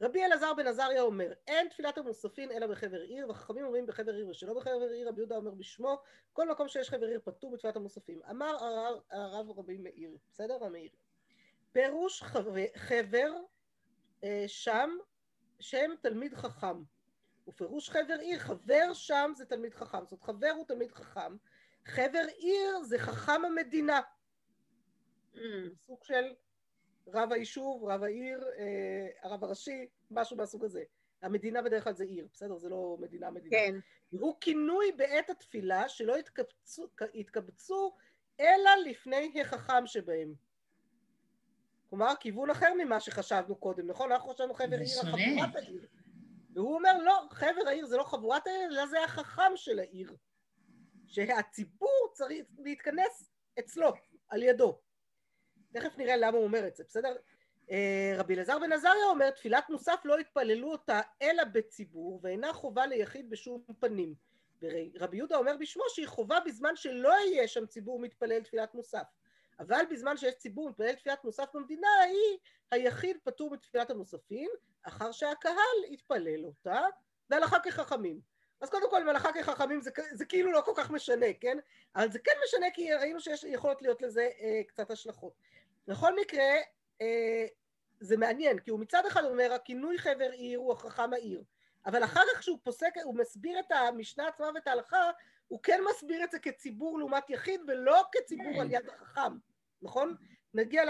רבי 0.00 0.24
אלעזר 0.24 0.54
בן 0.54 0.66
עזריה 0.66 1.02
אומר, 1.02 1.32
אין 1.46 1.68
תפילת 1.68 1.98
המוספין 1.98 2.50
אלא 2.50 2.66
בחבר 2.66 3.00
עיר, 3.00 3.30
וחכמים 3.30 3.64
אומרים 3.64 3.86
בחבר 3.86 4.14
עיר 4.14 4.28
ושלא 4.28 4.54
בחבר 4.54 4.88
עיר, 4.92 5.08
רבי 5.08 5.20
יהודה 5.20 5.36
אומר 5.36 5.50
בשמו, 5.50 5.98
כל 6.32 6.48
מקום 6.50 6.68
שיש 6.68 6.90
חבר 6.90 7.06
עיר 7.06 7.20
פטור 7.24 7.52
בתפילת 7.52 7.76
המוספים. 7.76 8.20
אמר 8.30 8.56
הרב, 9.10 9.58
רבי 9.58 9.78
מאיר, 9.78 10.16
בסדר? 10.32 10.64
המאיר. 10.64 10.90
פירוש 11.72 12.22
חבר, 12.22 12.64
חבר 12.76 13.32
אה, 14.24 14.44
שם 14.46 14.90
שם 15.60 15.90
תלמיד 16.02 16.34
חכם. 16.34 16.82
ופירוש 17.48 17.90
חבר 17.90 18.18
עיר, 18.20 18.38
חבר 18.38 18.94
שם 18.94 19.32
זה 19.36 19.46
תלמיד 19.46 19.74
חכם. 19.74 19.98
זאת 20.04 20.12
אומרת, 20.12 20.24
חבר 20.24 20.50
הוא 20.56 20.64
תלמיד 20.66 20.92
חכם, 20.92 21.36
חבר 21.84 22.24
עיר 22.36 22.82
זה 22.82 22.98
חכם 22.98 23.44
המדינה. 23.44 24.00
סוג 25.86 26.04
של 26.04 26.34
רב 27.14 27.32
היישוב, 27.32 27.84
רב 27.84 28.02
העיר, 28.02 28.44
אה, 28.58 29.06
הרב 29.22 29.44
הראשי, 29.44 29.86
משהו 30.10 30.36
מהסוג 30.36 30.64
הזה. 30.64 30.82
המדינה 31.22 31.62
בדרך 31.62 31.84
כלל 31.84 31.92
זה 31.92 32.04
עיר, 32.04 32.26
בסדר? 32.32 32.56
זה 32.56 32.68
לא 32.68 32.96
מדינה 33.00 33.30
מדינה. 33.30 33.50
כן. 33.50 33.74
הוא 34.10 34.36
כינוי 34.40 34.92
בעת 34.92 35.30
התפילה 35.30 35.88
שלא 35.88 36.18
יתקבצו, 36.18 36.88
יתקבצו 37.14 37.94
אלא 38.40 38.70
לפני 38.86 39.32
החכם 39.40 39.86
שבהם. 39.86 40.34
כלומר, 41.90 42.12
כיוון 42.20 42.50
אחר 42.50 42.74
ממה 42.78 43.00
שחשבנו 43.00 43.56
קודם, 43.56 43.86
נכון? 43.86 44.12
אנחנו 44.12 44.30
חשבנו 44.30 44.54
חבר 44.54 44.76
עיר, 44.78 45.02
חבורת 45.02 45.56
העיר. 45.56 45.86
והוא 46.54 46.74
אומר, 46.74 46.98
לא, 47.02 47.22
חבר 47.30 47.62
העיר 47.66 47.86
זה 47.86 47.96
לא 47.96 48.04
חבורת 48.04 48.46
העיר, 48.46 48.70
אלא 48.70 48.86
זה 48.86 49.04
החכם 49.04 49.52
של 49.56 49.78
העיר. 49.78 50.16
שהציבור 51.06 52.10
צריך 52.12 52.46
להתכנס 52.58 53.30
אצלו, 53.58 53.92
על 54.28 54.42
ידו. 54.42 54.80
תכף 55.72 55.98
נראה 55.98 56.16
למה 56.16 56.36
הוא 56.36 56.44
אומר 56.44 56.66
את 56.66 56.76
זה, 56.76 56.84
בסדר? 56.84 57.16
אה, 57.70 58.14
רבי 58.16 58.34
אלעזר 58.34 58.58
בן 58.58 58.72
עזריה 58.72 59.06
אומר, 59.10 59.30
תפילת 59.30 59.70
מוסף 59.70 60.00
לא 60.04 60.20
יתפללו 60.20 60.72
אותה 60.72 61.00
אלא 61.22 61.44
בציבור, 61.44 62.20
ואינה 62.22 62.52
חובה 62.52 62.86
ליחיד 62.86 63.30
בשום 63.30 63.62
פנים. 63.80 64.14
ורבי 64.62 65.16
יהודה 65.16 65.36
אומר 65.36 65.56
בשמו 65.60 65.82
שהיא 65.88 66.06
חובה 66.06 66.38
בזמן 66.46 66.76
שלא 66.76 67.12
יהיה 67.26 67.48
שם 67.48 67.66
ציבור 67.66 68.00
מתפלל 68.00 68.42
תפילת 68.42 68.74
מוסף. 68.74 69.04
אבל 69.60 69.82
בזמן 69.90 70.16
שיש 70.16 70.34
ציבור 70.34 70.68
מתפלל 70.68 70.94
תפילת 70.94 71.24
מוסף 71.24 71.44
במדינה, 71.54 71.88
היא 72.06 72.38
היחיד 72.70 73.16
פטור 73.24 73.50
מתפילת 73.50 73.90
המוספים, 73.90 74.50
אחר 74.82 75.12
שהקהל 75.12 75.84
יתפלל 75.88 76.44
אותה, 76.44 76.80
והלכה 77.30 77.58
כחכמים. 77.60 78.20
אז 78.60 78.70
קודם 78.70 78.90
כל, 78.90 79.04
מלאכה 79.04 79.32
כחכמים 79.32 79.80
זה, 79.80 79.90
זה 80.12 80.24
כאילו 80.24 80.52
לא 80.52 80.60
כל 80.60 80.72
כך 80.76 80.90
משנה, 80.90 81.26
כן? 81.40 81.58
אבל 81.96 82.10
זה 82.10 82.18
כן 82.18 82.32
משנה 82.44 82.66
כי 82.74 82.94
ראינו 82.94 83.20
שיש 83.20 83.44
יכולות 83.44 83.82
להיות 83.82 84.02
לזה 84.02 84.28
אה, 84.40 84.60
קצת 84.66 84.90
השלכות. 84.90 85.32
בכל 85.88 86.20
מקרה, 86.20 86.54
אה, 87.00 87.46
זה 88.00 88.16
מעניין, 88.16 88.58
כי 88.58 88.70
הוא 88.70 88.80
מצד 88.80 89.02
אחד 89.06 89.24
אומר, 89.24 89.52
הכינוי 89.52 89.98
חבר 89.98 90.30
עיר 90.32 90.58
הוא 90.58 90.72
החכם 90.72 91.12
העיר, 91.12 91.42
אבל 91.86 92.04
אחר 92.04 92.20
כך 92.32 92.40
כשהוא 92.40 92.58
פוסק, 92.62 92.92
הוא 93.04 93.16
מסביר 93.16 93.58
את 93.58 93.72
המשנה 93.72 94.28
עצמה 94.28 94.46
ואת 94.54 94.66
ההלכה, 94.66 95.10
הוא 95.48 95.60
כן 95.62 95.80
מסביר 95.90 96.24
את 96.24 96.30
זה 96.30 96.38
כציבור 96.38 96.98
לעומת 96.98 97.30
יחיד 97.30 97.60
ולא 97.68 98.02
כציבור. 98.12 98.60
על 98.60 98.70
יד 98.70 98.88
החכם, 98.88 99.32
נכון? 99.82 100.16
נגיע 100.54 100.82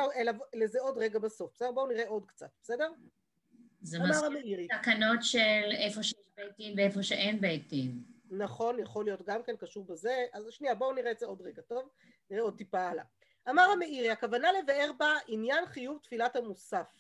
לזה 0.55 0.81
עוד 0.81 0.99
רגע 0.99 1.19
בסוף, 1.19 1.53
בסדר? 1.55 1.73
בואו 1.73 1.87
נראה 1.87 2.09
עוד 2.09 2.27
קצת, 2.27 2.51
בסדר? 2.63 2.91
זה 3.81 3.99
מזכיר 3.99 4.67
תקנות 4.81 5.19
של 5.23 5.73
איפה 5.73 6.03
שיש 6.03 6.29
בית 6.37 6.57
דין 6.57 6.79
ואיפה 6.79 7.03
שאין 7.03 7.41
בית 7.41 7.69
דין. 7.69 8.03
נכון, 8.31 8.79
יכול 8.79 9.05
להיות 9.05 9.23
גם 9.27 9.43
כן 9.43 9.57
קשור 9.57 9.85
בזה, 9.85 10.27
אז 10.33 10.45
שנייה 10.51 10.75
בואו 10.75 10.93
נראה 10.93 11.11
את 11.11 11.19
זה 11.19 11.27
עוד 11.27 11.43
רגע, 11.43 11.63
טוב? 11.63 11.89
נראה 12.31 12.43
עוד 12.43 12.57
טיפה 12.57 12.81
הלאה. 12.81 13.05
אמר 13.51 13.63
המאירי, 13.63 14.11
הכוונה 14.11 14.53
לבאר 14.53 14.91
בה 14.99 15.15
עניין 15.27 15.67
חיוב 15.67 15.99
תפילת 16.03 16.37
המוסף. 16.37 16.91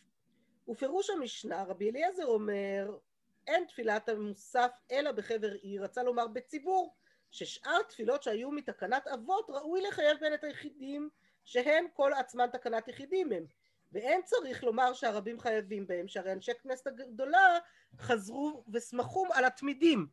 ופירוש 0.68 1.10
המשנה, 1.10 1.64
רבי 1.64 1.90
אליעזר 1.90 2.26
אומר, 2.26 2.98
אין 3.46 3.64
תפילת 3.64 4.08
המוסף 4.08 4.70
אלא 4.90 5.12
בחבר 5.12 5.52
עיר, 5.52 5.84
רצה 5.84 6.02
לומר 6.02 6.26
בציבור, 6.26 6.94
ששאר 7.30 7.82
תפילות 7.82 8.22
שהיו 8.22 8.50
מתקנת 8.50 9.06
אבות 9.06 9.50
ראוי 9.50 9.82
לחייב 9.82 10.18
בין 10.20 10.34
את 10.34 10.44
היחידים 10.44 11.10
שהן 11.44 11.86
כל 11.92 12.12
עצמן 12.12 12.46
תקנת 12.52 12.88
יחידים 12.88 13.32
הם. 13.32 13.46
ואין 13.92 14.22
צריך 14.22 14.64
לומר 14.64 14.92
שהרבים 14.92 15.40
חייבים 15.40 15.86
בהם, 15.86 16.08
שהרי 16.08 16.32
אנשי 16.32 16.52
כנסת 16.62 16.86
הגדולה 16.86 17.58
חזרו 17.98 18.64
וסמכו 18.72 19.26
על 19.32 19.44
התמידים. 19.44 20.06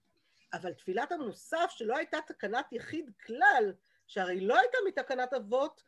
אבל 0.54 0.74
תפילת 0.74 1.12
המוסף 1.12 1.67
שלא 1.69 1.98
הייתה 1.98 2.17
תקנת 2.28 2.65
יחיד 2.71 3.12
כלל, 3.26 3.74
שהרי 4.08 4.41
לא 4.41 4.60
הייתה 4.60 4.78
מתקנת 4.88 5.34
אבות, 5.34 5.84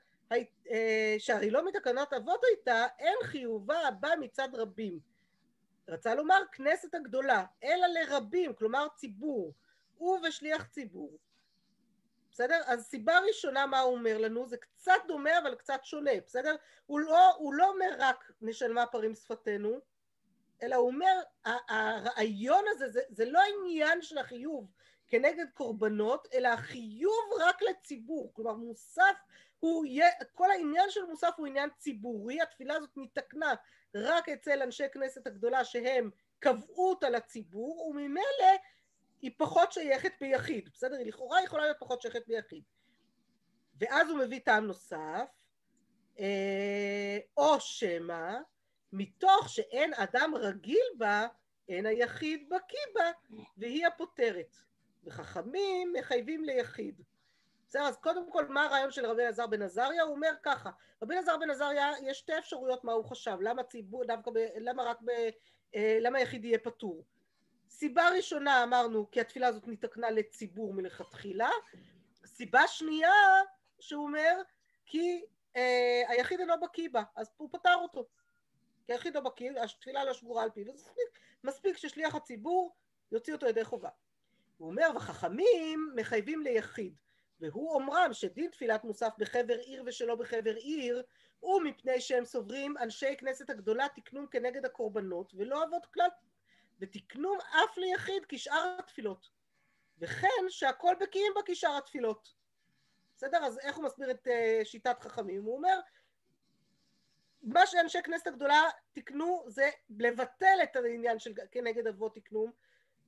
שהרי 1.17 1.49
לא 1.49 1.67
מתקנת 1.67 2.13
אבות 2.13 2.41
הייתה, 2.43 2.85
אין 2.99 3.17
חיובה 3.23 3.87
הבא 3.87 4.09
מצד 4.19 4.49
רבים. 4.53 4.99
רצה 5.87 6.15
לומר 6.15 6.41
כנסת 6.51 6.95
הגדולה, 6.95 7.45
אלא 7.63 7.87
לרבים, 7.87 8.53
כלומר 8.53 8.87
ציבור, 8.95 9.53
הוא 9.97 10.19
ושליח 10.27 10.67
ציבור. 10.67 11.17
בסדר? 12.31 12.61
אז 12.65 12.85
סיבה 12.85 13.19
ראשונה 13.19 13.65
מה 13.65 13.79
הוא 13.79 13.95
אומר 13.95 14.17
לנו, 14.17 14.47
זה 14.47 14.57
קצת 14.57 15.01
דומה 15.07 15.39
אבל 15.39 15.55
קצת 15.55 15.79
שונה, 15.83 16.11
בסדר? 16.25 16.55
הוא 16.85 16.99
לא, 16.99 17.35
הוא 17.35 17.53
לא 17.53 17.69
אומר 17.69 17.95
רק 17.99 18.31
נשלמה 18.41 18.85
פרים 18.85 19.15
שפתנו, 19.15 19.79
אלא 20.61 20.75
הוא 20.75 20.87
אומר, 20.87 21.19
הרעיון 21.45 22.65
הזה, 22.69 22.89
זה, 22.89 23.01
זה 23.09 23.25
לא 23.25 23.39
העניין 23.39 24.01
של 24.01 24.17
החיוב 24.17 24.71
כנגד 25.07 25.45
קורבנות, 25.53 26.27
אלא 26.33 26.47
החיוב 26.47 27.25
רק 27.39 27.61
לציבור, 27.61 28.31
כלומר 28.33 28.53
מוסף 28.53 29.15
הוא, 29.59 29.85
כל 30.33 30.51
העניין 30.51 30.89
של 30.89 31.05
מוסף 31.05 31.33
הוא 31.37 31.47
עניין 31.47 31.69
ציבורי, 31.77 32.41
התפילה 32.41 32.75
הזאת 32.75 32.89
נתקנה 32.97 33.53
רק 33.95 34.29
אצל 34.29 34.61
אנשי 34.61 34.83
כנסת 34.93 35.27
הגדולה 35.27 35.65
שהם 35.65 36.09
קבעו 36.39 36.89
אותה 36.89 37.09
לציבור, 37.09 37.87
וממילא 37.87 38.53
היא 39.21 39.31
פחות 39.37 39.71
שייכת 39.71 40.11
ביחיד, 40.21 40.69
בסדר? 40.73 40.95
היא 40.95 41.05
לכאורה 41.05 41.43
יכולה 41.43 41.63
להיות 41.63 41.77
פחות 41.79 42.01
שייכת 42.01 42.27
ביחיד. 42.27 42.63
ואז 43.79 44.09
הוא 44.09 44.19
מביא 44.19 44.39
טעם 44.39 44.65
נוסף, 44.65 45.29
אה, 46.19 47.17
או 47.37 47.59
שמא, 47.59 48.37
מתוך 48.93 49.49
שאין 49.49 49.93
אדם 49.93 50.33
רגיל 50.35 50.85
בה, 50.97 51.27
אין 51.69 51.85
היחיד 51.85 52.49
בקיא 52.49 52.93
בה, 52.95 53.11
והיא 53.57 53.87
הפותרת. 53.87 54.55
וחכמים 55.03 55.93
מחייבים 55.93 56.43
ליחיד. 56.43 57.01
בסדר, 57.69 57.84
אז 57.84 57.97
קודם 57.97 58.32
כל, 58.32 58.47
מה 58.47 58.65
הרעיון 58.65 58.91
של 58.91 59.06
רבי 59.06 59.23
אלעזר 59.23 59.47
בן 59.47 59.62
עזריה? 59.62 60.03
הוא 60.03 60.15
אומר 60.15 60.32
ככה, 60.43 60.69
רבי 61.03 61.13
אלעזר 61.13 61.38
בן 61.38 61.49
עזריה, 61.49 61.91
יש 62.03 62.19
שתי 62.19 62.38
אפשרויות 62.38 62.84
מה 62.84 62.91
הוא 62.91 63.06
חשב, 63.06 63.38
למה 63.41 63.63
ציבור, 63.63 64.06
דווקא, 64.06 64.32
ב, 64.32 64.38
למה 64.58 64.84
רק 64.84 65.01
ב... 65.01 65.10
אה, 65.75 65.97
למה 66.01 66.21
יחיד 66.21 66.45
יהיה 66.45 66.60
פטור? 66.60 67.06
סיבה 67.69 68.10
ראשונה 68.10 68.63
אמרנו 68.63 69.12
כי 69.12 69.21
התפילה 69.21 69.47
הזאת 69.47 69.67
נתקנה 69.67 70.12
לציבור 70.12 70.73
מלכתחילה, 70.73 71.49
סיבה 72.25 72.67
שנייה 72.67 73.13
שהוא 73.80 74.03
אומר 74.08 74.41
כי 74.86 75.25
אה, 75.56 76.03
היחיד 76.08 76.39
אינו 76.39 76.53
בקיא 76.62 76.89
בה, 76.91 77.03
אז 77.15 77.32
הוא 77.38 77.49
פטר 77.51 77.75
אותו. 77.75 78.08
כי 78.86 78.93
היחיד 78.93 79.15
לא 79.15 79.21
בקיא, 79.21 79.51
התפילה 79.63 80.03
לא 80.03 80.13
שבורה 80.13 80.43
על 80.43 80.49
פיו, 80.49 80.67
אז 80.67 80.75
מספיק, 80.75 81.19
מספיק 81.43 81.77
ששליח 81.77 82.15
הציבור 82.15 82.75
יוציא 83.12 83.34
אותו 83.34 83.47
ידי 83.47 83.63
חובה. 83.63 83.89
הוא 84.58 84.69
אומר, 84.69 84.89
וחכמים 84.95 85.91
מחייבים 85.95 86.41
ליחיד, 86.41 86.95
והוא 87.39 87.73
אומרם 87.73 88.13
שדין 88.13 88.52
תפילת 88.52 88.84
מוסף 88.84 89.13
בחבר 89.17 89.58
עיר 89.58 89.84
ושלא 89.86 90.15
בחבר 90.15 90.56
עיר, 90.56 91.04
הוא 91.39 91.62
מפני 91.62 92.02
שהם 92.02 92.26
סוברים 92.26 92.78
אנשי 92.78 93.15
כנסת 93.17 93.50
הגדולה 93.50 93.88
תקנון 93.95 94.26
כנגד 94.32 94.65
הקורבנות, 94.65 95.34
ולא 95.36 95.63
אבות 95.63 95.86
כלל 95.86 96.10
ותקנום 96.80 97.38
אף 97.41 97.78
ליחיד 97.78 98.23
כשאר 98.28 98.76
התפילות. 98.80 99.30
וכן 100.00 100.50
שהכל 100.50 100.95
בקיאים 101.00 101.32
בה 101.36 101.41
כשאר 101.45 101.78
התפילות. 101.78 102.34
בסדר? 103.17 103.45
אז 103.45 103.60
איך 103.60 103.76
הוא 103.76 103.86
מסביר 103.86 104.12
את 104.12 104.28
uh, 104.28 104.65
שיטת 104.65 105.00
חכמים? 105.00 105.43
הוא 105.43 105.56
אומר, 105.56 105.80
מה 107.41 107.65
שאנשי 107.65 108.02
כנסת 108.04 108.28
הגדולה 108.28 108.63
תיקנו 108.93 109.43
זה 109.47 109.69
לבטל 109.89 110.60
את 110.63 110.76
העניין 110.76 111.19
של 111.19 111.34
כנגד 111.52 111.88
אבות 111.88 112.15
תקנום, 112.15 112.52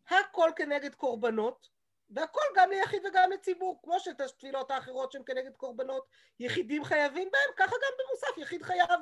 הכל 0.09 0.49
כנגד 0.55 0.95
קורבנות, 0.95 1.69
והכל 2.09 2.41
גם 2.55 2.69
ליחיד 2.69 3.05
וגם 3.05 3.31
לציבור, 3.31 3.79
כמו 3.83 3.99
שאת 3.99 4.21
התפילות 4.21 4.71
האחרות 4.71 5.11
שהן 5.11 5.21
כנגד 5.25 5.55
קורבנות 5.55 6.07
יחידים 6.39 6.83
חייבים 6.83 7.29
בהם, 7.31 7.51
ככה 7.57 7.75
גם 7.75 7.91
במוסף 7.99 8.37
יחיד 8.37 8.63
חייב, 8.63 8.99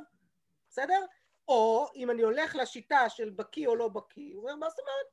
בסדר? 0.69 1.05
או 1.47 1.87
אם 1.95 2.11
אני 2.11 2.21
הולך 2.21 2.55
לשיטה 2.55 3.09
של 3.09 3.29
בקיא 3.29 3.67
או 3.67 3.75
לא 3.75 3.87
בקיא, 3.87 4.35
הוא 4.35 4.41
אומר, 4.41 4.55
מה 4.55 4.69
זאת 4.69 4.79
אומרת? 4.79 5.05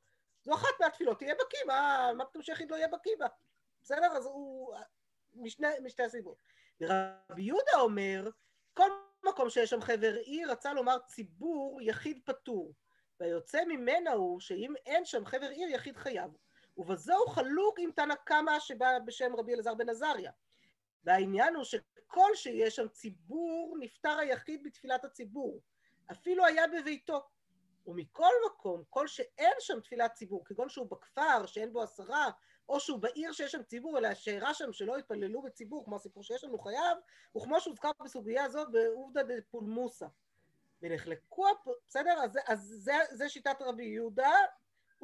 זו 0.43 0.55
אחת 0.55 0.81
מהתפילות, 0.81 1.19
תהיה 1.19 1.35
בקיא, 1.35 1.65
מה, 1.67 2.11
מה 2.17 2.25
פתאום 2.25 2.43
שיחיד 2.43 2.71
לא 2.71 2.77
יהיה 2.77 2.89
בקיא 2.89 3.17
בה? 3.19 3.27
בסדר? 3.83 4.17
אז 4.17 4.27
הוא... 4.27 4.75
משני, 5.35 5.69
משתי 5.83 6.03
הסיבות. 6.03 6.37
ורבי 6.81 7.43
יהודה 7.43 7.81
אומר, 7.81 8.31
כל 8.75 8.91
מקום 9.25 9.51
שיש 9.51 9.71
שם 9.71 9.81
חבר 9.81 10.15
עיר, 10.15 10.51
רצה 10.51 10.73
לומר 10.73 10.99
ציבור 11.07 11.81
יחיד 11.83 12.21
פטור. 12.25 12.73
והיוצא 13.21 13.65
ממנה 13.65 14.13
הוא 14.13 14.41
שאם 14.41 14.75
אין 14.87 15.05
שם 15.05 15.27
חבר 15.27 15.49
עיר, 15.49 15.69
יחיד 15.69 15.97
חייב. 15.97 16.31
ובזו 16.77 17.15
הוא 17.15 17.35
חלוק 17.35 17.79
עם 17.79 17.91
תנא 17.93 18.15
קמא 18.15 18.61
שבא 18.61 18.99
בשם 19.07 19.37
רבי 19.37 19.55
אלעזר 19.55 19.75
בן 19.75 19.89
עזריה. 19.89 20.31
והעניין 21.05 21.55
הוא 21.55 21.65
שכל 21.65 22.31
שיש 22.35 22.77
שם 22.77 22.89
ציבור, 22.89 23.77
נפטר 23.81 24.19
היחיד 24.19 24.63
בתפילת 24.63 25.05
הציבור. 25.05 25.61
אפילו 26.11 26.47
היה 26.47 26.67
בביתו. 26.67 27.23
ומכל 27.87 28.33
מקום, 28.47 28.83
כל 28.91 29.07
שאין 29.07 29.53
שם 29.61 29.81
תפילת 29.81 30.13
ציבור, 30.13 30.45
כגון 30.45 30.69
שהוא 30.69 30.91
בכפר, 30.91 31.47
שאין 31.47 31.73
בו 31.73 31.83
עשרה, 31.83 32.31
או 32.69 32.81
שהוא 32.81 32.99
בעיר 32.99 33.33
שיש 33.33 33.53
שם 33.53 33.63
ציבור, 33.63 33.99
אלא 33.99 34.15
שאירע 34.15 34.55
שם 34.55 34.73
שלא 34.73 34.99
יתפללו 34.99 35.43
בציבור, 35.43 35.85
כמו 35.85 35.97
הסיפור 35.97 36.23
שיש 36.23 36.45
לנו 36.45 36.59
חייב, 36.59 36.99
וכמו 37.37 37.61
שהוזכר 37.61 37.91
בסוגיה 38.05 38.45
הזאת 38.45 38.69
בעובדא 38.73 39.23
דפולמוסה. 39.23 40.07
ונחלקו, 40.83 41.47
בסדר? 41.87 42.19
אז, 42.25 42.39
אז 42.47 42.75
זה, 42.79 42.95
זה 43.11 43.29
שיטת 43.29 43.57
רבי 43.61 43.85
יהודה, 43.85 44.33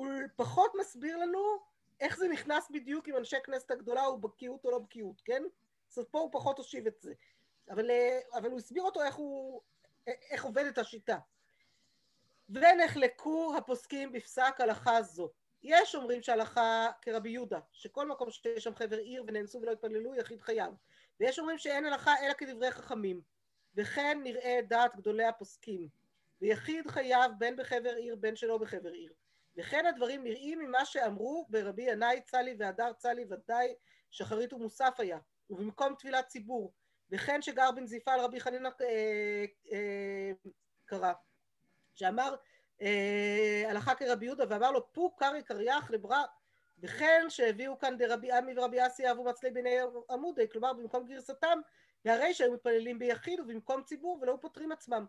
הוא 0.00 0.08
פחות 0.36 0.72
מסביר 0.80 1.16
לנו 1.16 1.40
איך 2.00 2.16
זה 2.16 2.28
נכנס 2.28 2.70
בדיוק 2.70 3.08
עם 3.08 3.16
אנשי 3.16 3.36
כנסת 3.44 3.70
הגדולה, 3.70 4.04
הוא 4.04 4.18
בקיאות 4.18 4.64
או 4.64 4.70
לא 4.70 4.78
בקיאות, 4.78 5.20
כן? 5.24 5.42
אז 5.88 6.04
פה 6.10 6.18
הוא 6.18 6.32
פחות 6.32 6.58
הושיב 6.58 6.86
את 6.86 7.00
זה. 7.00 7.12
אבל, 7.70 7.90
אבל 8.34 8.50
הוא 8.50 8.58
הסביר 8.58 8.82
אותו 8.82 9.02
איך, 9.02 9.14
הוא, 9.14 9.60
איך 10.06 10.44
עובדת 10.44 10.78
השיטה. 10.78 11.18
ונחלקו 12.50 13.54
הפוסקים 13.56 14.12
בפסק 14.12 14.54
הלכה 14.60 15.02
זו. 15.02 15.30
יש 15.62 15.94
אומרים 15.94 16.22
שהלכה 16.22 16.90
כרבי 17.02 17.30
יהודה, 17.30 17.60
שכל 17.72 18.08
מקום 18.08 18.30
שיש 18.30 18.64
שם 18.64 18.74
חבר 18.74 18.98
עיר 18.98 19.24
ונאנסו 19.26 19.60
ולא 19.60 19.72
התפללו, 19.72 20.14
יחיד 20.14 20.40
חייו. 20.40 20.72
ויש 21.20 21.38
אומרים 21.38 21.58
שאין 21.58 21.84
הלכה 21.84 22.14
אלא 22.22 22.32
כדברי 22.32 22.70
חכמים. 22.70 23.20
וכן 23.74 24.20
נראה 24.22 24.60
דעת 24.68 24.96
גדולי 24.96 25.24
הפוסקים. 25.24 25.88
ויחיד 26.40 26.86
חייב 26.86 27.32
בין 27.38 27.56
בחבר 27.56 27.94
עיר 27.94 28.16
בין 28.16 28.36
שלא 28.36 28.58
בחבר 28.58 28.90
עיר. 28.90 29.12
וכן 29.60 29.86
הדברים 29.86 30.24
נראים 30.24 30.58
ממה 30.58 30.84
שאמרו 30.84 31.46
ברבי 31.48 31.82
ינאי 31.82 32.20
צלי 32.20 32.56
והדר 32.58 32.92
צלי 32.92 33.24
ודאי 33.30 33.74
שחרית 34.10 34.52
ומוסף 34.52 34.94
היה, 34.98 35.18
ובמקום 35.50 35.94
תפילת 35.94 36.26
ציבור. 36.26 36.72
וכן 37.10 37.42
שגר 37.42 37.70
בנזיפה 37.70 38.12
על 38.12 38.20
רבי 38.20 38.40
חנינא 38.40 38.68
אה, 38.80 39.44
אה, 39.72 40.30
קרא, 40.84 41.12
שאמר 41.94 42.34
אה, 42.82 43.64
הלכה 43.68 43.94
כרבי 43.94 44.26
יהודה 44.26 44.44
ואמר 44.48 44.70
לו 44.70 44.92
פוק 44.92 45.18
קרעי 45.18 45.42
קריח 45.42 45.90
לברא. 45.90 46.24
וכן 46.82 47.24
שהביאו 47.28 47.78
כאן 47.78 47.96
דרבי 47.98 48.32
עמי 48.32 48.58
ורבי 48.58 48.86
אסי 48.86 49.10
אבו 49.10 49.24
מצלי 49.24 49.50
בני 49.50 49.76
עמודי 50.10 50.48
כלומר 50.48 50.72
במקום 50.72 51.06
גרסתם 51.06 51.60
והרי 52.04 52.34
שהיו 52.34 52.52
מתפללים 52.52 52.98
ביחיד 52.98 53.40
ובמקום 53.40 53.82
ציבור 53.82 54.18
ולא 54.22 54.38
פותרים 54.40 54.72
עצמם. 54.72 55.06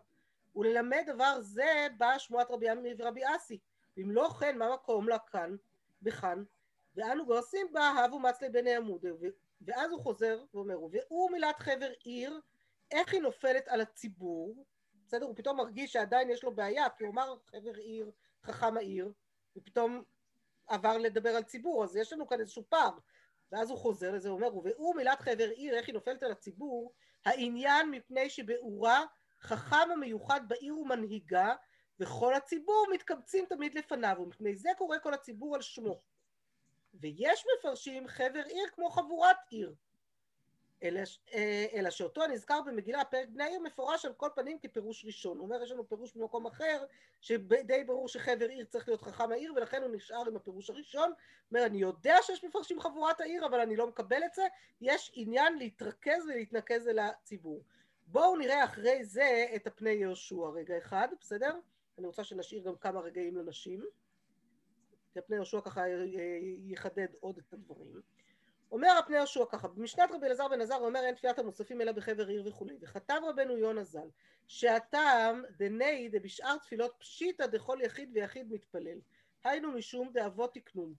וללמד 0.56 1.04
דבר 1.06 1.40
זה 1.40 1.86
באה 1.96 2.18
שמועת 2.18 2.50
רבי 2.50 2.68
עמי 2.68 2.94
ורבי 2.98 3.20
אסי 3.36 3.58
ואם 3.96 4.10
לא 4.10 4.28
כן 4.40 4.58
מה 4.58 4.74
מקום 4.74 5.08
לה 5.08 5.18
כאן 5.18 5.56
בכאן 6.02 6.44
ואנו 6.94 7.26
גורסים 7.26 7.66
בה 7.72 7.88
הבו 7.88 8.18
מצלי 8.18 8.48
בני 8.48 8.74
עמודי 8.74 9.08
ואז 9.60 9.92
הוא 9.92 10.00
חוזר 10.00 10.44
ואומר 10.54 10.78
והוא 10.82 11.30
מילת 11.30 11.58
חבר 11.58 11.90
עיר 12.04 12.40
איך 12.90 13.12
היא 13.12 13.22
נופלת 13.22 13.68
על 13.68 13.80
הציבור 13.80 14.64
בסדר? 15.12 15.26
הוא 15.26 15.36
פתאום 15.36 15.56
מרגיש 15.56 15.92
שעדיין 15.92 16.30
יש 16.30 16.44
לו 16.44 16.54
בעיה, 16.54 16.88
כי 16.90 17.04
הוא 17.04 17.12
אמר 17.12 17.34
חבר 17.46 17.74
עיר, 17.74 18.10
חכם 18.42 18.76
העיר, 18.76 19.12
ופתאום 19.56 20.02
עבר 20.66 20.98
לדבר 20.98 21.30
על 21.30 21.42
ציבור, 21.42 21.84
אז 21.84 21.96
יש 21.96 22.12
לנו 22.12 22.26
כאן 22.26 22.40
איזשהו 22.40 22.62
פער. 22.68 22.98
ואז 23.52 23.70
הוא 23.70 23.78
חוזר 23.78 24.12
לזה, 24.12 24.28
הוא 24.28 24.36
אומר, 24.36 24.56
ובאור 24.56 24.94
מילת 24.94 25.20
חבר 25.20 25.48
עיר, 25.48 25.74
איך 25.74 25.86
היא 25.86 25.94
נופלת 25.94 26.22
על 26.22 26.32
הציבור, 26.32 26.92
העניין 27.24 27.90
מפני 27.90 28.30
שבאורה 28.30 29.04
חכם 29.40 29.90
המיוחד 29.92 30.40
בעיר 30.48 30.78
ומנהיגה, 30.78 31.54
וכל 32.02 32.34
הציבור 32.34 32.86
מתקבצים 32.92 33.44
תמיד 33.48 33.74
לפניו, 33.74 34.16
ומפני 34.20 34.56
זה 34.56 34.68
קורא 34.78 34.98
כל 35.02 35.14
הציבור 35.14 35.54
על 35.54 35.62
שמו. 35.62 36.00
ויש 36.94 37.44
מפרשים 37.58 38.08
חבר 38.08 38.42
עיר 38.46 38.66
כמו 38.74 38.90
חבורת 38.90 39.36
עיר, 39.50 39.74
אלא, 40.82 41.00
אה, 41.34 41.66
אלא 41.72 41.90
שאותו 41.90 42.26
נזכר 42.26 42.60
במגילה, 42.66 43.04
פרק 43.04 43.28
בני 43.28 43.44
העיר, 43.44 43.60
מפורש 43.60 44.04
על 44.04 44.12
כל 44.12 44.28
פנים 44.34 44.58
כפירוש 44.58 45.04
ראשון. 45.04 45.38
הוא 45.38 45.46
אומר, 45.46 45.62
יש 45.62 45.70
לנו 45.70 45.88
פירוש 45.88 46.16
במקום 46.16 46.46
אחר, 46.46 46.84
שדי 47.20 47.84
ברור 47.86 48.08
שחבר 48.08 48.48
עיר 48.48 48.64
צריך 48.64 48.88
להיות 48.88 49.02
חכם 49.02 49.32
העיר, 49.32 49.52
ולכן 49.56 49.82
הוא 49.82 49.90
נשאר 49.94 50.22
עם 50.28 50.36
הפירוש 50.36 50.70
הראשון. 50.70 51.08
הוא 51.08 51.14
אומר, 51.50 51.66
אני 51.66 51.78
יודע 51.78 52.16
שיש 52.22 52.44
מפרשים 52.44 52.80
חבורת 52.80 53.20
העיר, 53.20 53.46
אבל 53.46 53.60
אני 53.60 53.76
לא 53.76 53.86
מקבל 53.86 54.24
את 54.24 54.34
זה. 54.34 54.42
יש 54.80 55.12
עניין 55.14 55.58
להתרכז 55.58 56.26
ולהתנקז 56.26 56.88
אל 56.88 56.98
הציבור. 56.98 57.62
בואו 58.06 58.36
נראה 58.36 58.64
אחרי 58.64 59.04
זה 59.04 59.46
את 59.54 59.66
הפני 59.66 59.90
יהושע 59.90 60.48
רגע 60.54 60.78
אחד, 60.78 61.08
בסדר? 61.20 61.58
אני 61.98 62.06
רוצה 62.06 62.24
שנשאיר 62.24 62.62
גם 62.62 62.76
כמה 62.76 63.00
רגעים 63.00 63.36
לנשים. 63.36 63.84
הפני 65.16 65.36
יהושע 65.36 65.60
ככה 65.60 65.82
יחדד 66.66 67.06
עוד 67.20 67.38
את 67.38 67.52
הדברים. 67.52 68.00
אומר 68.72 68.88
הפני 68.98 69.16
יהושע 69.16 69.44
ככה, 69.50 69.68
במשנת 69.68 70.10
רבי 70.12 70.26
אלעזר 70.26 70.48
בן 70.48 70.60
עזר 70.60 70.76
אומר 70.76 71.00
אין 71.00 71.14
תפילת 71.14 71.38
המוספים 71.38 71.80
אלא 71.80 71.92
בחבר 71.92 72.26
עיר 72.26 72.48
וכולי, 72.48 72.76
וכתב 72.80 73.20
רבנו 73.26 73.56
יונה 73.56 73.84
ז"ל, 73.84 74.08
שהטעם 74.48 75.42
דני 75.56 76.08
דבשאר 76.08 76.58
תפילות 76.58 76.94
פשיטא 76.98 77.46
דכל 77.46 77.78
יחיד 77.82 78.10
ויחיד 78.14 78.52
מתפלל, 78.52 78.98
היינו 79.44 79.72
משום 79.72 80.10
דאבות 80.12 80.54
תקנון, 80.54 80.94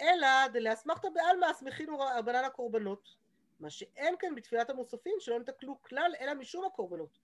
אלא 0.00 0.48
דלאסמכתא 0.52 1.08
בעלמא 1.14 1.50
אסמכינו 1.50 1.98
רבנן 1.98 2.44
הקורבנות, 2.44 3.16
מה 3.60 3.70
שאין 3.70 4.14
כאן 4.18 4.34
בתפילת 4.34 4.70
המוספים 4.70 5.14
שלא 5.18 5.38
נתקלו 5.38 5.82
כלל 5.82 6.12
אלא 6.20 6.34
משום 6.34 6.64
הקורבנות, 6.64 7.18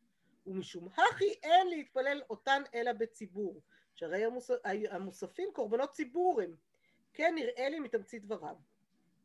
ומשום 0.47 0.89
הכי 0.89 1.35
אין 1.43 1.69
להתפלל 1.69 2.23
אותן 2.31 2.63
אלא 2.75 2.93
בציבור, 2.93 3.61
שהרי 3.95 4.25
המוס... 4.25 4.51
המוספים 4.91 5.49
קורבנות 5.53 5.91
ציבור 5.93 6.41
הם, 6.43 6.57
כן 7.13 7.33
נראה 7.35 7.69
לי 7.69 7.81
מתמצית 7.81 8.25
דבריו. 8.25 8.57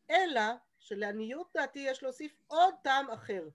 אלא 0.10 0.42
שלעניות 0.80 1.50
דעתי 1.54 1.80
יש 1.80 2.04
להוסיף 2.04 2.40
עוד 2.48 2.74
טעם 2.84 3.10
אחר. 3.10 3.50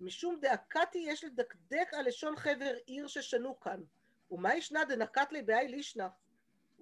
משום 0.00 0.40
דאקתי 0.40 0.98
יש 0.98 1.24
לדקדק 1.24 1.88
על 1.92 2.06
לשון 2.06 2.36
חבר 2.36 2.74
עיר 2.86 3.06
ששנו 3.06 3.60
כאן. 3.60 3.82
ומה 4.30 4.54
ישנה 4.54 4.84
דנקת 4.84 5.32
לי 5.32 5.42
בהאי 5.42 5.68
לישנא? 5.68 6.06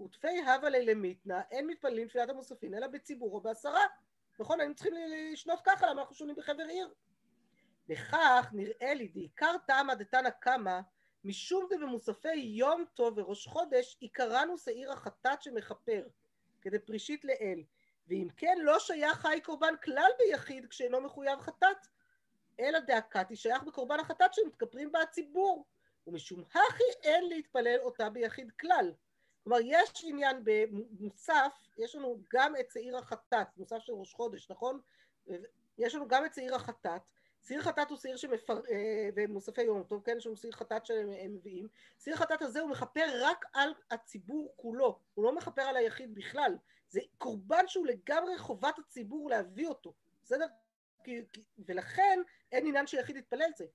ותפי 0.05 0.41
הווה 0.41 0.69
לי 0.69 0.85
למיתנא, 0.85 1.41
אין 1.51 1.67
מתפללים 1.67 2.09
תפילת 2.09 2.29
המוספין, 2.29 2.75
אלא 2.75 2.87
בציבור 2.87 3.35
או 3.35 3.41
בעשרה. 3.41 3.85
נכון, 4.39 4.61
היינו 4.61 4.75
צריכים 4.75 4.95
לשנות 5.33 5.61
ככה, 5.65 5.87
למה 5.87 6.01
אנחנו 6.01 6.15
שונים 6.15 6.37
בחבר 6.37 6.63
עיר? 6.63 6.95
וכך 7.89 8.51
נראה 8.53 8.95
לי 8.95 9.09
דעיקר 9.09 9.55
טעמא 9.67 9.95
דתנא 9.95 10.31
קמא, 10.31 10.81
משום 11.25 11.69
דבמוספי 11.71 12.35
יום 12.35 12.85
טוב 12.95 13.19
וראש 13.19 13.47
חודש, 13.47 13.97
עיקרנו 14.01 14.59
שעיר 14.59 14.93
החטאת 14.93 15.43
שמכפר, 15.43 16.07
כדי 16.63 16.79
פרישית 16.79 17.25
לאל. 17.25 17.63
ואם 18.09 18.29
כן 18.37 18.59
לא 18.61 18.79
שייך 18.79 19.19
חי 19.19 19.41
קורבן 19.45 19.75
כלל 19.85 20.11
ביחיד 20.19 20.67
כשאינו 20.67 21.01
מחויב 21.01 21.41
חטאת, 21.41 21.87
אלא 22.61 22.79
דאקתי 22.79 23.37
שייך 23.37 23.63
בקורבן 23.63 24.01
החטאת 24.01 24.35
שמתכפרים 24.35 24.93
בה 24.93 25.03
הציבור, 25.03 25.65
ומשום 26.07 26.45
הכי 26.51 26.85
אין 27.03 27.29
להתפלל 27.29 27.79
אותה 27.81 28.11
ביחיד 28.11 28.53
כלל. 28.61 28.93
כלומר, 29.45 29.59
יש 29.65 30.05
עניין 30.05 30.45
במוסף, 30.45 31.69
יש 31.79 31.95
לנו 31.95 32.23
גם 32.33 32.57
את 32.61 32.71
שעיר 32.71 32.97
החטאת, 32.97 33.47
מוסף 33.57 33.79
של 33.79 33.93
ראש 33.93 34.15
חודש, 34.15 34.51
נכון? 34.51 34.81
יש 35.79 35.95
לנו 35.95 36.09
גם 36.09 36.25
את 36.25 36.35
שעיר 36.35 36.55
החטאת, 36.55 37.03
שעיר 37.49 37.63
חטאת 37.63 37.91
הוא 37.91 37.99
שעיר 37.99 38.17
שמפר... 38.17 38.61
אה, 38.71 39.09
ומוספי 39.15 39.63
יום 39.63 39.83
טוב, 39.83 40.03
כן? 40.05 40.19
לנו 40.25 40.37
שעיר 40.37 40.53
חטאת 40.53 40.87
שהם 40.87 41.35
מביאים. 41.35 41.69
שעיר 41.99 42.17
חטאת 42.17 42.43
הזה 42.43 42.61
הוא 42.61 42.71
מכפר 42.71 43.07
רק 43.21 43.45
על 43.53 43.75
הציבור 43.91 44.53
כולו, 44.57 44.99
הוא 45.15 45.25
לא 45.25 45.35
מכפר 45.35 45.63
על 45.63 45.77
היחיד 45.77 46.15
בכלל. 46.15 46.57
זה 46.89 47.01
קורבן 47.19 47.67
שהוא 47.67 47.87
לגמרי 47.87 48.39
חובת 48.39 48.79
הציבור 48.79 49.31
להביא 49.31 49.69
אותו, 49.69 49.93
בסדר? 50.25 50.47
כי, 51.05 51.23
ולכן 51.59 52.21
אין 52.53 52.67
עניין 52.67 52.87
שיחיד 52.87 53.17
יתפלל 53.17 53.51
זה. 53.57 53.67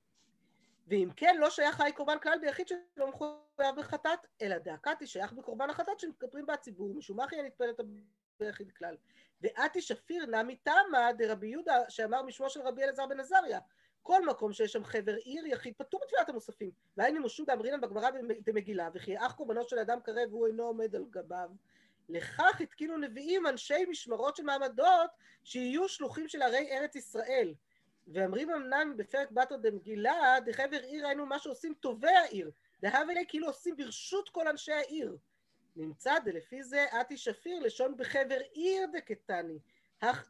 ואם 0.88 1.09
כן, 1.15 1.36
לא 1.39 1.49
שייך 1.49 1.75
חי 1.75 1.91
קורבן 1.95 2.19
כלל 2.19 2.39
ביחיד 2.41 2.67
שלא 2.67 3.07
מחויב 3.07 3.75
בחטאת, 3.77 4.19
אלא 4.41 4.57
דאקתי 4.57 5.07
שייך 5.07 5.33
בקורבן 5.33 5.69
החטאת 5.69 5.99
שמתכפרים 5.99 6.45
בציבור, 6.45 6.93
משום 6.93 7.17
מה 7.17 7.27
חייה 7.27 7.43
נתפלת 7.43 7.79
ביחיד 8.45 8.71
כלל. 8.71 8.95
ואתי 9.41 9.82
שפיר 9.82 10.25
נמי 10.25 10.56
תמה 10.56 11.10
דרבי 11.17 11.47
יהודה, 11.47 11.77
שאמר 11.89 12.21
משמו 12.23 12.49
של 12.49 12.62
רבי 12.62 12.84
אלעזר 12.84 13.06
בן 13.06 13.19
עזריה, 13.19 13.60
כל 14.01 14.25
מקום 14.25 14.53
שיש 14.53 14.71
שם 14.71 14.84
חבר 14.84 15.15
עיר 15.15 15.47
יחיד 15.47 15.73
פטור 15.77 15.99
בתפילת 16.03 16.29
המוספים. 16.29 16.71
והיינו 16.97 17.21
מושו 17.21 17.45
באמרינן 17.45 17.82
בגמרא 17.82 18.10
דמגילה, 18.45 18.89
וכי 18.93 19.17
אח 19.17 19.34
קורבנו 19.34 19.63
של 19.63 19.79
אדם 19.79 19.99
קרב 19.99 20.34
והוא 20.34 20.47
אינו 20.47 20.63
עומד 20.63 20.95
על 20.95 21.06
גביו, 21.10 21.49
לכך 22.10 22.62
התקינו 22.62 22.97
נביאים 22.97 23.47
אנשי 23.47 23.86
משמרות 23.89 24.36
של 24.36 24.43
מעמדות 24.43 25.10
שיהיו 25.43 25.89
שלוחים 25.89 26.27
של 26.27 26.41
ערי 26.41 26.71
ארץ 26.71 26.95
ישראל. 26.95 27.53
ואמרים 28.08 28.49
אמנם 28.49 28.93
בפרק 28.97 29.32
בתר 29.32 29.56
דמגילה, 29.56 30.38
דחבר 30.45 30.82
עיר 30.84 31.08
היינו 31.08 31.25
מה 31.25 31.39
שעושים 31.39 31.73
טובי 31.73 32.08
העיר. 32.08 32.51
דהבה 32.82 33.13
לי 33.13 33.25
כאילו 33.27 33.47
עושים 33.47 33.77
ברשות 33.77 34.29
כל 34.29 34.47
אנשי 34.47 34.71
העיר. 34.71 35.17
נמצא 35.75 36.19
דלפי 36.19 36.63
זה 36.63 36.86
אתי 37.01 37.17
שפיר 37.17 37.59
לשון 37.59 37.97
בחבר 37.97 38.39
עיר 38.51 38.86
דקטני. 38.93 39.59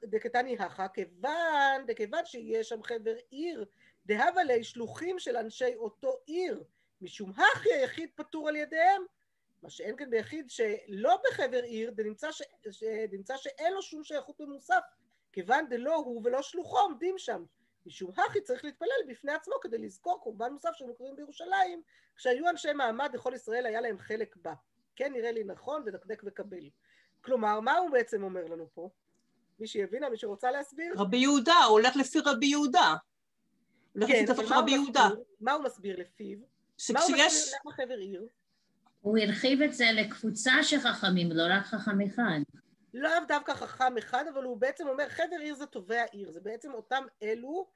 דקטני 0.03 0.57
הכה, 0.59 0.87
כיוון, 0.87 1.85
דכיוון 1.87 2.25
שיש 2.25 2.69
שם 2.69 2.83
חבר 2.83 3.15
עיר, 3.29 3.65
דהבה 4.05 4.43
לי 4.43 4.63
שלוחים 4.63 5.19
של 5.19 5.37
אנשי 5.37 5.75
אותו 5.75 6.17
עיר, 6.25 6.63
משום 7.01 7.31
הכי 7.31 7.73
היחיד 7.73 8.09
פטור 8.15 8.49
על 8.49 8.55
ידיהם, 8.55 9.01
מה 9.63 9.69
שאין 9.69 9.95
כאן 9.95 10.09
ביחיד 10.09 10.49
שלא 10.49 11.21
בחבר 11.23 11.63
עיר, 11.63 11.91
דנמצא, 11.91 12.31
ש... 12.31 12.41
דנמצא 13.11 13.37
שאין 13.37 13.73
לו 13.73 13.81
שום 13.81 14.03
שייכות 14.03 14.41
במוסף, 14.41 14.83
כיוון 15.31 15.69
דלא 15.69 15.95
הוא 15.95 16.21
ולא 16.23 16.41
שלוחו 16.41 16.79
עומדים 16.79 17.17
שם. 17.17 17.45
משום 17.85 18.11
הכי 18.17 18.41
צריך 18.41 18.65
להתפלל 18.65 18.89
בפני 19.07 19.31
עצמו 19.31 19.53
כדי 19.61 19.77
לזכור 19.77 20.21
קורבן 20.21 20.53
מוסף 20.53 20.69
שמקריבים 20.73 21.15
בירושלים, 21.15 21.81
כשהיו 22.15 22.49
אנשי 22.49 22.73
מעמד 22.73 23.09
לכל 23.13 23.33
ישראל 23.35 23.65
היה 23.65 23.81
להם 23.81 23.97
חלק 23.97 24.35
בה. 24.35 24.53
כן 24.95 25.13
נראה 25.13 25.31
לי 25.31 25.43
נכון 25.43 25.83
ודקדק 25.85 26.21
וקבל. 26.25 26.69
כלומר, 27.21 27.59
מה 27.59 27.77
הוא 27.77 27.89
בעצם 27.89 28.23
אומר 28.23 28.45
לנו 28.45 28.67
פה? 28.73 28.89
מי 29.59 29.67
שיבינה, 29.67 30.09
מי 30.09 30.17
שרוצה 30.17 30.51
להסביר? 30.51 30.93
רבי 30.97 31.17
יהודה, 31.17 31.55
הוא 31.67 31.71
הולך 31.71 31.95
לפי 31.95 32.19
רבי 32.25 32.45
יהודה. 32.45 32.95
הולך 33.93 34.07
כן, 34.07 34.25
לפי 34.29 34.41
מה 34.41 34.55
הוא 34.55 34.63
רבי 34.63 34.71
יהודה. 34.71 35.05
מסביר? 35.07 35.23
מה 35.41 35.53
הוא 35.53 35.63
מסביר 35.63 35.99
לפיו? 35.99 36.37
מה 36.93 36.99
הוא 36.99 37.09
שכשיש... 37.09 37.33
מסביר 37.33 37.59
למה 37.65 37.73
חבר 37.73 37.97
עיר? 37.97 38.27
הוא 39.01 39.17
הרחיב 39.17 39.61
את 39.61 39.73
זה 39.73 39.85
לקבוצה 39.93 40.51
של 40.63 40.79
חכמים, 40.79 41.31
לא 41.31 41.43
רק 41.49 41.65
חכם 41.65 42.01
אחד. 42.01 42.39
לאו 42.93 43.11
דווקא 43.27 43.53
חכם 43.53 43.97
אחד, 43.97 44.25
אבל 44.33 44.43
הוא 44.43 44.57
בעצם 44.57 44.87
אומר, 44.87 45.09
חבר 45.09 45.35
עיר 45.39 45.55
זה 45.55 45.65
טובי 45.65 45.97
העיר, 45.97 46.31
זה 46.31 46.39
בעצם 46.39 46.73
אותם 46.73 47.03
אלו, 47.23 47.67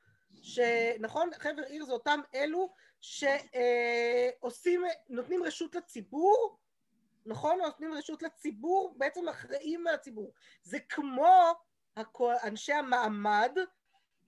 שנכון, 0.41 1.29
חבר 1.39 1.61
עיר 1.67 1.85
זה 1.85 1.91
אותם 1.93 2.19
אלו 2.35 2.73
שעושים, 3.01 4.83
נותנים 5.09 5.43
רשות 5.43 5.75
לציבור, 5.75 6.57
נכון? 7.27 7.59
נותנים 7.61 7.93
רשות 7.93 8.23
לציבור, 8.23 8.95
בעצם 8.97 9.27
אחראים 9.27 9.87
על 9.87 9.93
הציבור. 9.93 10.33
זה 10.63 10.79
כמו 10.79 11.53
אנשי 12.43 12.73
המעמד 12.73 13.57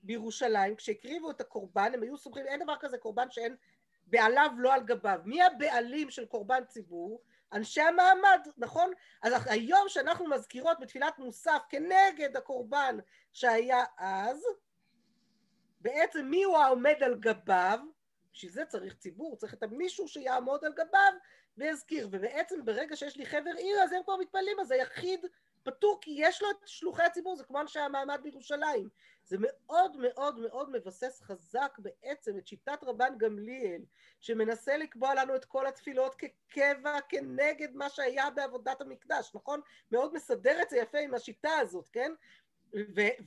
בירושלים, 0.04 0.76
כשהקריבו 0.76 1.32
את 1.32 1.42
הקורבן, 1.42 1.92
הם 1.94 2.04
היו 2.04 2.18
סומכים, 2.18 2.46
אין 2.46 2.64
דבר 2.64 2.76
כזה 2.80 2.98
קורבן 2.98 3.32
שאין 3.32 3.56
בעליו 4.08 4.52
לא 4.58 4.74
על 4.74 4.84
גביו. 4.84 5.20
מי 5.26 5.44
הבעלים 5.44 6.10
של 6.10 6.26
קורבן 6.26 6.66
ציבור? 6.66 7.22
אנשי 7.54 7.82
המעמד, 7.82 8.48
נכון? 8.58 8.92
אז 9.22 9.34
היום 9.46 9.84
שאנחנו 9.88 10.28
מזכירות 10.28 10.80
בתפילת 10.80 11.20
מוסף 11.20 11.62
כנגד 11.70 12.38
הקורבן 12.38 12.98
שהיה 13.34 13.84
אז, 13.98 14.44
בעצם 15.82 16.26
מי 16.26 16.44
הוא 16.44 16.58
העומד 16.58 17.04
על 17.04 17.16
גביו? 17.20 17.80
בשביל 18.34 18.52
זה 18.52 18.66
צריך 18.66 18.96
ציבור, 18.96 19.36
צריך 19.38 19.54
את 19.54 19.64
המישהו 19.64 20.08
שיעמוד 20.08 20.66
על 20.66 20.74
גביו 20.74 21.14
ויזכיר. 21.60 22.08
ובעצם 22.12 22.66
ברגע 22.66 22.96
שיש 22.96 23.18
לי 23.18 23.26
חבר 23.26 23.52
עיר, 23.58 23.84
אז 23.84 23.94
הם 23.94 24.04
כבר 24.04 24.16
מתפללים, 24.16 24.60
אז 24.60 24.72
היחיד 24.72 25.26
פטור, 25.64 25.98
כי 26.02 26.16
יש 26.18 26.42
לו 26.42 26.52
את 26.52 26.58
שלוחי 26.66 27.04
הציבור, 27.04 27.36
זה 27.36 27.44
כמו 27.44 27.62
אנשי 27.62 27.80
המעמד 27.80 28.20
בירושלים. 28.24 28.90
זה 29.26 29.38
מאוד 29.40 29.98
מאוד 29.98 30.40
מאוד 30.40 30.72
מבסס 30.72 31.22
חזק 31.22 31.78
בעצם 31.80 32.38
את 32.38 32.48
שיטת 32.48 32.84
רבן 32.84 33.18
גמליאל, 33.18 33.82
שמנסה 34.20 34.78
לקבוע 34.78 35.16
לנו 35.16 35.36
את 35.36 35.46
כל 35.46 35.68
התפילות 35.68 36.16
כקבע 36.16 37.02
כנגד 37.10 37.76
מה 37.76 37.90
שהיה 37.90 38.30
בעבודת 38.30 38.82
המקדש, 38.82 39.32
נכון? 39.36 39.62
מאוד 39.92 40.14
מסדר 40.14 40.62
את 40.62 40.70
זה 40.70 40.78
יפה 40.78 40.98
עם 40.98 41.14
השיטה 41.14 41.58
הזאת, 41.60 41.90
כן? 41.90 42.12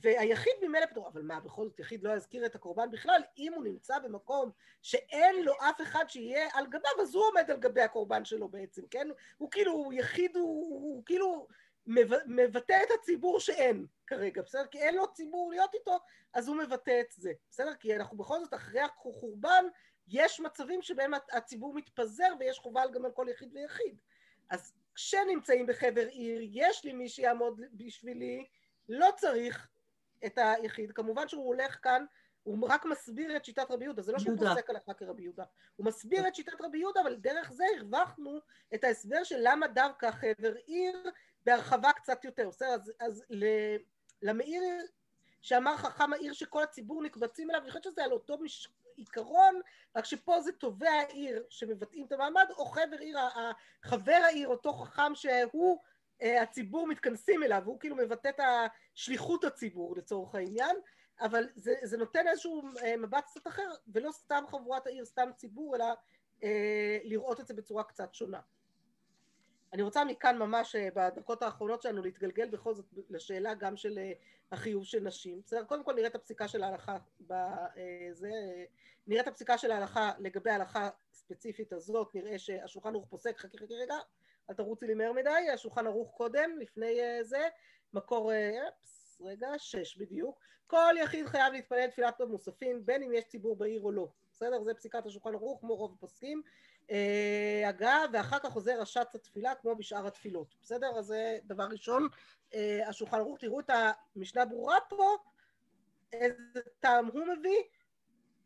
והיחיד 0.01 0.53
ממילא 0.61 0.85
פטור, 0.85 1.07
אבל 1.07 1.21
מה, 1.21 1.39
בכל 1.39 1.67
זאת 1.67 1.79
יחיד 1.79 2.03
לא 2.03 2.11
יזכיר 2.11 2.45
את 2.45 2.55
הקורבן 2.55 2.91
בכלל? 2.91 3.21
אם 3.37 3.53
הוא 3.53 3.63
נמצא 3.63 3.99
במקום 3.99 4.51
שאין 4.81 5.43
לו 5.43 5.53
אף 5.53 5.81
אחד 5.81 6.05
שיהיה 6.07 6.49
על 6.53 6.67
גביו, 6.67 7.01
אז 7.01 7.15
הוא 7.15 7.23
עומד 7.25 7.51
על 7.51 7.57
גבי 7.57 7.81
הקורבן 7.81 8.25
שלו 8.25 8.47
בעצם, 8.47 8.81
כן? 8.87 9.07
הוא 9.37 9.51
כאילו, 9.51 9.89
יחיד, 9.93 10.37
הוא, 10.37 10.81
הוא, 10.81 11.05
כאילו 11.05 11.47
מב- 11.87 12.27
מבטא 12.27 12.77
את 12.83 12.89
הציבור 12.99 13.39
שאין 13.39 13.85
כרגע, 14.07 14.41
בסדר? 14.41 14.65
כי 14.65 14.79
אין 14.79 14.95
לו 14.95 15.13
ציבור 15.13 15.51
להיות 15.51 15.73
איתו, 15.73 15.97
אז 16.33 16.47
הוא 16.47 16.55
מבטא 16.57 17.01
את 17.01 17.11
זה, 17.11 17.31
בסדר? 17.49 17.75
כי 17.75 17.95
אנחנו 17.95 18.17
בכל 18.17 18.39
זאת 18.39 18.53
אחרי 18.53 18.81
החורבן, 18.81 19.65
יש 20.07 20.39
מצבים 20.39 20.81
שבהם 20.81 21.11
הציבור 21.31 21.73
מתפזר 21.73 22.33
ויש 22.39 22.59
חובה 22.59 22.87
גם 22.87 23.05
על 23.05 23.11
כל 23.11 23.25
יחיד 23.29 23.53
ויחיד. 23.53 24.01
אז 24.49 24.73
כשנמצאים 24.95 25.65
בחבר 25.65 26.07
עיר, 26.07 26.41
יש 26.43 26.85
לי 26.85 26.93
מי 26.93 27.09
שיעמוד 27.09 27.61
בשבילי, 27.73 28.45
לא 28.89 29.09
צריך 29.17 29.67
את 30.25 30.37
היחיד. 30.37 30.91
כמובן 30.91 31.27
שהוא 31.27 31.47
הולך 31.47 31.79
כאן, 31.83 32.05
הוא 32.43 32.67
רק 32.69 32.85
מסביר 32.85 33.37
את 33.37 33.45
שיטת 33.45 33.71
רבי 33.71 33.85
יהודה, 33.85 34.01
זה 34.01 34.11
לא 34.11 34.19
שהוא. 34.19 34.37
פוסק 34.37 34.69
הלכה 34.69 34.93
כרבי 34.93 35.23
יהודה. 35.23 35.43
הוא 35.75 35.85
מסביר 35.85 36.27
את 36.27 36.35
שיטת 36.35 36.61
רבי 36.61 36.77
יהודה, 36.77 37.01
אבל 37.01 37.15
דרך 37.15 37.51
זה 37.51 37.63
הרווחנו 37.77 38.39
את 38.73 38.83
ההסבר 38.83 39.23
של 39.23 39.37
למה 39.41 39.67
דווקא 39.67 40.11
חבר 40.11 40.53
עיר 40.65 41.11
בהרחבה 41.45 41.91
קצת 41.91 42.25
יותר. 42.25 42.49
בסדר? 42.49 42.73
אז, 42.73 42.91
אז 42.99 43.23
למאיר 44.21 44.63
שאמר 45.41 45.77
חכם 45.77 46.13
העיר 46.13 46.33
שכל 46.33 46.63
הציבור 46.63 47.03
נקבצים 47.03 47.49
אליו, 47.49 47.61
אני 47.61 47.69
חושבת 47.69 47.83
שזה 47.83 48.03
על 48.03 48.11
אותו 48.11 48.37
מש... 48.37 48.67
עיקרון, 48.95 49.61
רק 49.95 50.05
שפה 50.05 50.41
זה 50.41 50.51
טובי 50.51 50.87
העיר 50.87 51.43
שמבטאים 51.49 52.05
את 52.05 52.11
המעמד, 52.11 52.45
או 52.49 52.65
חבר 52.65 52.97
עיר, 52.99 53.17
חבר 53.83 54.19
העיר, 54.23 54.47
אותו 54.47 54.73
חכם 54.73 55.15
שהוא, 55.15 55.81
הציבור 56.21 56.87
מתכנסים 56.87 57.43
אליו, 57.43 57.61
הוא 57.65 57.79
כאילו 57.79 57.95
מבטא 57.95 58.29
את 58.29 58.39
שליחות 58.93 59.43
הציבור 59.43 59.97
לצורך 59.97 60.35
העניין, 60.35 60.75
אבל 61.21 61.49
זה, 61.55 61.73
זה 61.83 61.97
נותן 61.97 62.27
איזשהו 62.27 62.61
אה, 62.83 62.97
מבט 62.97 63.25
קצת 63.25 63.47
אחר, 63.47 63.69
ולא 63.87 64.11
סתם 64.11 64.43
חבורת 64.47 64.87
העיר, 64.87 65.05
סתם 65.05 65.29
ציבור, 65.35 65.75
אלא 65.75 65.85
אה, 66.43 66.97
לראות 67.03 67.39
את 67.39 67.47
זה 67.47 67.53
בצורה 67.53 67.83
קצת 67.83 68.13
שונה. 68.13 68.39
אני 69.73 69.81
רוצה 69.81 70.05
מכאן 70.05 70.37
ממש 70.37 70.75
אה, 70.75 70.87
בדקות 70.95 71.41
האחרונות 71.43 71.81
שלנו 71.81 72.03
להתגלגל 72.03 72.49
בכל 72.49 72.75
זאת 72.75 72.85
לשאלה 73.09 73.53
גם 73.53 73.77
של 73.77 73.99
אה, 73.99 74.11
החיוב 74.51 74.85
של 74.85 74.99
נשים. 74.99 75.41
בסדר? 75.45 75.63
קודם 75.63 75.83
כל 75.83 75.93
נראה 75.93 76.07
את 76.07 76.15
הפסיקה 76.15 76.47
של 76.47 76.63
ההלכה 76.63 76.97
בזה, 77.19 78.31
נראה 79.07 79.21
את 79.21 79.27
הפסיקה 79.27 79.57
של 79.57 79.71
ההלכה 79.71 80.11
לגבי 80.19 80.49
ההלכה 80.49 80.89
הספציפית 81.11 81.73
הזאת, 81.73 82.15
נראה 82.15 82.39
שהשולחן 82.39 82.89
ערוך 82.89 83.07
פוסק, 83.09 83.37
חכי 83.37 83.57
חכי 83.57 83.75
רגע, 83.75 83.95
אל 84.49 84.55
תרוצי 84.55 84.85
לי 84.85 84.93
מהר 84.93 85.11
מדי, 85.11 85.49
השולחן 85.53 85.87
ערוך 85.87 86.11
קודם, 86.17 86.57
לפני 86.59 87.01
אה, 87.01 87.23
זה, 87.23 87.47
מקור, 87.93 88.31
אה, 88.33 88.67
אפס, 88.67 89.21
רגע, 89.25 89.47
שש 89.57 89.97
בדיוק. 89.97 90.39
כל 90.67 90.95
יחיד 91.03 91.25
חייב 91.25 91.53
להתפלל 91.53 91.87
תפילת 91.87 92.21
מוספים, 92.21 92.85
בין 92.85 93.03
אם 93.03 93.13
יש 93.13 93.23
ציבור 93.23 93.55
בעיר 93.55 93.81
או 93.81 93.91
לא. 93.91 94.07
בסדר? 94.31 94.63
זה 94.63 94.73
פסיקת 94.73 95.05
השולחן 95.05 95.33
ערוך, 95.33 95.59
כמו 95.61 95.75
רוב 95.75 95.93
הפוסקים. 95.97 96.41
אה, 96.91 97.69
אגב, 97.69 98.09
ואחר 98.13 98.39
כך 98.39 98.49
חוזר 98.49 98.81
רש"ץ 98.81 99.15
התפילה 99.15 99.55
כמו 99.55 99.75
בשאר 99.75 100.07
התפילות. 100.07 100.55
בסדר? 100.61 100.99
אז 100.99 101.05
זה 101.05 101.37
דבר 101.45 101.67
ראשון, 101.71 102.07
השולחן 102.85 103.17
ערוך, 103.17 103.39
תראו 103.39 103.59
את 103.59 103.69
המשנה 104.15 104.45
ברורה 104.45 104.77
פה, 104.89 105.15
איזה 106.13 106.61
טעם 106.79 107.05
הוא 107.05 107.25
מביא. 107.25 107.63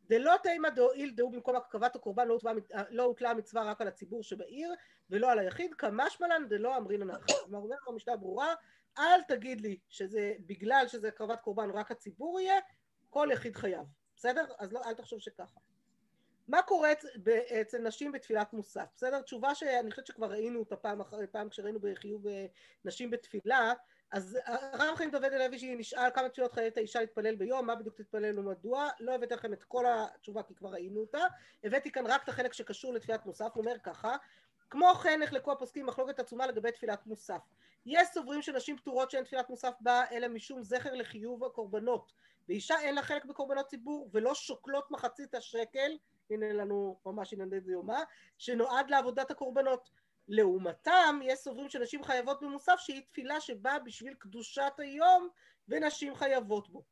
דלא 0.09 0.33
תימא 0.43 0.69
דהואיל 0.69 1.11
דהו 1.15 1.29
במקום 1.29 1.55
הקרבת 1.55 1.95
הקורבן 1.95 2.27
לא 2.27 2.33
הוטלה- 2.33 2.83
לא 2.89 3.03
הוטלה 3.03 3.29
המצווה 3.29 3.63
רק 3.63 3.81
על 3.81 3.87
הציבור 3.87 4.23
שבעיר 4.23 4.73
ולא 5.09 5.31
על 5.31 5.39
היחיד, 5.39 5.73
כמשמע 5.73 6.27
לן 6.27 6.47
דלא 6.49 6.77
אמרינן 6.77 7.09
אחי. 7.09 7.33
כלומר, 7.43 7.57
אומר 7.59 7.75
לו 7.87 7.93
משנה 7.93 8.15
ברורה, 8.15 8.53
אל 8.97 9.21
תגיד 9.27 9.61
לי 9.61 9.77
שזה 9.89 10.33
בגלל 10.39 10.85
שזה 10.87 11.07
הקרבת 11.07 11.41
קורבן 11.41 11.69
רק 11.69 11.91
הציבור 11.91 12.39
יהיה, 12.39 12.59
כל 13.09 13.29
יחיד 13.33 13.55
חייב. 13.55 13.85
בסדר? 14.15 14.45
אז 14.59 14.73
לא, 14.73 14.81
אל 14.85 14.93
תחשוב 14.93 15.19
שככה. 15.19 15.59
מה 16.47 16.61
קורה 16.61 16.89
אצל 17.61 17.77
נשים 17.77 18.11
בתפילת 18.11 18.53
מוסף? 18.53 18.85
בסדר? 18.95 19.21
תשובה 19.21 19.55
שאני 19.55 19.91
חושבת 19.91 20.07
שכבר 20.07 20.31
ראינו 20.31 20.59
אותה 20.59 20.75
פעם 20.75 21.01
אחרי 21.01 21.27
פעם 21.27 21.49
כשראינו 21.49 21.79
בחיוב 21.81 22.27
אה, 22.27 22.45
נשים 22.85 23.09
בתפילה, 23.09 23.73
אז 24.11 24.37
הרב 24.45 24.95
חיים 24.95 25.11
דוד 25.11 25.23
הלוי 25.23 25.75
נשאל 25.75 26.09
כמה 26.13 26.29
תפילות 26.29 26.53
חייבת 26.53 26.77
האישה 26.77 26.99
להתפלל 26.99 27.35
ביום, 27.35 27.65
מה 27.65 27.75
בדיוק 27.75 27.95
תתפלל 27.95 28.39
ומדוע, 28.39 28.89
לא 28.99 29.15
הבאתי 29.15 29.33
לכם 29.33 29.53
את 29.53 29.63
כל 29.63 29.85
התשובה 29.87 30.43
כי 30.43 30.55
כבר 30.55 30.69
ראינו 30.69 30.99
אותה, 30.99 31.23
הבאתי 31.63 31.91
כאן 31.91 32.07
רק 32.07 32.23
את 32.23 32.29
החלק 32.29 32.53
שקשור 32.53 32.93
לתפילת 32.93 33.25
מוסף, 33.25 33.49
הוא 33.53 33.61
אומר 33.61 33.79
ככה, 33.83 34.15
כמו 34.69 34.93
כן 34.95 35.19
נחלקו 35.23 35.51
הפוסקים 35.51 35.85
מחלוקת 35.85 36.19
עצומה 36.19 36.47
לגבי 36.47 36.71
תפילת 36.71 37.07
מוסף. 37.07 37.41
יש 37.85 38.07
סוברים 38.13 38.41
שנשים 38.41 38.77
פטורות 38.77 39.11
שאין 39.11 39.23
תפילת 39.23 39.49
מוסף 39.49 39.73
בה 39.81 40.03
אלא 40.11 40.27
משום 40.27 40.63
זכר 40.63 40.93
לחיוב 40.93 41.43
הקורבנות, 41.43 42.13
ואישה 42.49 42.79
אין 42.79 42.95
לה 42.95 43.01
חלק 43.01 43.25
בקורבנות 43.25 43.67
ציבור 43.67 44.09
ולא 44.13 44.35
שוקלות 44.35 44.91
מחצית 44.91 45.35
השקל, 45.35 45.91
הנה 46.29 46.53
לנו 46.53 46.99
ממש 47.05 47.33
ענייני 47.33 47.59
דיומה, 47.59 48.03
שנועד 48.37 48.89
לעבודת 48.89 49.31
הקורבנות. 49.31 49.89
לעומתם, 50.27 51.19
יש 51.23 51.39
סוברים 51.39 51.69
שנשים 51.69 52.03
חייבות 52.03 52.41
במוסף 52.41 52.75
שהיא 52.77 53.01
תפילה 53.09 53.41
שבאה 53.41 53.79
בשביל 53.79 54.13
קדושת 54.13 54.73
היום 54.77 55.29
ונשים 55.67 56.15
חייבות 56.15 56.69
בו. 56.69 56.83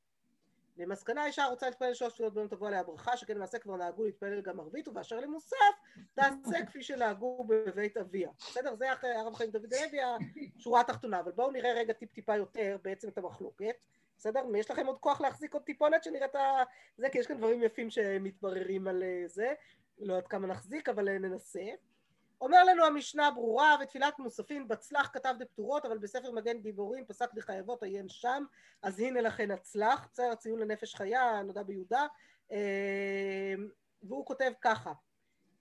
למסקנה 0.78 1.24
האישה 1.24 1.46
רוצה 1.46 1.66
להתפלל 1.66 1.94
שלוש 1.94 2.14
תפילות 2.14 2.34
ביום 2.34 2.48
תבוא 2.48 2.68
עליה 2.68 2.84
ברכה, 2.84 3.18
שכן 3.18 3.36
למעשה 3.36 3.60
כבר 3.60 3.76
נהגו 3.76 4.04
להתפלל 4.04 4.42
גם 4.42 4.60
ערבית, 4.60 4.88
ובאשר 4.88 5.20
למוסף, 5.20 5.76
תעשה 6.14 6.66
כפי 6.66 6.84
שנהגו 6.84 7.44
בבית 7.44 7.98
אביה. 7.98 8.30
בסדר? 8.40 8.76
זה 8.76 8.94
אחרי 8.94 9.12
הרב 9.12 9.36
חיים 9.36 9.52
דוד 9.52 9.74
הלוי, 9.74 10.00
השורה 10.58 10.82
התחתונה. 10.82 11.20
אבל 11.20 11.32
בואו 11.32 11.52
נראה 11.52 11.74
רגע 11.74 11.94
טיפ 11.94 12.14
טיפה 12.14 12.36
יותר 12.36 12.78
בעצם 12.84 13.10
את 13.10 13.18
המחלוקת. 13.18 13.76
בסדר? 14.18 14.44
יש 14.56 14.72
לכם 14.72 14.86
עוד 14.88 15.00
כוח 15.00 15.22
להחזיק 15.22 15.54
עוד 15.54 15.64
טיפונת 15.64 16.08
ה... 16.36 16.64
זה, 16.98 17.10
כי 17.10 17.18
יש 17.18 17.28
כאן 17.28 17.38
דברים 17.38 17.64
יפים 17.64 17.90
שמתבררים 17.90 18.88
על 18.88 19.04
אה, 19.04 19.24
זה. 19.28 19.54
לא 20.00 20.14
יודעת 20.14 20.28
כמה 20.28 20.48
נחזיק, 20.48 20.90
אבל 20.90 21.10
אה, 21.10 21.18
ננסה. 21.18 21.64
אומר 22.46 22.64
לנו 22.64 22.86
המשנה 22.86 23.32
ברורה, 23.32 23.76
ותפילת 23.82 24.20
מוספין 24.20 24.68
בצלח 24.68 25.10
כתב 25.14 25.36
דפטורות, 25.40 25.86
אבל 25.86 25.98
בספר 25.98 26.32
מגן 26.32 26.60
גיבורים 26.60 27.06
פסק 27.06 27.34
דחייבות 27.34 27.84
עיין 27.84 28.10
שם, 28.10 28.44
אז 28.82 29.00
הנה 29.00 29.22
לכן 29.22 29.52
הצלח, 29.52 30.08
בסדר, 30.14 30.32
הציון 30.32 30.60
לנפש 30.60 30.96
חיה, 30.96 31.42
נודע 31.42 31.64
ביהודה, 31.64 32.08
אה, 32.52 33.54
והוא 34.04 34.26
כותב 34.26 34.52
ככה, 34.62 34.94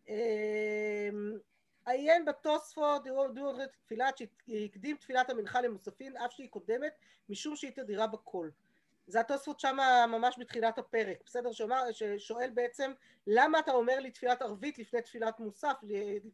אה, 0.09 1.09
עיין 1.87 2.25
בתוספות 2.25 3.05
דירות 3.05 3.59
תפילת 3.85 4.19
שהקדים 4.19 4.97
תפילת 4.97 5.31
המנחה 5.31 5.61
למוספין 5.61 6.17
אף 6.17 6.33
שהיא 6.33 6.51
קודמת 6.51 6.93
משום 7.29 7.57
שהיא 7.57 7.73
תדירה 7.75 8.07
בכל 8.07 8.49
זה 9.07 9.21
התוספות 9.21 9.61
שם 9.61 9.77
ממש 10.09 10.37
בתחילת 10.39 10.79
הפרק, 10.79 11.17
בסדר? 11.27 11.53
שאומר, 11.53 11.93
ששואל 11.93 12.51
בעצם 12.55 12.93
למה 13.27 13.59
אתה 13.59 13.73
אומר 13.73 14.01
לי 14.01 14.11
תפילת 14.11 14.43
ערבית 14.43 14.79
לפני 14.79 15.03
תפילת 15.03 15.41
מוסף, 15.41 15.73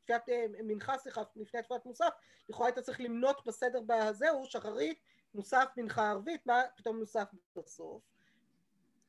תפילת 0.02 0.28
אה, 0.28 0.46
מנחה 0.62 0.98
סליחה 0.98 1.22
לפני 1.36 1.62
תפילת 1.62 1.86
מוסף, 1.86 2.08
לכאורה 2.48 2.68
היית 2.68 2.78
צריך 2.78 3.00
למנות 3.00 3.46
בסדר 3.46 3.80
בזהו, 3.86 4.46
שחרית, 4.46 4.98
מוסף, 5.34 5.68
מנחה 5.76 6.10
ערבית, 6.10 6.46
מה 6.46 6.62
פתאום 6.76 6.98
מוסף 6.98 7.28
בסוף? 7.56 8.02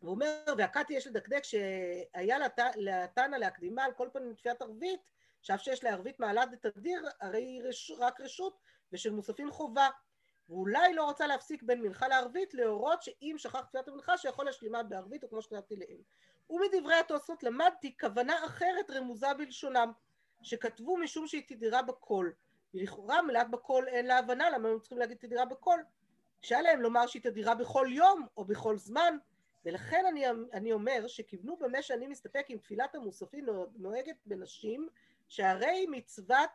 והוא 0.02 0.12
אומר, 0.12 0.44
והקאטי 0.58 0.94
יש 0.94 1.08
לדקדק 1.08 1.44
שהיה 1.44 2.38
לתנא 2.76 3.36
להקדימה 3.36 3.84
על 3.84 3.92
כל 3.94 4.10
פנים 4.14 4.34
תפילת 4.34 4.62
ערבית, 4.62 5.00
שאף 5.42 5.62
שיש 5.62 5.84
לערבית 5.84 6.20
מעלת 6.20 6.50
דתדיר, 6.52 7.04
הרי 7.22 7.44
היא 7.44 7.64
רש, 7.64 7.92
רק 7.98 8.22
רשות, 8.22 8.58
ושל 8.92 9.12
מוספים 9.12 9.52
חובה. 9.52 9.90
ואולי 10.52 10.94
לא 10.94 11.04
רוצה 11.04 11.28
להפסיק 11.28 11.64
בין 11.64 11.82
מנחה 11.82 12.08
לערבית 12.08 12.54
להורות 12.54 13.04
שאם 13.04 13.36
שכח 13.38 13.60
תפילת 13.60 13.88
המנחה 13.88 14.18
שיכול 14.18 14.46
להשלימה 14.46 14.84
בערבית 14.84 15.24
או 15.24 15.30
כמו 15.30 15.42
שכתבתי 15.42 15.76
לעיל. 15.76 16.02
ומדברי 16.50 16.96
התוספות 16.96 17.44
למדתי 17.44 17.98
כוונה 17.98 18.46
אחרת 18.46 18.92
רמוזה 18.92 19.34
בלשונם 19.38 19.92
שכתבו 20.42 20.98
משום 20.98 21.28
שהיא 21.28 21.44
תדירה 21.48 21.82
בקול. 21.82 22.34
ולכאורה 22.74 23.22
מילת 23.22 23.50
בקול 23.50 23.88
אין 23.88 24.06
לה 24.06 24.18
הבנה 24.18 24.50
למה 24.50 24.70
הם 24.70 24.80
צריכים 24.80 24.98
להגיד 24.98 25.18
תדירה 25.18 25.46
בקול. 25.46 25.84
שהיה 26.42 26.62
להם 26.62 26.82
לומר 26.82 27.08
שהיא 27.08 27.24
תדירה 27.24 27.56
בכל 27.56 27.88
יום 27.92 28.28
או 28.38 28.46
בכל 28.46 28.78
זמן 28.78 29.18
ולכן 29.66 30.06
אני, 30.10 30.26
אני 30.54 30.74
אומר 30.74 31.08
שכיוונו 31.08 31.58
במה 31.58 31.82
שאני 31.82 32.08
מסתפק 32.08 32.46
עם 32.50 32.58
תפילת 32.58 32.96
המוספים 32.96 33.46
נוהגת 33.76 34.16
בנשים 34.26 34.90
שהרי 35.28 35.86
מצוות, 35.90 36.50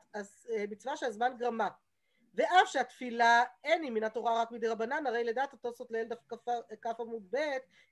מצווה 0.69 0.97
שהזמן 0.97 1.33
גרמה 1.39 1.69
ואף 2.37 2.69
שהתפילה 2.69 3.45
אין 3.65 3.83
היא 3.83 3.91
מן 3.91 4.05
התורה 4.05 4.43
רק 4.43 4.51
מדי 4.51 4.69
רבנן, 4.69 5.07
הרי 5.07 5.25
לדעת 5.25 5.55
התוספות 5.55 5.91
לאל 5.91 6.05
דף 6.05 6.19
כף 6.83 7.01
עמוד 7.01 7.23
ב', 7.31 7.39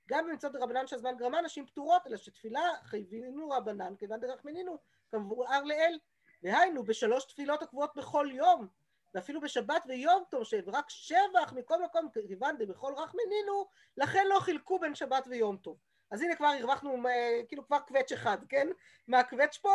גם 0.07 0.27
במצוות 0.27 0.53
דרבנן 0.53 0.87
שהזמן 0.87 1.17
גרמה 1.17 1.41
נשים 1.41 1.65
פטורות, 1.65 2.07
אלא 2.07 2.17
שתפילה 2.17 2.61
חייבינו 2.83 3.49
רבנן, 3.49 3.95
כיוון 3.95 4.19
דרחמנינו, 4.19 4.77
כמבואר 5.11 5.63
לאל. 5.63 5.99
והיינו, 6.43 6.83
בשלוש 6.83 7.25
תפילות 7.25 7.61
הקבועות 7.61 7.91
בכל 7.95 8.27
יום, 8.31 8.67
ואפילו 9.15 9.41
בשבת 9.41 9.83
ויום 9.87 10.23
טוב, 10.29 10.43
שרק 10.43 10.89
שבח 10.89 11.53
מכל 11.55 11.83
מקום, 11.83 12.09
כיוון 12.27 12.57
דבכל 12.57 12.93
רחמנינו, 12.97 13.67
לכן 13.97 14.25
לא 14.27 14.39
חילקו 14.39 14.79
בין 14.79 14.95
שבת 14.95 15.27
ויום 15.27 15.57
טוב. 15.57 15.77
אז 16.11 16.21
הנה 16.21 16.35
כבר 16.35 16.47
הרווחנו 16.47 17.07
אה, 17.07 17.41
כאילו 17.47 17.65
כבר 17.67 17.79
קווץ' 17.79 18.11
אחד, 18.11 18.37
כן? 18.49 18.67
מהקווץ' 19.07 19.57
פה, 19.57 19.71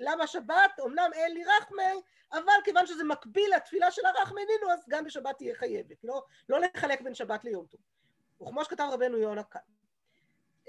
שלמה 0.00 0.26
שבת, 0.26 0.80
אמנם 0.86 1.10
אין 1.14 1.34
לי 1.34 1.44
רחמי, 1.44 2.02
אבל 2.32 2.52
כיוון 2.64 2.86
שזה 2.86 3.04
מקביל 3.04 3.54
לתפילה 3.56 3.90
של 3.90 4.02
הרחמנינו, 4.06 4.72
אז 4.72 4.84
גם 4.88 5.04
בשבת 5.04 5.36
תהיה 5.36 5.54
חייבת, 5.54 6.04
לא, 6.04 6.24
לא 6.48 6.60
לחלק 6.60 7.00
בין 7.00 7.14
שבת 7.14 7.44
ליום 7.44 7.66
טוב. 7.66 7.80
וכמו 8.42 8.64
שכתב 8.64 8.88
רבנו 8.92 9.18
יונה 9.18 9.42
כאן. 9.42 9.60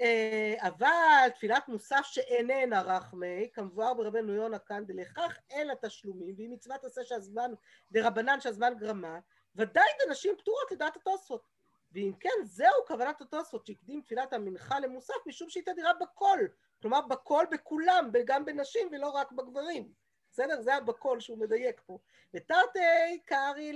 אה, 0.00 0.54
אבל 0.58 1.28
תפילת 1.34 1.68
מוסף 1.68 2.02
שאיננה 2.02 2.82
רחמי, 2.82 3.50
כמבואר 3.52 3.94
ברבנו 3.94 4.34
יונה 4.34 4.58
כאן, 4.58 4.84
דלכך 4.86 5.38
אין 5.50 5.66
לה 5.66 5.74
תשלומים, 5.82 6.34
והיא 6.36 6.50
מצוות 6.50 6.84
עשה 6.84 7.04
שהזמן, 7.04 7.50
דרבנן 7.92 8.40
שהזמן 8.40 8.74
גרמה, 8.78 9.18
ודאי 9.56 9.88
דנשים 10.06 10.34
פטורות 10.38 10.72
לדעת 10.72 10.96
התוספות. 10.96 11.51
ואם 11.92 12.12
כן, 12.20 12.44
זהו 12.44 12.86
כוונת 12.86 13.20
התוספות 13.20 13.66
שהקדים 13.66 14.02
תפילת 14.02 14.32
המנחה 14.32 14.80
למוסף, 14.80 15.14
משום 15.26 15.50
שהיא 15.50 15.64
תדירה 15.66 15.92
בכל. 16.00 16.38
כלומר, 16.82 17.00
בכל 17.00 17.44
בכולם, 17.50 18.10
גם 18.24 18.44
בנשים 18.44 18.88
ולא 18.92 19.08
רק 19.08 19.32
בגברים. 19.32 19.92
בסדר? 20.30 20.60
זה 20.60 20.74
הבקול 20.74 21.20
שהוא 21.20 21.38
מדייק 21.38 21.80
פה. 21.86 21.98
ותרתי 22.34 22.78
קרעי 23.24 23.72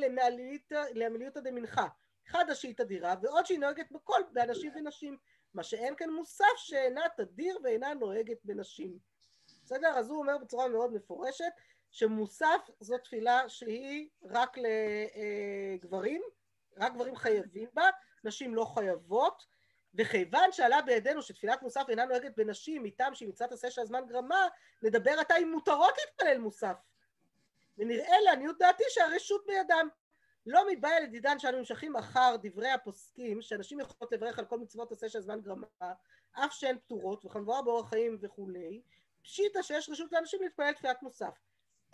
למעליותא 0.94 1.40
דמנחה. 1.40 1.86
חדא 2.26 2.54
שהיא 2.54 2.74
תדירה, 2.76 3.14
ועוד 3.22 3.46
שהיא 3.46 3.58
נוהגת 3.58 3.92
בכל, 3.92 4.20
באנשים 4.32 4.72
ונשים. 4.74 5.18
מה 5.54 5.62
שאין 5.62 5.94
כאן 5.96 6.10
מוסף 6.10 6.56
שאינה 6.56 7.02
תדיר 7.16 7.58
ואינה 7.62 7.94
נוהגת 7.94 8.38
בנשים. 8.44 8.98
בסדר? 9.64 9.88
אז 9.88 10.10
הוא 10.10 10.18
אומר 10.18 10.38
בצורה 10.38 10.68
מאוד 10.68 10.92
מפורשת 10.92 11.52
שמוסף 11.90 12.70
זו 12.80 12.98
תפילה 12.98 13.48
שהיא 13.48 14.08
רק 14.22 14.56
לגברים, 15.76 16.22
רק 16.76 16.92
גברים 16.94 17.16
חייבים 17.16 17.68
בה, 17.74 17.88
נשים 18.26 18.54
לא 18.54 18.64
חייבות, 18.64 19.46
וכיוון 19.94 20.52
שעלה 20.52 20.82
בידינו 20.82 21.22
שתפילת 21.22 21.62
מוסף 21.62 21.84
אינה 21.88 22.04
נוהגת 22.04 22.36
בנשים 22.36 22.82
מטעם 22.82 23.14
שהיא 23.14 23.28
מצוות 23.28 23.52
עשה 23.52 23.70
שהזמן 23.70 24.00
גרמה, 24.08 24.48
נדבר 24.82 25.20
עתה 25.20 25.36
אם 25.36 25.50
מותרות 25.52 25.94
להתפלל 25.98 26.38
מוסף. 26.38 26.76
ונראה 27.78 28.20
לעניות 28.24 28.58
דעתי 28.58 28.84
שהרשות 28.88 29.46
בידם. 29.46 29.88
לא 30.46 30.62
מבעיה 30.70 31.00
לדידן 31.00 31.38
שאנו 31.38 31.58
נמשכים 31.58 31.96
אחר 31.96 32.36
דברי 32.42 32.70
הפוסקים, 32.70 33.42
שאנשים 33.42 33.80
יכולות 33.80 34.12
לברך 34.12 34.38
על 34.38 34.44
כל 34.44 34.58
מצוות 34.58 34.92
עשה 34.92 35.08
שהזמן 35.08 35.40
גרמה, 35.40 35.66
אף 36.32 36.52
שהן 36.52 36.78
פטורות, 36.78 37.24
וכמובן 37.24 37.64
באורח 37.64 37.88
חיים 37.88 38.18
וכולי, 38.20 38.82
פשיטא 39.22 39.62
שיש 39.62 39.88
רשות 39.90 40.12
לאנשים 40.12 40.42
להתפלל 40.42 40.72
תפילת 40.72 41.02
מוסף. 41.02 41.38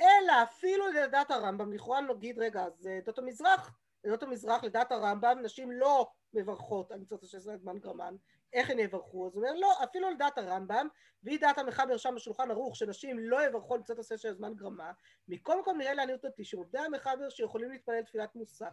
אלא 0.01 0.43
אפילו 0.43 0.89
לדעת 0.89 1.30
הרמב"ם, 1.30 1.72
לכאורה 1.72 2.01
נגיד, 2.01 2.39
רגע, 2.39 2.64
אז 2.64 2.89
דעות 3.05 3.18
המזרח, 3.18 3.70
דעות 4.07 4.22
המזרח 4.22 4.64
לדעת 4.64 4.93
הרמב"ם, 4.93 5.39
נשים 5.43 5.72
לא 5.72 6.11
מברכות 6.35 6.93
על 6.93 6.99
מצוות 7.01 7.22
השש 7.22 7.37
זמן 7.37 7.78
גרמן, 7.78 8.16
איך 8.53 8.70
הן 8.70 8.78
יברכו? 8.78 9.26
אז 9.26 9.35
הוא 9.35 9.43
אומר 9.43 9.61
לא, 9.61 9.85
אפילו 9.85 10.11
לדעת 10.11 10.39
הרמב"ם, 10.39 10.89
והיא 11.22 11.41
דעת 11.41 11.59
המחבר 11.59 11.97
שם 11.97 12.14
בשולחן 12.16 12.51
ערוך, 12.51 12.76
שנשים 12.76 13.18
לא 13.18 13.47
יברכו 13.47 13.74
על 13.74 13.80
מצוות 13.80 13.99
השש 13.99 14.26
זמן 14.26 14.55
גרמה, 14.55 14.93
מקום 15.28 15.78
נראה 15.78 15.95
לעניות 15.95 16.22
דעתי 16.22 16.45
שעובדי 16.45 16.78
המחבר 16.78 17.30
שיכולים 17.30 17.70
להתפלל 17.70 18.03
תפילת 18.03 18.35
מוסף, 18.35 18.72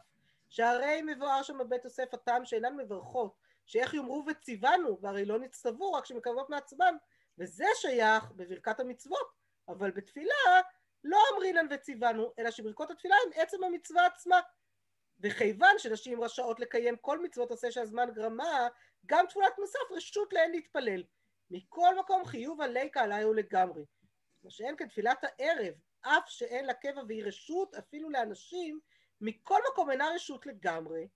שהרי 0.50 1.02
מבואר 1.02 1.44
שם 1.44 1.58
בבית 1.58 1.84
יוסף 1.84 2.14
הטעם 2.14 2.46
שאינן 2.46 2.76
מברכות, 2.78 3.36
שאיך 3.66 3.94
יאמרו 3.94 4.26
וציוונו, 4.28 5.00
והרי 5.02 5.26
לא 5.26 5.40
נצטוו 5.40 5.94
רק 5.94 6.06
שמקרבות 6.06 6.50
מעצמן, 6.50 6.96
וזה 7.38 7.66
שייך 7.76 8.32
בברכת 8.32 8.80
המצוות, 8.80 9.28
אבל 9.68 9.92
בתפילה 9.92 10.62
לא 11.04 11.18
אמרינן 11.34 11.68
וציוונו, 11.72 12.34
אלא 12.40 12.52
שברכות 12.52 12.92
התפילה 12.92 13.16
הן 13.26 13.42
עצם 13.42 13.64
המצווה 13.64 14.06
עצמה. 14.06 14.40
וכיוון 15.20 15.76
שנשים 15.78 16.24
רשאות 16.24 16.60
לקיים 16.60 16.98
כל 16.98 17.20
מצוות 17.20 17.52
עשה 17.52 17.72
שהזמן 17.72 18.10
גרמה, 18.14 18.68
גם 19.06 19.26
תפולת 19.30 19.54
מוסף 19.60 19.92
רשות 19.92 20.34
להן 20.34 20.52
להתפלל. 20.52 21.04
מכל 21.52 22.00
מקום 22.00 22.26
חיוב 22.26 22.62
הליקה 22.62 23.02
עליי 23.02 23.24
הוא 23.24 23.36
לגמרי. 23.36 23.86
מה 24.44 24.50
שאין 24.50 24.76
כתפילת 24.78 25.24
הערב, 25.24 25.74
אף 26.02 26.24
שאין 26.28 26.66
לה 26.66 26.74
קבע 26.74 27.02
והיא 27.08 27.24
רשות 27.26 27.76
אפילו 27.76 28.10
לאנשים, 28.10 28.80
מכל 29.22 29.60
מקום 29.72 29.92
אינה 29.92 30.10
רשות 30.16 30.46
לגמרי. 30.46 31.08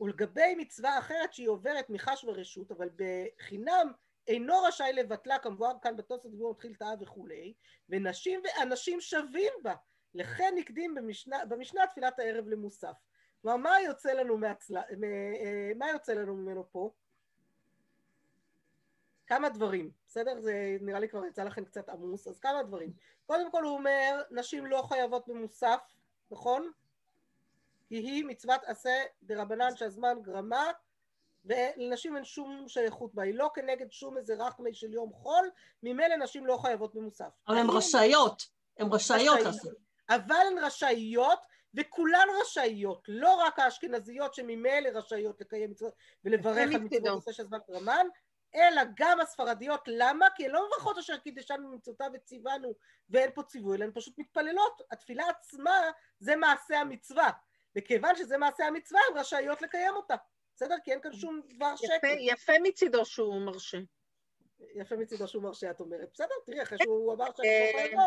ולגבי 0.00 0.54
מצווה 0.54 0.98
אחרת 0.98 1.34
שהיא 1.34 1.48
עוברת 1.48 1.90
מחש 1.90 2.24
ורשות, 2.24 2.70
אבל 2.70 2.90
בחינם 2.96 3.92
אינו 4.28 4.62
רשאי 4.62 4.92
לבטלה, 4.92 5.38
כמובן 5.38 5.72
כאן 5.82 5.96
בתוספות 5.96 6.30
דיבור 6.30 6.52
מתחיל 6.52 6.74
טעה 6.74 6.94
וכולי, 7.00 7.54
ונשים 7.88 8.42
ואנשים 8.44 9.00
שווים 9.00 9.52
בה. 9.62 9.74
לכן 10.14 10.54
הקדים 10.60 10.94
במשנה, 10.94 11.44
במשנה 11.44 11.86
תפילת 11.86 12.18
הערב 12.18 12.48
למוסף. 12.48 12.94
כלומר, 13.44 13.56
מה 13.56 13.80
יוצא 13.80 14.12
לנו, 14.12 14.38
מהצל... 14.38 14.76
אה, 14.76 15.72
מה 15.76 15.88
יוצא 15.88 16.12
לנו 16.12 16.34
ממנו 16.34 16.64
פה? 16.72 16.90
כמה 19.26 19.48
דברים, 19.48 19.90
בסדר? 20.06 20.40
זה 20.40 20.76
נראה 20.80 21.00
לי 21.00 21.08
כבר 21.08 21.24
יצא 21.24 21.42
לכם 21.42 21.64
קצת 21.64 21.88
עמוס, 21.88 22.28
אז 22.28 22.40
כמה 22.40 22.62
דברים. 22.62 22.92
קודם 23.26 23.50
כל 23.50 23.64
הוא 23.64 23.74
אומר, 23.74 24.22
נשים 24.30 24.66
לא 24.66 24.82
חייבות 24.88 25.28
במוסף, 25.28 25.80
נכון? 26.30 26.70
כי 27.88 27.94
היא 27.94 28.24
מצוות 28.24 28.60
עשה 28.64 29.02
דרבנן 29.22 29.76
שהזמן 29.76 30.22
גרמה, 30.22 30.70
ולנשים 31.44 32.16
אין 32.16 32.24
שום 32.24 32.64
שייכות 32.68 33.14
בה, 33.14 33.22
היא 33.22 33.34
לא 33.34 33.50
כנגד 33.54 33.92
שום 33.92 34.16
איזה 34.16 34.34
רחמי 34.38 34.74
של 34.74 34.92
יום 34.92 35.12
חול, 35.12 35.50
ממילא 35.82 36.16
נשים 36.16 36.46
לא 36.46 36.58
חייבות 36.62 36.94
במוסף. 36.94 37.30
אבל 37.48 37.56
הן 37.56 37.70
רשאיות, 37.70 38.42
הן 38.78 38.88
רשאיות 38.92 39.40
לעשות. 39.40 39.72
אבל 40.08 40.44
הן 40.50 40.58
רשאיות, 40.58 41.38
וכולן 41.74 42.26
רשאיות, 42.40 43.04
לא 43.08 43.34
רק 43.34 43.58
האשכנזיות 43.58 44.34
שממילא 44.34 44.88
רשאיות 44.94 45.40
לקיים 45.40 45.70
מצוות 45.70 45.94
ולברך 46.24 46.74
על 46.74 46.80
מצוות 46.80 47.06
עושה 47.06 47.32
של 47.32 47.44
זמן 47.44 47.58
רמן, 47.68 48.06
אלא 48.54 48.82
גם 48.96 49.20
הספרדיות, 49.20 49.80
למה? 49.86 50.26
כי 50.36 50.44
הן 50.44 50.50
לא 50.50 50.66
מברכות 50.66 50.98
אשר 50.98 51.18
קידשנו 51.18 51.72
מצוותיו 51.72 52.10
וציוונו 52.14 52.74
ואין 53.10 53.30
פה 53.34 53.42
ציווי, 53.42 53.76
אלא 53.76 53.84
הן 53.84 53.90
פשוט 53.94 54.18
מתפללות. 54.18 54.82
התפילה 54.90 55.24
עצמה 55.28 55.90
זה 56.18 56.36
מעשה 56.36 56.80
המצווה, 56.80 57.30
וכיוון 57.76 58.16
שזה 58.16 58.38
מעשה 58.38 58.66
המצווה 58.66 59.00
הן 59.10 59.18
רשאיות 59.18 59.62
לקיים 59.62 59.96
אותה, 59.96 60.14
בסדר? 60.56 60.76
כי 60.84 60.92
אין 60.92 61.00
כאן 61.00 61.12
שום 61.12 61.40
דבר 61.56 61.76
שקר. 61.76 62.08
יפה 62.18 62.52
מצידו 62.62 63.04
שהוא 63.04 63.40
מרשה. 63.40 63.78
יפה 64.74 64.96
מצידו 64.96 65.28
שהוא 65.28 65.42
מרשה, 65.42 65.70
את 65.70 65.80
אומרת. 65.80 66.08
בסדר, 66.12 66.34
תראי, 66.46 66.62
אחרי 66.62 66.78
שהוא 66.82 67.14
אמר 67.14 67.26
שאני 67.36 67.48
לא 67.74 67.80
יכולה 67.80 68.06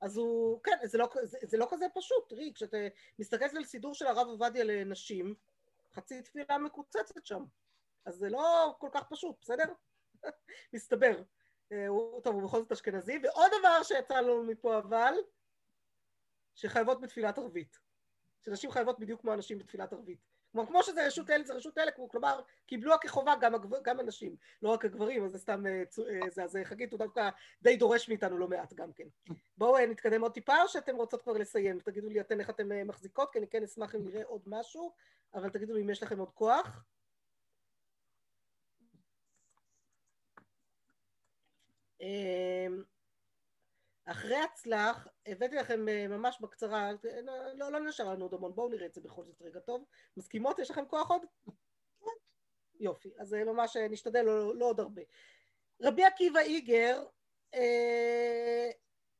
אז 0.00 0.16
הוא, 0.16 0.60
כן, 0.62 0.76
זה 0.82 0.98
לא, 0.98 1.08
זה, 1.22 1.38
זה 1.42 1.56
לא 1.56 1.66
כזה 1.70 1.86
פשוט, 1.94 2.28
תראי, 2.28 2.52
כשאתה 2.54 2.76
מסתכלת 3.18 3.54
על 3.54 3.64
סידור 3.64 3.94
של 3.94 4.06
הרב 4.06 4.26
עובדיה 4.26 4.64
לנשים, 4.64 5.34
חצי 5.92 6.22
תפילה 6.22 6.58
מקוצצת 6.58 7.26
שם, 7.26 7.44
אז 8.04 8.14
זה 8.14 8.28
לא 8.28 8.76
כל 8.78 8.88
כך 8.92 9.02
פשוט, 9.10 9.36
בסדר? 9.40 9.72
מסתבר. 10.74 11.22
אה, 11.72 11.86
הוא, 11.86 12.20
טוב, 12.22 12.34
הוא 12.34 12.42
בכל 12.42 12.58
זאת 12.60 12.72
אשכנזי, 12.72 13.18
ועוד 13.22 13.50
דבר 13.58 13.82
שיצא 13.82 14.20
לנו 14.20 14.42
מפה 14.42 14.78
אבל, 14.78 15.14
שחייבות 16.54 17.00
בתפילת 17.00 17.38
ערבית. 17.38 17.78
שנשים 18.44 18.70
חייבות 18.70 18.98
בדיוק 18.98 19.20
כמו 19.20 19.32
אנשים 19.32 19.58
בתפילת 19.58 19.92
ערבית. 19.92 20.35
כלומר, 20.56 20.68
כמו 20.68 20.82
שזה 20.82 21.06
רשות 21.06 21.30
אלה, 21.30 21.44
זה 21.44 21.54
רשות 21.54 21.78
אלה, 21.78 21.90
כלומר, 22.10 22.40
קיבלוה 22.66 22.98
כחובה 22.98 23.34
גם, 23.40 23.54
הגבר, 23.54 23.78
גם 23.82 24.00
הנשים, 24.00 24.36
לא 24.62 24.68
רק 24.68 24.84
הגברים, 24.84 25.24
אז 25.24 25.32
זה 25.32 25.38
סתם, 25.38 25.66
אה, 25.66 25.82
אה, 26.10 26.30
זה, 26.30 26.44
אז 26.44 26.58
חגית 26.64 26.92
הוא 26.92 26.98
דווקא 26.98 27.28
די 27.62 27.76
דורש 27.76 28.08
מאיתנו 28.08 28.38
לא 28.38 28.48
מעט 28.48 28.72
גם 28.72 28.92
כן. 28.92 29.04
בואו 29.58 29.76
אה, 29.76 29.86
נתקדם 29.86 30.22
עוד 30.22 30.32
טיפה, 30.32 30.62
או 30.62 30.68
שאתם 30.68 30.96
רוצות 30.96 31.22
כבר 31.22 31.32
לסיים? 31.32 31.80
תגידו 31.80 32.08
לי 32.08 32.20
אתן 32.20 32.40
איך 32.40 32.50
אתן 32.50 32.82
מחזיקות, 32.82 33.32
כי 33.32 33.38
אני 33.38 33.46
כן 33.48 33.62
אשמח 33.62 33.94
אם 33.94 34.04
נראה 34.04 34.22
עוד 34.24 34.42
משהו, 34.46 34.92
אבל 35.34 35.50
תגידו 35.50 35.74
לי 35.74 35.82
אם 35.82 35.90
יש 35.90 36.02
לכם 36.02 36.18
עוד 36.18 36.30
כוח. 36.30 36.84
אחרי 44.06 44.36
הצלח, 44.36 45.08
הבאתי 45.26 45.56
לכם 45.56 45.88
אה, 45.88 46.08
ממש 46.08 46.40
בקצרה, 46.40 46.90
לא, 47.54 47.72
לא 47.72 47.80
נשאר 47.80 48.08
לנו 48.08 48.24
עוד 48.24 48.34
המון, 48.34 48.54
בואו 48.54 48.68
נראה 48.68 48.86
את 48.86 48.94
זה 48.94 49.00
בכל 49.00 49.24
זאת 49.24 49.42
רגע 49.42 49.60
טוב. 49.60 49.84
מסכימות? 50.16 50.58
יש 50.58 50.70
לכם 50.70 50.86
כוח 50.86 51.10
עוד? 51.10 51.22
יופי, 52.80 53.12
אז 53.18 53.34
אה, 53.34 53.44
ממש 53.44 53.76
אה, 53.76 53.88
נשתדל 53.88 54.22
לא, 54.22 54.56
לא 54.56 54.66
עוד 54.66 54.80
הרבה. 54.80 55.02
רבי 55.82 56.04
עקיבא 56.04 56.40
איגר 56.40 57.04
אה, 57.54 58.70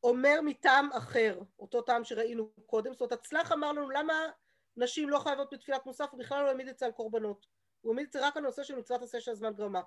אומר 0.03 0.41
מטעם 0.43 0.93
אחר, 0.93 1.41
אותו 1.59 1.83
טעם 1.83 2.05
שראינו 2.05 2.53
קודם, 2.67 2.93
זאת 2.93 3.01
אומרת 3.01 3.13
הצלח 3.13 3.53
אמר 3.53 3.73
לנו 3.73 3.91
למה 3.91 4.15
נשים 4.77 5.09
לא 5.09 5.19
חייבות 5.19 5.53
בתפילת 5.53 5.87
מוסף, 5.87 6.09
הוא 6.11 6.21
בכלל 6.21 6.43
לא 6.43 6.49
העמיד 6.49 6.69
את 6.69 6.79
זה 6.79 6.87
על 6.87 6.93
קורבנות, 6.93 7.47
הוא 7.81 7.93
העמיד 7.93 8.07
את 8.07 8.13
זה 8.13 8.27
רק 8.27 8.37
על 8.37 8.43
נושא 8.43 8.63
של 8.63 8.77
מצוות 8.77 9.03
עשה 9.03 9.21
של 9.21 9.31
הזמן 9.31 9.53
גרמה, 9.53 9.83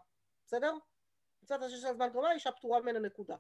בסדר? 0.46 0.74
מצוות 1.44 1.62
עשה 1.62 1.78
של 1.78 1.88
הזמן 1.88 2.10
גרמה, 2.10 2.32
אישה 2.32 2.52
פטורה 2.52 2.82
ממנה 2.82 3.00
נקודה. 3.00 3.36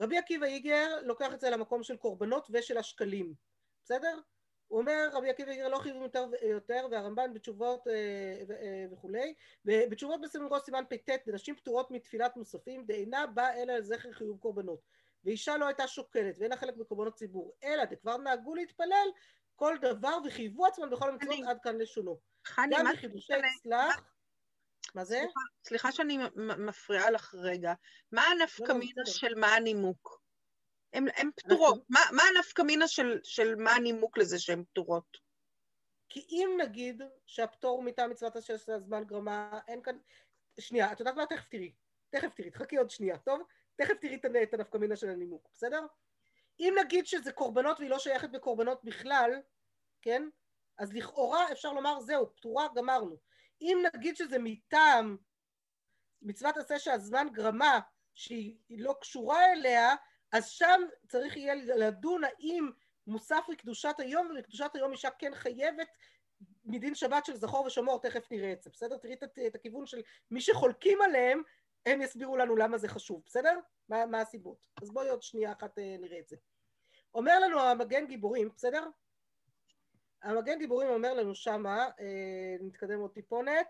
רבי 0.00 0.18
עקיבא 0.18 0.46
איגר 0.46 0.88
לוקח 1.02 1.34
את 1.34 1.40
זה 1.40 1.50
למקום 1.50 1.82
של 1.82 1.96
קורבנות 1.96 2.46
ושל 2.50 2.78
השקלים, 2.78 3.34
בסדר? 3.84 4.20
הוא 4.68 4.80
אומר 4.80 5.08
רבי 5.12 5.30
עקיבא 5.30 5.50
איגר 5.50 5.68
לא 5.68 5.78
חייבים 5.78 6.02
יותר 6.02 6.26
ויותר 6.30 6.86
והרמב"ן 6.90 7.34
בתשובות 7.34 7.88
אה, 7.88 7.92
אה, 8.50 8.86
וכולי 8.92 9.34
ובתשובות 9.64 10.20
בסמינגו 10.20 10.60
סימן 10.60 10.84
פט 10.88 11.28
נשים 11.28 11.56
פטורות 11.56 11.90
מתפילת 11.90 12.36
מוספים 12.36 12.84
דאינה 12.86 13.26
באה 13.26 13.62
אלא 13.62 13.76
לזכר 13.78 14.12
חיוב 14.12 14.38
קורבנות 14.38 14.80
ואישה 15.24 15.56
לא 15.56 15.66
הייתה 15.66 15.86
שוקלת 15.86 16.38
ואין 16.38 16.50
לה 16.50 16.56
חלק 16.56 16.76
בקורבנות 16.76 17.14
ציבור 17.14 17.52
אלא 17.64 17.84
דכבר 17.84 18.16
נהגו 18.16 18.54
להתפלל 18.54 19.08
כל 19.56 19.76
דבר 19.80 20.18
וחייבו 20.24 20.66
עצמם 20.66 20.90
בכל 20.90 21.08
המצוות 21.08 21.38
עד 21.48 21.58
כאן 21.62 21.76
לשונו 21.78 22.18
גם 22.70 22.86
בחידושי 22.92 23.32
צלח 23.62 24.15
מה 24.94 25.04
זה? 25.04 25.16
סליחה, 25.16 25.40
סליחה 25.68 25.92
שאני 25.92 26.18
מפריעה 26.58 27.10
לך 27.10 27.34
רגע. 27.34 27.72
מה 28.12 28.22
הנפקא 28.22 28.72
מינה 28.72 29.02
לא, 29.06 29.12
של 29.12 29.34
מה 29.34 29.54
הנימוק? 29.54 30.20
הן 30.92 31.30
פטורות. 31.36 31.84
מה, 31.88 32.00
מה 32.12 32.22
הנפקא 32.22 32.62
מינה 32.62 32.88
של, 32.88 33.20
של 33.24 33.54
מה 33.54 33.70
הנימוק 33.72 34.18
לזה 34.18 34.38
שהן 34.38 34.64
פטורות? 34.64 35.26
כי 36.08 36.26
אם 36.30 36.50
נגיד 36.60 37.02
שהפטור 37.26 37.82
מטעם 37.82 38.10
מצוות 38.10 38.36
השש 38.36 38.64
של 38.64 38.72
הזמן 38.72 39.04
גרמה, 39.04 39.60
אין 39.68 39.82
כאן... 39.82 39.98
שנייה, 40.60 40.92
את 40.92 41.00
יודעת 41.00 41.14
מה? 41.14 41.26
תכף 41.26 41.48
תראי. 41.48 41.72
תכף 42.10 42.34
תראי, 42.34 42.50
תחכי 42.50 42.76
עוד 42.76 42.90
שנייה, 42.90 43.18
טוב? 43.18 43.40
תכף 43.76 43.94
תראי 44.00 44.18
את 44.42 44.54
הנפקא 44.54 44.78
מינה 44.78 44.96
של 44.96 45.10
הנימוק, 45.10 45.48
בסדר? 45.52 45.86
אם 46.60 46.74
נגיד 46.84 47.06
שזה 47.06 47.32
קורבנות 47.32 47.78
והיא 47.78 47.90
לא 47.90 47.98
שייכת 47.98 48.30
בקורבנות 48.30 48.84
בכלל, 48.84 49.30
כן? 50.02 50.28
אז 50.78 50.92
לכאורה 50.92 51.52
אפשר 51.52 51.72
לומר 51.72 52.00
זהו, 52.00 52.34
פטורה, 52.36 52.66
גמרנו. 52.74 53.16
אם 53.60 53.84
נגיד 53.94 54.16
שזה 54.16 54.36
מטעם 54.40 55.16
מצוות 56.22 56.56
עשה 56.56 56.78
שהזמן 56.78 57.26
גרמה 57.32 57.80
שהיא 58.14 58.56
לא 58.70 58.94
קשורה 59.00 59.52
אליה, 59.52 59.94
אז 60.32 60.48
שם 60.48 60.80
צריך 61.08 61.36
יהיה 61.36 61.54
לדון 61.54 62.24
האם 62.24 62.70
מוסף 63.06 63.44
לקדושת 63.48 63.94
היום, 63.98 64.26
ולקדושת 64.26 64.70
היום 64.74 64.92
אישה 64.92 65.10
כן 65.10 65.34
חייבת 65.34 65.88
מדין 66.64 66.94
שבת 66.94 67.24
של 67.24 67.36
זכור 67.36 67.66
ושמור, 67.66 68.00
תכף 68.00 68.32
נראה 68.32 68.52
את 68.52 68.62
זה, 68.62 68.70
בסדר? 68.70 68.96
תראי 68.96 69.14
את, 69.14 69.54
הכיוון 69.54 69.86
של 69.86 70.02
מי 70.30 70.40
שחולקים 70.40 71.02
עליהם, 71.02 71.42
הם 71.86 72.02
יסבירו 72.02 72.36
לנו 72.36 72.56
למה 72.56 72.78
זה 72.78 72.88
חשוב, 72.88 73.22
בסדר? 73.26 73.58
מה, 73.88 74.06
מה 74.06 74.20
הסיבות. 74.20 74.66
אז 74.82 74.90
בואי 74.90 75.08
עוד 75.08 75.22
שנייה 75.22 75.52
אחת 75.52 75.78
אה, 75.78 75.96
נראה 75.98 76.18
את 76.18 76.28
זה. 76.28 76.36
אומר 77.14 77.40
לנו 77.40 77.60
המגן 77.60 78.06
גיבורים, 78.06 78.48
בסדר? 78.56 78.88
המגן 80.22 80.58
דיבורים 80.58 80.88
אומר 80.88 81.14
לנו 81.14 81.34
שמה, 81.34 81.88
אה, 82.00 82.56
נתקדם 82.60 83.00
עוד 83.00 83.10
טיפונת, 83.10 83.66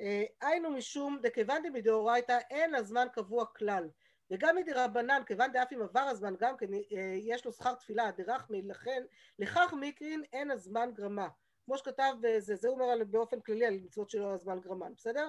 אה, 0.00 0.24
היינו 0.40 0.70
משום 0.70 1.18
דכיוון 1.22 1.62
דמדאורייתא 1.62 2.38
אין 2.50 2.74
הזמן 2.74 3.06
קבוע 3.12 3.46
כלל. 3.46 3.88
וגם 4.30 4.56
מדרבנן 4.56 5.22
כיוון 5.26 5.52
דאף 5.52 5.72
אם 5.72 5.82
עבר 5.82 6.00
הזמן 6.00 6.34
גם 6.40 6.56
כן 6.56 6.74
אה, 6.74 7.14
יש 7.18 7.46
לו 7.46 7.52
שכר 7.52 7.74
תפילה 7.74 8.10
דרחמי 8.10 8.62
לכן 8.62 9.02
לכך 9.38 9.74
מקרין 9.80 10.22
אין 10.32 10.50
הזמן 10.50 10.90
גרמה. 10.94 11.28
כמו 11.64 11.78
שכתב 11.78 12.12
זה, 12.38 12.56
זה 12.56 12.68
אומר 12.68 13.04
באופן 13.10 13.40
כללי 13.40 13.66
על 13.66 13.74
מצוות 13.74 14.10
שלו 14.10 14.34
הזמן 14.34 14.60
גרמן 14.60 14.92
בסדר? 14.96 15.28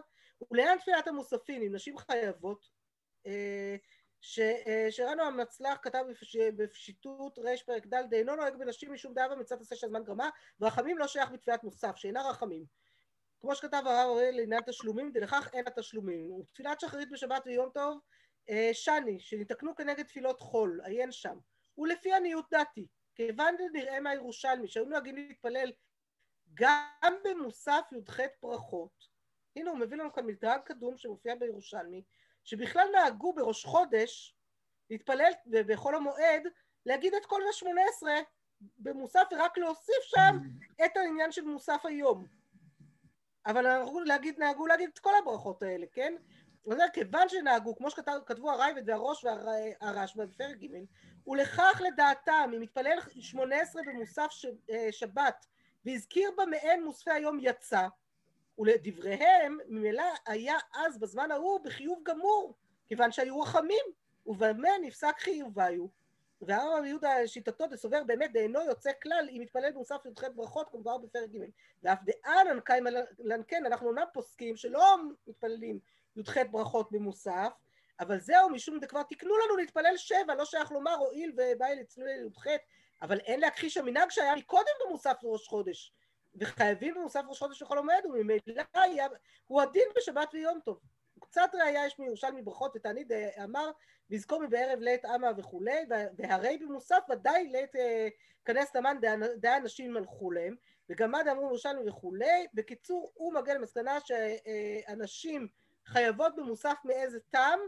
ולעניין 0.51 0.77
תפילת 0.77 1.07
המוספין 1.07 1.61
אם 1.63 1.75
נשים 1.75 1.97
חייבות 1.97 2.69
שראינו 4.21 5.23
המצלח 5.23 5.77
כתב 5.81 6.03
בפשיטות 6.55 7.39
ריש 7.39 7.63
פרק 7.63 7.87
ד' 7.87 8.13
אינו 8.13 8.35
נוהג 8.35 8.55
בנשים 8.55 8.93
משום 8.93 9.13
דאבה 9.13 9.35
מצוות 9.35 9.61
עשה 9.61 9.75
של 9.75 9.87
זמן 9.87 10.03
גרמה 10.03 10.29
ורחמים 10.59 10.97
לא 10.97 11.07
שייך 11.07 11.31
בתפילת 11.31 11.63
מוסף 11.63 11.95
שאינה 11.95 12.29
רחמים. 12.29 12.65
כמו 13.41 13.55
שכתב 13.55 13.83
הרב 13.85 14.05
אוריאל 14.09 14.35
לעניין 14.35 14.61
תשלומים 14.65 15.11
ולכך 15.15 15.49
אין 15.53 15.67
התשלומים 15.67 16.31
ותפילת 16.31 16.79
שחרית 16.79 17.09
בשבת 17.11 17.41
ויום 17.45 17.69
טוב 17.73 17.99
אה, 18.49 18.69
שני 18.73 19.19
שנתקנו 19.19 19.75
כנגד 19.75 20.03
תפילות 20.03 20.39
חול 20.39 20.81
עיין 20.83 21.11
שם. 21.11 21.37
ולפי 21.77 22.13
עניות 22.13 22.45
דעתי 22.51 22.87
כיוון 23.15 23.55
דנראה 23.57 23.99
מהירושלמי 23.99 24.67
שהיו 24.67 24.85
נוהגים 24.85 25.15
להתפלל 25.15 25.71
גם 26.53 27.13
במוסף 27.23 27.81
י"ח 27.91 28.19
ברכות 28.41 29.07
הנה 29.55 29.69
הוא 29.69 29.79
מביא 29.79 29.97
לנו 29.97 30.13
כאן 30.13 30.25
מדרג 30.25 30.61
קדום 30.65 30.97
שמופיע 30.97 31.35
בירושלמי 31.35 32.03
שבכלל 32.43 32.87
נהגו 32.93 33.33
בראש 33.33 33.65
חודש 33.65 34.35
להתפלל 34.89 35.31
בחול 35.47 35.95
המועד 35.95 36.43
להגיד 36.85 37.13
את 37.13 37.25
כל 37.25 37.41
השמונה 37.49 37.81
עשרה 37.89 38.19
במוסף 38.77 39.27
ורק 39.31 39.57
להוסיף 39.57 40.03
שם 40.03 40.37
את 40.85 40.97
העניין 40.97 41.31
של 41.31 41.41
מוסף 41.41 41.81
היום. 41.83 42.27
אבל 43.45 43.61
נהגו 43.61 43.99
להגיד, 43.99 44.39
נהגו 44.39 44.67
להגיד 44.67 44.89
את 44.93 44.99
כל 44.99 45.15
הברכות 45.21 45.63
האלה, 45.63 45.85
כן? 45.91 46.13
אז 46.71 46.77
כיוון 46.93 47.29
שנהגו, 47.29 47.75
כמו 47.75 47.89
שכתבו 47.89 48.51
הרייבד 48.51 48.89
והראש 48.89 49.25
והרשב"א 49.25 50.25
בפרק 50.25 50.57
ג', 50.57 50.85
ולכך 51.27 51.81
לדעתם, 51.87 52.51
אם 52.55 52.61
מתפלל 52.61 52.99
שמונה 53.21 53.61
עשרה 53.61 53.81
במוסף 53.85 54.31
אה, 54.69 54.87
שבת 54.91 55.45
והזכיר 55.85 56.31
בה 56.37 56.45
מעין 56.45 56.83
מוספי 56.83 57.11
היום 57.11 57.37
יצא, 57.41 57.87
ולדבריהם 58.61 59.57
ממילא 59.67 60.03
היה 60.25 60.55
אז 60.73 60.99
בזמן 60.99 61.31
ההוא 61.31 61.59
בחיוב 61.63 61.99
גמור, 62.03 62.55
כיוון 62.87 63.11
שהיו 63.11 63.41
רחמים, 63.41 63.85
ובמה 64.25 64.69
נפסק 64.81 65.19
חיוביו. 65.19 65.85
והרב 66.41 66.83
יהודה 66.85 67.27
שיטתו 67.27 67.67
דסובר 67.67 68.03
באמת 68.03 68.33
דאינו 68.33 68.61
יוצא 68.61 68.91
כלל 69.03 69.27
אם 69.31 69.41
מתפלל 69.41 69.71
במוסף 69.71 70.05
י"ח 70.05 70.23
ברכות 70.35 70.69
כמובן 70.69 70.91
בפרק 71.03 71.29
ג' 71.29 71.37
ואף 71.83 71.99
אנקיים 72.51 72.87
לנקן 73.19 73.65
אנחנו 73.65 73.87
אומנם 73.87 74.05
פוסקים 74.13 74.55
שלא 74.55 74.95
מתפללים 75.27 75.79
י"ח 76.15 76.37
ברכות 76.51 76.91
במוסף 76.91 77.51
אבל 77.99 78.19
זהו 78.19 78.49
משום 78.49 78.79
דכבר 78.79 79.03
תקנו 79.03 79.37
לנו 79.37 79.57
להתפלל 79.57 79.97
שבע 79.97 80.35
לא 80.35 80.45
שייך 80.45 80.71
לומר 80.71 80.95
הואיל 80.95 81.31
ובאי 81.37 81.75
לצלול 81.75 82.09
י"ח 82.09 82.45
אבל 83.01 83.19
אין 83.19 83.39
להכחיש 83.39 83.77
המנהג 83.77 84.09
שהיה 84.09 84.35
מקודם 84.35 84.73
במוסף 84.85 85.17
ראש 85.23 85.47
חודש 85.47 85.93
וחייבים 86.35 86.93
במוסף 86.93 87.21
ראש 87.27 87.39
חודש 87.39 87.61
וחול 87.61 87.77
המועד, 87.77 88.05
וממילא 88.05 88.63
הוא 89.47 89.61
הדין 89.61 89.87
בשבת 89.97 90.29
ויום 90.33 90.59
טוב. 90.65 90.79
קצת 91.19 91.49
ראייה 91.53 91.85
יש 91.85 91.99
מירושלמי 91.99 92.41
ברכות 92.41 92.71
ותענית 92.75 93.07
אמר 93.43 93.71
ויזכור 94.09 94.41
מבערב 94.41 94.79
לעת 94.79 95.05
אמה 95.05 95.27
וכולי 95.37 95.85
והרי 96.17 96.57
במוסף 96.57 96.99
ודאי 97.11 97.47
לעת 97.47 97.75
כנס 98.45 98.71
תמן 98.71 98.97
דעה 99.37 99.59
נשים 99.59 99.93
מלכו 99.93 100.31
להם 100.31 100.55
וגם 100.89 101.11
מה 101.11 101.23
דאמרו 101.23 101.47
ירושלמי 101.47 101.89
וכולי. 101.89 102.47
בקיצור 102.53 103.11
הוא 103.13 103.33
מגיע 103.33 103.53
למסקנה 103.53 103.97
שאנשים 103.99 105.47
חייבות 105.85 106.35
במוסף 106.35 106.77
מאיזה 106.85 107.19
טעם 107.29 107.59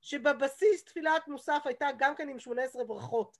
שבבסיס 0.00 0.84
תפילת 0.84 1.28
מוסף 1.28 1.62
הייתה 1.64 1.88
גם 1.98 2.14
כן 2.14 2.28
עם 2.28 2.38
שמונה 2.38 2.62
עשרה 2.62 2.84
ברכות. 2.84 3.38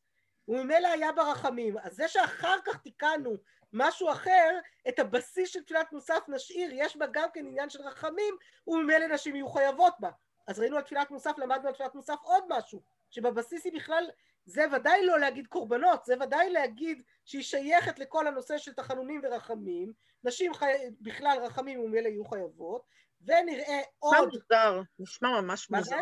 וממילא 0.48 0.88
היה 0.88 1.12
ברחמים. 1.12 1.78
אז 1.78 1.96
זה 1.96 2.08
שאחר 2.08 2.56
כך 2.64 2.76
תיקנו 2.76 3.36
משהו 3.72 4.10
אחר, 4.10 4.58
את 4.88 4.98
הבסיס 4.98 5.50
של 5.50 5.62
תפילת 5.62 5.92
מוסף 5.92 6.24
נשאיר, 6.28 6.70
יש 6.72 6.96
בה 6.96 7.06
גם 7.12 7.28
כן 7.34 7.46
עניין 7.46 7.70
של 7.70 7.82
רחמים, 7.82 8.34
וממילא 8.66 9.06
נשים 9.06 9.36
יהיו 9.36 9.48
חייבות 9.48 9.94
בה. 10.00 10.10
אז 10.46 10.58
ראינו 10.58 10.76
על 10.76 10.82
תפילת 10.82 11.10
מוסף, 11.10 11.38
למדנו 11.38 11.68
על 11.68 11.74
תפילת 11.74 11.94
מוסף 11.94 12.18
עוד 12.22 12.44
משהו, 12.48 12.82
שבבסיס 13.10 13.64
היא 13.64 13.72
בכלל, 13.72 14.10
זה 14.44 14.64
ודאי 14.72 15.06
לא 15.06 15.18
להגיד 15.18 15.46
קורבנות, 15.46 16.04
זה 16.04 16.14
ודאי 16.20 16.50
להגיד 16.50 17.02
שהיא 17.24 17.42
שייכת 17.42 17.98
לכל 17.98 18.26
הנושא 18.26 18.58
של 18.58 18.72
תחנונים 18.72 19.20
ורחמים, 19.24 19.92
נשים 20.24 20.54
חי... 20.54 20.72
בכלל 21.00 21.38
רחמים 21.42 21.80
וממילא 21.80 22.08
יהיו 22.08 22.24
חייבות, 22.24 22.86
ונראה 23.22 23.80
עוד... 23.98 24.14
נשמע 24.14 24.24
מוזר, 24.24 24.80
נשמע 24.98 25.40
ממש 25.40 25.70
מוזר. 25.70 25.96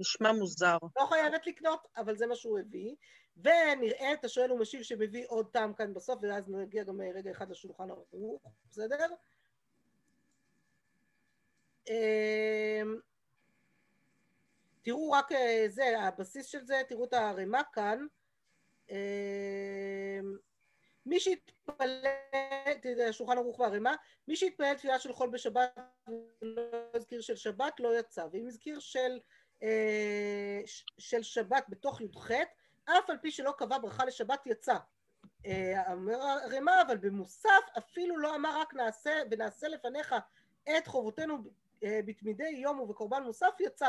נשמע 0.00 0.32
מוזר. 0.32 0.76
לא 1.00 1.06
חייבת 1.06 1.46
לקנות, 1.46 1.86
אבל 1.96 2.16
זה 2.16 2.26
מה 2.26 2.34
שהוא 2.34 2.58
הביא. 2.58 2.94
ונראה 3.42 4.12
את 4.12 4.24
השואל 4.24 4.52
ומשיב 4.52 4.82
שמביא 4.82 5.24
עוד 5.28 5.46
טעם 5.52 5.74
כאן 5.74 5.94
בסוף, 5.94 6.18
ואז 6.22 6.50
נגיע 6.50 6.84
גם 6.84 7.00
רגע 7.00 7.30
אחד 7.30 7.50
לשולחן 7.50 7.90
ערוך, 7.90 8.42
בסדר? 8.70 9.06
אמ, 11.88 12.96
תראו 14.82 15.10
רק 15.10 15.32
אה, 15.32 15.64
זה, 15.68 15.98
הבסיס 16.00 16.46
של 16.46 16.64
זה, 16.64 16.82
תראו 16.88 17.04
את 17.04 17.12
הערימה 17.12 17.62
כאן. 17.72 18.06
אמ, 18.90 18.96
מי 21.06 21.20
שהתפלל, 21.20 22.04
תראה, 22.82 23.12
שולחן 23.12 23.38
ערוך 23.38 23.60
והערימה, 23.60 23.94
מי 24.28 24.36
שהתפלל 24.36 24.74
תפילה 24.74 24.98
של 24.98 25.12
חול 25.12 25.30
בשבת 25.30 25.78
ולא 26.42 26.62
הזכיר 26.94 27.20
של 27.20 27.36
שבת 27.36 27.80
לא 27.80 27.98
יצא, 27.98 28.26
ואם 28.32 28.46
הזכיר 28.46 28.80
של, 28.80 29.20
אה, 29.62 30.60
של 30.98 31.22
שבת 31.22 31.64
בתוך 31.68 32.00
י"ח 32.00 32.30
אף 32.84 33.10
על 33.10 33.16
פי 33.18 33.30
שלא 33.30 33.52
קבע 33.58 33.78
ברכה 33.78 34.04
לשבת 34.04 34.46
יצא. 34.46 34.76
אה, 35.46 35.92
אומר 35.92 36.20
הרמ"א, 36.22 36.82
אבל 36.86 36.96
במוסף 36.96 37.62
אפילו 37.78 38.16
לא 38.16 38.36
אמר 38.36 38.60
רק 38.60 38.74
נעשה 38.74 39.22
ונעשה 39.30 39.68
לפניך 39.68 40.14
את 40.78 40.86
חובותינו 40.86 41.38
אה, 41.84 42.00
בתמידי 42.06 42.48
יום 42.48 42.80
ובקורבן 42.80 43.22
מוסף 43.22 43.54
יצא. 43.60 43.88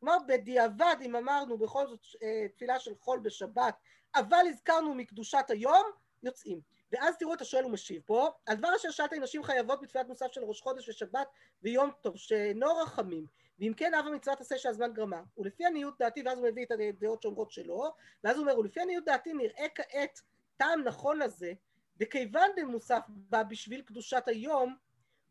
כלומר 0.00 0.16
בדיעבד 0.28 0.96
אם 1.00 1.16
אמרנו 1.16 1.58
בכל 1.58 1.86
זאת 1.86 2.00
אה, 2.22 2.46
תפילה 2.54 2.78
של 2.78 2.94
חול 3.00 3.18
בשבת 3.18 3.74
אבל 4.14 4.44
הזכרנו 4.48 4.94
מקדושת 4.94 5.44
היום 5.48 5.84
יוצאים. 6.22 6.60
ואז 6.92 7.16
תראו 7.18 7.34
את 7.34 7.40
השואל 7.40 7.64
ומשיב 7.64 8.02
פה, 8.06 8.28
על 8.46 8.56
דבר 8.56 8.76
אשר 8.76 8.90
שאלת 8.90 9.12
אם 9.12 9.22
נשים 9.22 9.42
חייבות 9.42 9.80
בתפילת 9.80 10.08
מוסף 10.08 10.32
של 10.32 10.44
ראש 10.44 10.60
חודש 10.60 10.88
ושבת 10.88 11.26
ויום 11.62 11.90
טוב 12.00 12.16
שאינו 12.16 12.76
רחמים 12.76 13.26
ואם 13.60 13.72
כן 13.76 13.94
אב 13.94 14.06
המצווה 14.06 14.36
תעשה 14.36 14.58
שהזמן 14.58 14.92
גרמה 14.92 15.22
ולפי 15.38 15.66
עניות 15.66 15.98
דעתי 15.98 16.22
ואז 16.22 16.38
הוא 16.38 16.48
מביא 16.48 16.64
את 16.64 16.70
הדעות 16.70 17.22
שאומרות 17.22 17.50
שלא 17.50 17.92
ואז 18.24 18.36
הוא 18.36 18.42
אומר 18.42 18.58
ולפי 18.58 18.80
עניות 18.80 19.04
דעתי 19.04 19.32
נראה 19.32 19.66
כעת 19.74 20.20
טעם 20.56 20.82
נכון 20.84 21.18
לזה 21.18 21.52
וכיוון 22.00 22.50
דמוסף 22.56 23.02
בא 23.08 23.42
בשביל 23.42 23.82
קדושת 23.82 24.22
היום 24.26 24.76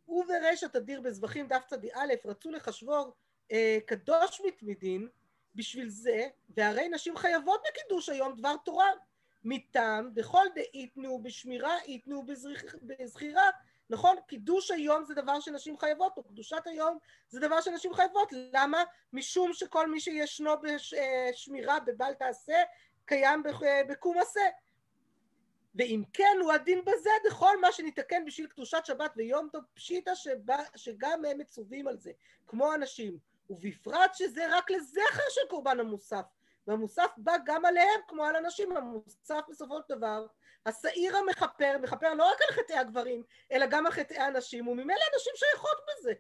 ובריש 0.07 0.63
התדיר 0.63 1.01
בזבחים 1.01 1.47
דף 1.47 1.63
צדי 1.67 1.89
א' 1.93 2.13
רצו 2.25 2.51
לחשבור 2.51 3.13
אה, 3.51 3.77
קדוש 3.86 4.41
מתמידין 4.45 5.07
בשביל 5.55 5.89
זה 5.89 6.27
והרי 6.57 6.89
נשים 6.89 7.17
חייבות 7.17 7.61
בקידוש 7.69 8.09
היום 8.09 8.36
דבר 8.36 8.55
תורה. 8.65 8.89
מטעם 9.43 10.09
דכל 10.13 10.45
דאיתנו 10.55 11.23
בשמירה 11.23 11.82
איתנו 11.82 12.25
בזכירה 12.82 13.49
נכון? 13.90 14.16
קידוש 14.28 14.72
היום 14.72 15.04
זה 15.04 15.14
דבר 15.14 15.40
שנשים 15.40 15.78
חייבות, 15.78 16.18
או 16.18 16.24
קדושת 16.24 16.62
היום 16.68 16.98
זה 17.30 17.40
דבר 17.40 17.62
שנשים 17.62 17.94
חייבות. 17.94 18.30
למה? 18.32 18.84
משום 19.14 19.54
שכל 19.54 19.92
מי 19.92 20.00
שישנו 20.00 20.52
בשמירה 20.62 21.80
בבל 21.80 22.14
תעשה, 22.14 22.58
קיים 23.06 23.44
בקום 23.90 24.18
עשה. 24.18 24.50
ואם 25.76 26.04
כן, 26.14 26.38
הוא 26.42 26.52
הדין 26.52 26.82
בזה, 26.86 27.10
דכל 27.26 27.62
מה 27.62 27.72
שניתקן 27.72 28.26
בשביל 28.26 28.48
קדושת 28.48 28.86
שבת 28.86 29.12
ויום 29.16 29.50
טוב 29.52 29.64
פשיטא 29.74 30.12
שגם 30.76 31.26
הם 31.26 31.38
מצווים 31.38 31.88
על 31.88 31.98
זה, 31.98 32.12
כמו 32.48 32.74
אנשים. 32.74 33.18
ובפרט 33.50 34.16
שזה 34.16 34.58
רק 34.58 34.72
לזכר 34.72 35.30
של 35.30 35.42
קורבן 35.50 35.80
המוסף. 35.80 36.26
והמוסף 36.68 37.12
בא 37.18 37.36
גם 37.46 37.66
עליהם 37.66 38.00
כמו 38.08 38.24
על 38.24 38.36
אנשים, 38.36 38.78
המוסף 38.78 39.42
בסופו 39.50 39.78
של 39.78 39.96
דבר 39.96 40.28
השעיר 40.66 41.18
המכפר, 41.18 41.78
מכפר 41.82 42.14
לא 42.14 42.32
רק 42.32 42.41
על 42.41 42.55
חטאי 42.55 42.76
הגברים, 42.76 43.24
אלא 43.51 43.66
גם 43.66 43.86
על 43.86 43.91
חטאי 43.91 44.18
הנשים, 44.18 44.68
וממילא 44.68 45.01
הנשים 45.14 45.34
שייכות 45.36 45.78
בזה. 45.88 46.14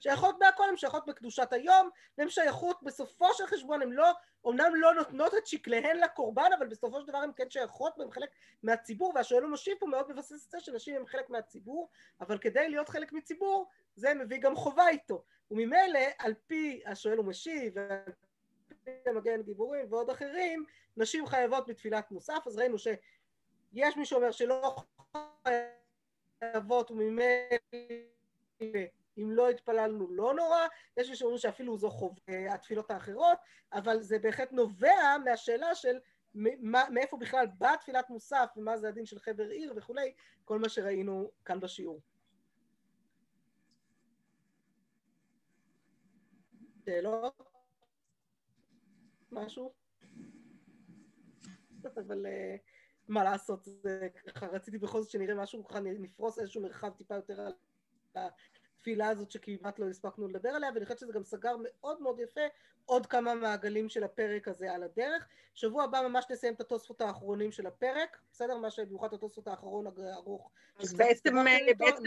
שייכות 0.00 0.38
בהכל, 0.38 0.68
הן 0.68 0.76
שייכות 0.76 1.06
בקדושת 1.06 1.52
היום, 1.52 1.90
והן 2.18 2.28
שייכות 2.28 2.82
בסופו 2.82 3.34
של 3.34 3.46
חשבון, 3.46 3.82
הן 3.82 3.90
לא, 3.92 4.12
אומנם 4.44 4.74
לא 4.74 4.94
נותנות 4.94 5.34
את 5.34 5.46
שקליהן 5.46 5.96
לקורבן, 5.96 6.50
אבל 6.58 6.66
בסופו 6.66 7.00
של 7.00 7.06
דבר 7.06 7.18
הן 7.18 7.30
כן 7.36 7.50
שייכות 7.50 7.98
והן 7.98 8.10
חלק 8.10 8.28
מהציבור, 8.62 9.12
והשואל 9.14 9.44
ומשיב 9.44 9.76
פה 9.80 9.86
מאוד 9.86 10.12
מבסס 10.12 10.46
את 10.46 10.50
זה 10.50 10.60
שנשים 10.60 10.96
הן 10.96 11.06
חלק 11.06 11.30
מהציבור, 11.30 11.88
אבל 12.20 12.38
כדי 12.38 12.68
להיות 12.68 12.88
חלק 12.88 13.12
מציבור, 13.12 13.68
זה 13.94 14.14
מביא 14.14 14.38
גם 14.38 14.56
חובה 14.56 14.88
איתו. 14.88 15.24
וממילא, 15.50 16.00
על 16.18 16.34
פי 16.46 16.82
השואל 16.86 17.20
ומשיב, 17.20 17.72
ועל 17.76 18.12
פי 18.84 18.90
המגן 19.06 19.42
גיבורים 19.42 19.86
ועוד 19.92 20.10
אחרים, 20.10 20.64
נשים 20.96 21.26
חייבות 21.26 21.66
בתפילת 21.66 22.10
מוסף, 22.10 22.42
אז 22.46 22.58
ראינו 22.58 22.78
ש... 22.78 22.88
יש 23.76 23.96
מי 23.96 24.04
שאומר 24.06 24.30
שלא 24.30 24.76
חייבות 26.38 26.90
וממילא 26.90 27.24
אם 29.18 29.30
לא 29.30 29.50
התפללנו 29.50 30.10
לא 30.10 30.34
נורא, 30.34 30.66
יש 30.96 31.10
מי 31.10 31.16
שאומרים 31.16 31.38
שאפילו 31.38 31.78
זו 31.78 31.90
חוב 31.90 32.18
התפילות 32.50 32.90
האחרות, 32.90 33.38
אבל 33.72 34.02
זה 34.02 34.18
בהחלט 34.18 34.52
נובע 34.52 35.16
מהשאלה 35.24 35.74
של 35.74 35.98
מאיפה 36.90 37.16
בכלל 37.16 37.46
באה 37.58 37.76
תפילת 37.76 38.10
מוסף 38.10 38.50
ומה 38.56 38.76
זה 38.78 38.88
הדין 38.88 39.06
של 39.06 39.18
חבר 39.18 39.48
עיר 39.48 39.72
וכולי, 39.76 40.14
כל 40.44 40.58
מה 40.58 40.68
שראינו 40.68 41.30
כאן 41.44 41.60
בשיעור. 41.60 42.00
שאלות? 46.84 47.42
משהו? 49.32 49.72
אבל... 51.84 52.26
מה 53.08 53.24
לעשות, 53.24 53.64
זה 53.64 54.08
ככה 54.34 54.46
רציתי 54.46 54.78
בכל 54.78 55.02
זאת 55.02 55.10
שנראה 55.10 55.34
משהו, 55.34 55.64
ככה 55.64 55.80
נפרוס 55.80 56.38
איזשהו 56.38 56.62
מרחב 56.62 56.90
טיפה 56.90 57.14
יותר 57.14 57.40
על 57.40 57.52
התפילה 58.14 59.08
הזאת 59.08 59.30
שכמעט 59.30 59.78
לא 59.78 59.88
הספקנו 59.88 60.28
לדבר 60.28 60.48
עליה, 60.48 60.70
ואני 60.74 60.84
חושבת 60.84 60.98
שזה 60.98 61.12
גם 61.12 61.24
סגר 61.24 61.56
מאוד 61.62 62.02
מאוד 62.02 62.20
יפה 62.20 62.40
עוד 62.84 63.06
כמה 63.06 63.34
מעגלים 63.34 63.88
של 63.88 64.04
הפרק 64.04 64.48
הזה 64.48 64.72
על 64.72 64.82
הדרך. 64.82 65.28
שבוע 65.54 65.84
הבא 65.84 66.08
ממש 66.08 66.24
נסיים 66.30 66.54
את 66.54 66.60
התוספות 66.60 67.00
האחרונים 67.00 67.52
של 67.52 67.66
הפרק, 67.66 68.18
בסדר? 68.32 68.56
מה 68.56 68.70
שבמיוחד 68.70 69.14
התוספות 69.14 69.48
האחרון 69.48 69.86
הארוך. 69.86 70.50
אז 70.78 70.94
בעצם 70.94 71.34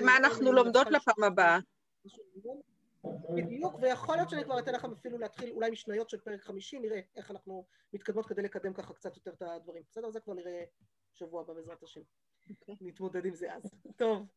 מה 0.06 0.18
אנחנו 0.18 0.52
לומדות 0.52 0.88
לפעם 0.88 1.24
הבאה? 1.24 1.60
בדיוק, 3.36 3.76
ויכול 3.82 4.16
להיות 4.16 4.30
שאני 4.30 4.44
כבר 4.44 4.60
אתן 4.60 4.74
לכם 4.74 4.92
אפילו 4.92 5.18
להתחיל 5.18 5.52
אולי 5.52 5.72
משניות 5.72 6.10
של 6.10 6.20
פרק 6.20 6.44
חמישי, 6.44 6.80
נראה 6.80 7.00
איך 7.16 7.32
אנחנו 7.32 7.66
מתקדמות 7.94 8.26
כדי 8.26 8.42
לקדם 8.42 8.74
ככה 8.74 8.94
קצת 8.94 9.16
יותר 9.16 9.34
את 9.34 9.42
הדברים. 9.42 9.84
בסדר? 9.90 10.10
זה 10.10 10.20
כבר 10.20 10.34
נראה 10.34 10.64
שבוע 11.14 11.42
הבא 11.42 11.54
בעזרת 11.54 11.84
השם. 11.84 12.02
אוקיי. 12.50 12.76
נתמודד 12.82 13.26
עם 13.26 13.36
זה 13.36 13.54
אז. 13.54 13.64
טוב. 13.96 14.28